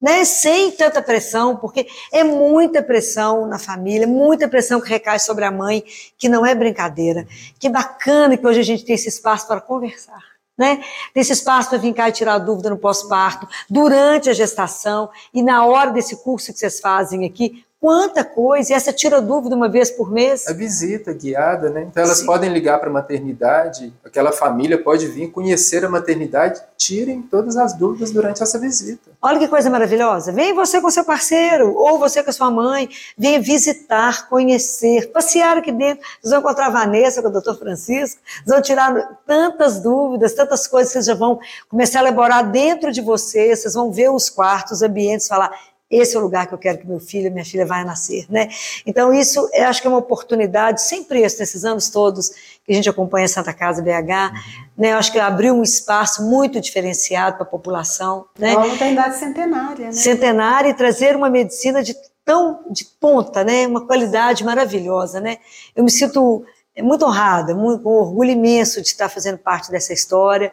Né? 0.00 0.24
Sem 0.24 0.72
tanta 0.72 1.00
pressão, 1.00 1.56
porque 1.56 1.86
é 2.12 2.22
muita 2.22 2.82
pressão 2.82 3.46
na 3.46 3.58
família, 3.58 4.06
muita 4.06 4.46
pressão 4.46 4.80
que 4.80 4.88
recai 4.88 5.18
sobre 5.18 5.44
a 5.44 5.50
mãe, 5.50 5.82
que 6.18 6.28
não 6.28 6.44
é 6.44 6.54
brincadeira. 6.54 7.26
Que 7.58 7.68
bacana 7.68 8.36
que 8.36 8.46
hoje 8.46 8.60
a 8.60 8.64
gente 8.64 8.84
tem 8.84 8.94
esse 8.94 9.08
espaço 9.08 9.46
para 9.46 9.60
conversar. 9.60 10.22
Né? 10.56 10.82
Tem 11.12 11.20
esse 11.20 11.32
espaço 11.32 11.68
para 11.70 11.78
vir 11.78 11.92
cá 11.92 12.08
e 12.08 12.12
tirar 12.12 12.38
dúvida 12.38 12.70
no 12.70 12.78
pós-parto, 12.78 13.46
durante 13.68 14.30
a 14.30 14.32
gestação 14.32 15.10
e 15.32 15.42
na 15.42 15.66
hora 15.66 15.90
desse 15.90 16.16
curso 16.22 16.52
que 16.52 16.58
vocês 16.58 16.80
fazem 16.80 17.26
aqui, 17.26 17.64
Quanta 17.78 18.24
coisa! 18.24 18.72
E 18.72 18.74
essa 18.74 18.92
tira 18.92 19.20
dúvida 19.20 19.54
uma 19.54 19.68
vez 19.68 19.90
por 19.90 20.10
mês? 20.10 20.46
A 20.48 20.52
visita 20.54 21.12
guiada, 21.12 21.68
né? 21.68 21.82
Então 21.82 22.02
elas 22.02 22.18
Sim. 22.18 22.26
podem 22.26 22.50
ligar 22.50 22.78
para 22.78 22.88
a 22.88 22.92
maternidade, 22.92 23.92
aquela 24.02 24.32
família 24.32 24.82
pode 24.82 25.06
vir 25.06 25.30
conhecer 25.30 25.84
a 25.84 25.88
maternidade, 25.88 26.60
tirem 26.76 27.20
todas 27.20 27.56
as 27.56 27.74
dúvidas 27.74 28.10
durante 28.10 28.42
essa 28.42 28.58
visita. 28.58 29.10
Olha 29.20 29.38
que 29.38 29.46
coisa 29.46 29.68
maravilhosa! 29.68 30.32
Vem 30.32 30.54
você 30.54 30.80
com 30.80 30.90
seu 30.90 31.04
parceiro, 31.04 31.74
ou 31.74 31.98
você 31.98 32.22
com 32.22 32.30
a 32.30 32.32
sua 32.32 32.50
mãe, 32.50 32.88
venha 33.16 33.40
visitar, 33.40 34.26
conhecer, 34.28 35.12
passear 35.12 35.58
aqui 35.58 35.70
dentro. 35.70 36.02
Vocês 36.20 36.30
vão 36.30 36.40
encontrar 36.40 36.66
a 36.66 36.70
Vanessa 36.70 37.20
com 37.20 37.28
o 37.28 37.32
doutor 37.32 37.58
Francisco, 37.58 38.20
vocês 38.24 38.46
vão 38.46 38.62
tirar 38.62 39.20
tantas 39.26 39.80
dúvidas, 39.80 40.32
tantas 40.32 40.66
coisas 40.66 40.92
que 40.92 40.94
vocês 40.94 41.06
já 41.06 41.14
vão 41.14 41.38
começar 41.68 41.98
a 41.98 42.02
elaborar 42.02 42.50
dentro 42.50 42.90
de 42.90 43.02
vocês, 43.02 43.60
vocês 43.60 43.74
vão 43.74 43.92
ver 43.92 44.10
os 44.10 44.30
quartos, 44.30 44.78
os 44.78 44.82
ambientes, 44.82 45.28
falar 45.28 45.52
esse 45.90 46.16
é 46.16 46.18
o 46.18 46.22
lugar 46.22 46.46
que 46.46 46.54
eu 46.54 46.58
quero 46.58 46.78
que 46.78 46.86
meu 46.86 46.98
filho, 46.98 47.30
minha 47.30 47.44
filha 47.44 47.64
vai 47.64 47.84
nascer, 47.84 48.26
né? 48.28 48.48
Então 48.84 49.14
isso, 49.14 49.48
eu 49.52 49.66
acho 49.66 49.80
que 49.80 49.86
é 49.86 49.90
uma 49.90 49.98
oportunidade 49.98 50.82
sem 50.82 51.04
preço 51.04 51.38
nesses 51.38 51.64
anos 51.64 51.88
todos 51.88 52.30
que 52.64 52.72
a 52.72 52.74
gente 52.74 52.88
acompanha 52.88 53.28
Santa 53.28 53.52
Casa 53.52 53.82
BH, 53.82 53.90
uhum. 53.90 54.32
né? 54.76 54.92
Eu 54.92 54.96
acho 54.98 55.12
que 55.12 55.18
abriu 55.20 55.54
um 55.54 55.62
espaço 55.62 56.28
muito 56.28 56.60
diferenciado 56.60 57.36
para 57.36 57.44
a 57.44 57.48
população, 57.48 58.26
né? 58.36 58.52
É 58.52 58.56
uma 58.56 58.66
maternidade 58.66 59.16
centenária, 59.16 59.86
né? 59.86 59.92
Centenária 59.92 60.68
e 60.70 60.74
trazer 60.74 61.14
uma 61.14 61.30
medicina 61.30 61.82
de 61.82 61.94
tão 62.24 62.64
de 62.68 62.84
ponta, 62.84 63.44
né? 63.44 63.66
Uma 63.66 63.86
qualidade 63.86 64.44
maravilhosa, 64.44 65.20
né? 65.20 65.38
Eu 65.74 65.84
me 65.84 65.90
sinto 65.90 66.44
muito 66.82 67.04
honrada, 67.04 67.54
muito, 67.54 67.82
com 67.82 67.90
orgulho 67.90 68.30
imenso 68.30 68.82
de 68.82 68.88
estar 68.88 69.08
fazendo 69.08 69.38
parte 69.38 69.70
dessa 69.70 69.92
história 69.92 70.52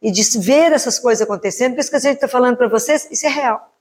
e 0.00 0.10
de 0.10 0.22
ver 0.38 0.72
essas 0.72 0.98
coisas 0.98 1.22
acontecendo. 1.22 1.72
Por 1.72 1.80
isso 1.80 1.90
que 1.90 1.96
a 1.96 2.00
gente 2.00 2.16
está 2.16 2.28
falando 2.28 2.56
para 2.56 2.68
vocês, 2.68 3.08
isso 3.10 3.26
é 3.26 3.30
real. 3.30 3.73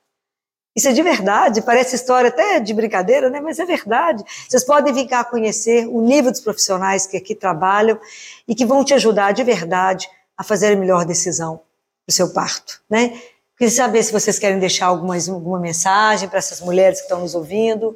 Isso 0.75 0.87
é 0.87 0.91
de 0.91 1.03
verdade, 1.03 1.61
parece 1.61 1.95
história 1.95 2.29
até 2.29 2.59
de 2.59 2.73
brincadeira, 2.73 3.29
né? 3.29 3.39
mas 3.39 3.59
é 3.59 3.65
verdade. 3.65 4.23
Vocês 4.49 4.63
podem 4.63 4.91
vir 4.91 5.07
cá 5.07 5.23
conhecer 5.23 5.87
o 5.87 6.01
nível 6.01 6.31
dos 6.31 6.41
profissionais 6.41 7.05
que 7.05 7.15
aqui 7.15 7.35
trabalham 7.35 7.99
e 8.47 8.55
que 8.55 8.65
vão 8.65 8.83
te 8.83 8.93
ajudar 8.93 9.33
de 9.33 9.43
verdade 9.43 10.09
a 10.35 10.43
fazer 10.43 10.73
a 10.73 10.75
melhor 10.75 11.05
decisão 11.05 11.57
para 12.05 12.11
o 12.11 12.11
seu 12.11 12.33
parto. 12.33 12.81
Né? 12.89 13.21
Queria 13.55 13.71
saber 13.71 14.01
se 14.01 14.11
vocês 14.11 14.39
querem 14.39 14.57
deixar 14.57 14.87
alguma, 14.87 15.15
alguma 15.15 15.59
mensagem 15.59 16.27
para 16.27 16.39
essas 16.39 16.59
mulheres 16.59 16.99
que 16.99 17.05
estão 17.05 17.19
nos 17.19 17.35
ouvindo. 17.35 17.95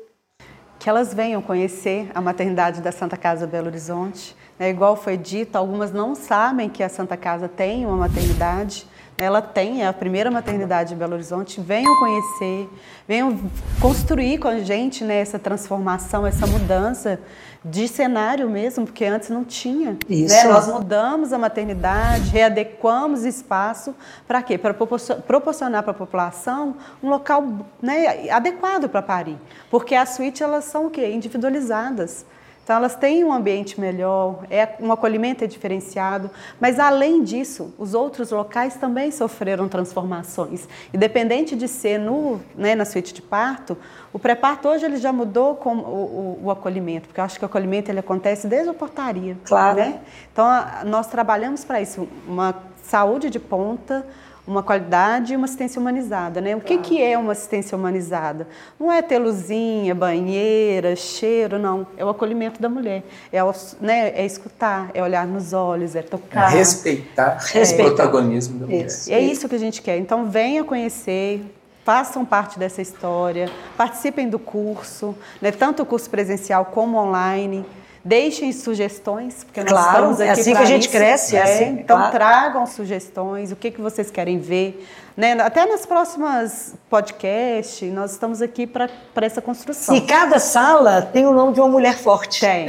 Que 0.78 0.88
elas 0.88 1.12
venham 1.12 1.42
conhecer 1.42 2.12
a 2.14 2.22
maternidade 2.22 2.80
da 2.80 2.92
Santa 2.92 3.18
Casa 3.18 3.48
Belo 3.48 3.68
Horizonte. 3.68 4.36
É, 4.60 4.70
igual 4.70 4.96
foi 4.96 5.18
dito, 5.18 5.56
algumas 5.56 5.92
não 5.92 6.14
sabem 6.14 6.70
que 6.70 6.84
a 6.84 6.90
Santa 6.90 7.18
Casa 7.18 7.48
tem 7.48 7.88
uma 7.88 7.98
maternidade 7.98 8.86
ela 9.18 9.42
tem, 9.42 9.84
é 9.84 9.88
a 9.88 9.94
primeira 9.94 10.30
maternidade 10.30 10.90
de 10.90 10.96
Belo 10.96 11.14
Horizonte. 11.14 11.60
Venham 11.60 11.98
conhecer, 11.98 12.70
venham 13.08 13.40
construir 13.82 14.38
com 14.38 14.48
a 14.48 14.60
gente 14.60 15.04
né, 15.04 15.20
essa 15.20 15.40
transformação, 15.40 16.26
essa 16.26 16.46
mudança 16.46 17.20
de 17.66 17.88
cenário 17.88 18.48
mesmo, 18.48 18.86
porque 18.86 19.04
antes 19.06 19.30
não 19.30 19.44
tinha. 19.44 19.98
Isso. 20.08 20.36
Né? 20.36 20.44
Nós 20.44 20.68
mudamos 20.68 21.34
a 21.34 21.40
maternidade, 21.40 22.30
readequamos 22.30 23.26
espaço 23.26 23.96
para 24.28 24.44
quê? 24.44 24.56
Para 24.56 24.74
proporcionar 24.76 25.82
para 25.82 25.92
a 25.92 25.96
população 25.96 26.76
um 27.02 27.10
local 27.10 27.44
né, 27.82 28.30
adequado 28.30 28.88
para 28.88 29.02
parir. 29.02 29.38
Porque 29.72 29.96
as 29.96 30.10
suítes 30.10 30.42
elas 30.42 30.66
são 30.66 30.86
o 30.86 30.90
quê? 30.92 31.10
Individualizadas. 31.10 32.24
Então, 32.68 32.76
elas 32.76 32.98
têm 32.98 33.24
um 33.24 33.32
ambiente 33.32 33.80
melhor, 33.80 34.44
é, 34.50 34.68
um 34.82 34.92
acolhimento 34.92 35.42
é 35.42 35.48
diferenciado, 35.48 36.30
mas 36.60 36.78
além 36.78 37.24
disso, 37.24 37.74
os 37.78 37.94
outros 37.94 38.30
locais 38.30 38.76
também 38.76 39.10
sofreram 39.10 39.70
transformações. 39.70 40.68
Independente 40.94 41.56
de 41.56 41.66
ser 41.66 41.98
no, 41.98 42.42
né, 42.58 42.76
na 42.76 42.84
suíte 42.84 43.14
de 43.14 43.22
parto, 43.22 43.78
o 44.12 44.20
pré-parto 44.20 44.68
hoje 44.68 44.84
ele 44.84 44.98
já 44.98 45.14
mudou 45.14 45.56
com 45.56 45.78
o, 45.78 45.80
o, 45.80 46.40
o, 46.44 46.52
acolhimento, 46.52 47.08
porque 47.08 47.22
eu 47.22 47.24
acho 47.24 47.40
que 47.40 47.46
o 47.46 47.48
acolhimento 47.48 47.90
ele 47.90 48.02
acontece 48.02 48.48
desde 48.48 48.70
a 48.70 48.74
portaria. 48.74 49.38
Claro. 49.46 49.78
Né? 49.78 50.02
Então, 50.34 50.46
a, 50.46 50.82
nós 50.86 51.08
trabalhamos 51.08 51.64
para 51.64 51.80
isso, 51.80 52.06
uma 52.28 52.54
saúde 52.84 53.30
de 53.30 53.40
ponta, 53.40 54.06
uma 54.48 54.64
qualidade 54.64 55.34
e 55.34 55.36
uma 55.36 55.44
assistência 55.44 55.80
humanizada, 55.80 56.40
né? 56.40 56.56
O 56.56 56.62
que, 56.62 56.78
que 56.78 57.02
é 57.04 57.18
uma 57.18 57.34
assistência 57.34 57.78
humanizada? 57.78 58.48
Não 58.80 58.90
é 58.90 59.02
ter 59.02 59.20
luzinha, 59.20 59.94
banheira, 59.94 60.96
cheiro, 60.96 61.60
não. 61.60 61.86
É 61.98 62.06
o 62.06 62.10
acolhimento 62.10 62.62
da 62.62 62.70
mulher. 62.70 63.04
É, 63.32 63.44
o, 63.44 63.54
né, 63.82 64.10
é 64.16 64.26
escutar, 64.26 64.90
é 64.94 65.04
olhar 65.04 65.28
nos 65.28 65.52
olhos, 65.52 65.96
é 65.96 66.02
tocar. 66.02 66.54
É 66.54 66.60
respeitar, 66.60 67.38
respeitar. 67.40 67.84
o 67.84 67.96
protagonismo 67.96 68.60
da 68.60 68.66
mulher. 68.66 68.86
Isso. 68.86 69.12
É 69.12 69.20
isso 69.20 69.50
que 69.50 69.56
a 69.56 69.60
gente 69.60 69.82
quer. 69.82 69.98
Então 69.98 70.30
venha 70.30 70.64
conhecer, 70.64 71.44
façam 71.84 72.24
parte 72.24 72.58
dessa 72.58 72.82
história, 72.82 73.52
participem 73.76 74.30
do 74.30 74.40
curso, 74.40 75.14
né? 75.42 75.52
tanto 75.52 75.84
o 75.84 75.86
curso 75.86 76.10
presencial 76.10 76.66
como 76.66 76.98
online. 76.98 77.66
Deixem 78.08 78.54
sugestões, 78.54 79.44
porque 79.44 79.60
nós 79.60 79.70
claro, 79.70 79.90
estamos 79.90 80.22
aqui 80.22 80.30
é 80.30 80.32
assim 80.32 80.54
que 80.54 80.62
a 80.62 80.66
gente 80.66 80.84
isso, 80.84 80.92
cresce. 80.92 81.36
É, 81.36 81.44
assim, 81.44 81.66
então 81.80 81.98
claro. 81.98 82.12
tragam 82.14 82.66
sugestões, 82.66 83.52
o 83.52 83.56
que, 83.58 83.70
que 83.70 83.82
vocês 83.82 84.10
querem 84.10 84.40
ver. 84.40 84.88
Né? 85.18 85.34
Até 85.34 85.66
nas 85.66 85.86
próximas 85.86 86.74
podcasts, 86.90 87.92
nós 87.92 88.12
estamos 88.12 88.42
aqui 88.42 88.66
para 88.66 88.90
essa 89.18 89.42
construção. 89.42 89.94
E 89.94 90.00
cada 90.00 90.40
sala 90.40 91.02
tem 91.02 91.26
o 91.26 91.34
nome 91.34 91.52
de 91.52 91.60
uma 91.60 91.68
mulher 91.68 91.98
forte. 91.98 92.40
Tem. 92.40 92.68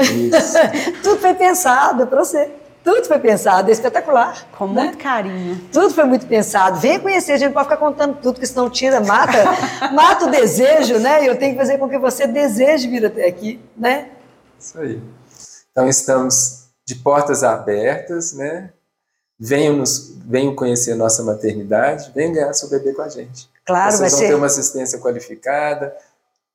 Tudo 1.05 1.21
foi 1.21 1.35
pensado 1.35 2.05
para 2.09 2.19
você. 2.19 2.51
Tudo 2.83 3.05
foi 3.05 3.21
pensado, 3.21 3.69
é 3.69 3.73
espetacular. 3.73 4.45
Com 4.59 4.67
né? 4.67 4.85
muito 4.85 4.99
carinho. 4.99 5.61
Tudo 5.73 5.95
foi 5.95 6.05
muito 6.05 6.27
pensado. 6.27 6.81
Venha 6.81 6.99
conhecer, 6.99 7.33
a 7.33 7.37
gente 7.37 7.49
não 7.49 7.53
pode 7.53 7.67
ficar 7.67 7.77
contando 7.77 8.15
tudo, 8.15 8.35
porque 8.35 8.47
senão 8.47 8.69
tira, 8.69 9.01
mata, 9.01 9.45
mata 9.95 10.27
o 10.27 10.31
desejo, 10.33 10.99
né? 10.99 11.23
E 11.23 11.27
eu 11.27 11.39
tenho 11.39 11.53
que 11.53 11.59
fazer 11.59 11.79
com 11.79 11.89
que 11.89 11.99
você 11.99 12.27
deseje 12.27 12.89
vir 12.89 13.07
até 13.07 13.27
aqui, 13.27 13.61
né? 13.77 14.09
Isso 14.59 14.81
aí. 14.81 15.01
Então 15.79 15.89
estamos 15.89 16.65
de 16.85 16.97
portas 16.97 17.45
abertas, 17.45 18.33
né? 18.33 18.71
Venham, 19.39 19.77
nos, 19.77 20.13
venham 20.27 20.53
conhecer 20.53 20.91
a 20.91 20.97
nossa 20.97 21.23
maternidade, 21.23 22.11
venham 22.13 22.33
ganhar 22.33 22.53
seu 22.53 22.69
bebê 22.69 22.93
com 22.93 23.03
a 23.03 23.09
gente. 23.09 23.49
Claro, 23.65 23.93
Vocês 23.93 24.11
vão 24.11 24.19
ser... 24.19 24.27
ter 24.27 24.35
uma 24.35 24.47
assistência 24.47 24.99
qualificada, 24.99 25.97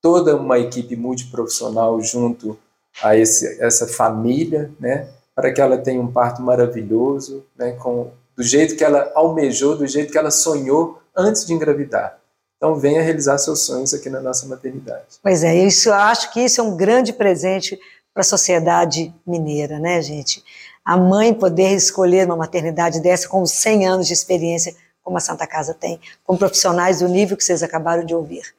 toda 0.01 0.35
uma 0.35 0.59
equipe 0.59 0.97
multiprofissional 0.97 2.01
junto 2.01 2.59
a 3.01 3.15
esse, 3.15 3.63
essa 3.63 3.87
família, 3.87 4.69
né? 4.77 5.07
Para 5.33 5.53
que 5.53 5.61
ela 5.61 5.77
tenha 5.77 6.01
um 6.01 6.11
parto 6.11 6.41
maravilhoso, 6.41 7.45
né? 7.55 7.71
Com, 7.71 8.11
do 8.35 8.43
jeito 8.43 8.75
que 8.75 8.83
ela 8.83 9.09
almejou, 9.15 9.77
do 9.77 9.87
jeito 9.87 10.11
que 10.11 10.17
ela 10.17 10.31
sonhou 10.31 11.01
antes 11.15 11.45
de 11.45 11.53
engravidar. 11.53 12.19
Então 12.57 12.75
venha 12.75 13.01
realizar 13.01 13.37
seus 13.37 13.61
sonhos 13.61 13.93
aqui 13.93 14.09
na 14.09 14.19
nossa 14.19 14.45
maternidade. 14.47 15.19
Pois 15.21 15.45
é, 15.45 15.55
isso, 15.55 15.87
eu 15.87 15.93
acho 15.93 16.31
que 16.33 16.41
isso 16.41 16.59
é 16.59 16.63
um 16.63 16.75
grande 16.75 17.13
presente 17.13 17.79
para 18.13 18.21
a 18.21 18.23
sociedade 18.23 19.13
mineira, 19.25 19.79
né, 19.79 20.01
gente? 20.01 20.43
A 20.85 20.95
mãe 20.95 21.33
poder 21.33 21.73
escolher 21.73 22.25
uma 22.25 22.35
maternidade 22.35 22.99
dessa 22.99 23.27
com 23.27 23.45
100 23.45 23.87
anos 23.87 24.07
de 24.07 24.13
experiência, 24.13 24.75
como 25.01 25.17
a 25.17 25.19
Santa 25.19 25.47
Casa 25.47 25.73
tem, 25.73 25.99
com 26.23 26.37
profissionais 26.37 26.99
do 26.99 27.07
nível 27.07 27.35
que 27.35 27.43
vocês 27.43 27.63
acabaram 27.63 28.05
de 28.05 28.13
ouvir. 28.13 28.53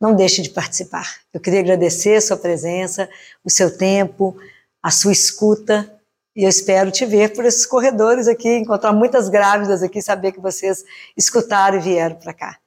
Não 0.00 0.14
deixe 0.14 0.42
de 0.42 0.50
participar. 0.50 1.16
Eu 1.32 1.40
queria 1.40 1.60
agradecer 1.60 2.16
a 2.16 2.20
sua 2.20 2.36
presença, 2.36 3.08
o 3.44 3.50
seu 3.50 3.76
tempo, 3.76 4.36
a 4.82 4.90
sua 4.90 5.12
escuta, 5.12 5.92
e 6.34 6.44
eu 6.44 6.48
espero 6.48 6.90
te 6.90 7.04
ver 7.04 7.34
por 7.34 7.44
esses 7.44 7.66
corredores 7.66 8.28
aqui, 8.28 8.48
encontrar 8.48 8.92
muitas 8.92 9.28
grávidas 9.28 9.82
aqui, 9.82 10.00
saber 10.00 10.32
que 10.32 10.40
vocês 10.40 10.84
escutaram 11.16 11.78
e 11.78 11.80
vieram 11.80 12.14
para 12.16 12.32
cá. 12.32 12.58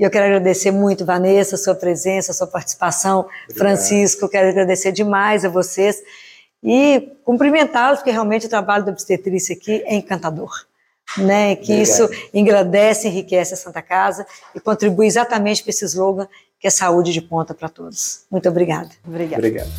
E 0.00 0.02
eu 0.02 0.10
quero 0.10 0.24
agradecer 0.24 0.70
muito, 0.70 1.04
Vanessa, 1.04 1.56
a 1.56 1.58
sua 1.58 1.74
presença, 1.74 2.32
a 2.32 2.34
sua 2.34 2.46
participação. 2.46 3.20
Obrigado. 3.20 3.58
Francisco, 3.58 4.26
quero 4.30 4.48
agradecer 4.48 4.92
demais 4.92 5.44
a 5.44 5.50
vocês 5.50 6.02
e 6.64 7.12
cumprimentá-los, 7.22 7.98
porque 7.98 8.10
realmente 8.10 8.46
o 8.46 8.48
trabalho 8.48 8.82
da 8.82 8.92
obstetrícia 8.92 9.54
aqui 9.54 9.82
é 9.84 9.94
encantador. 9.94 10.50
Né, 11.18 11.56
que 11.56 11.72
Obrigado. 11.72 11.82
isso 11.82 12.08
engrandece, 12.32 13.08
enriquece 13.08 13.52
a 13.52 13.56
Santa 13.56 13.82
Casa 13.82 14.24
e 14.54 14.60
contribui 14.60 15.08
exatamente 15.08 15.60
para 15.60 15.70
esse 15.70 15.84
slogan 15.84 16.28
que 16.58 16.68
é 16.68 16.70
saúde 16.70 17.12
de 17.12 17.20
ponta 17.20 17.52
para 17.52 17.68
todos. 17.68 18.24
Muito 18.30 18.48
obrigada. 18.48 18.90
Obrigada. 19.04 19.38
Obrigado. 19.38 19.70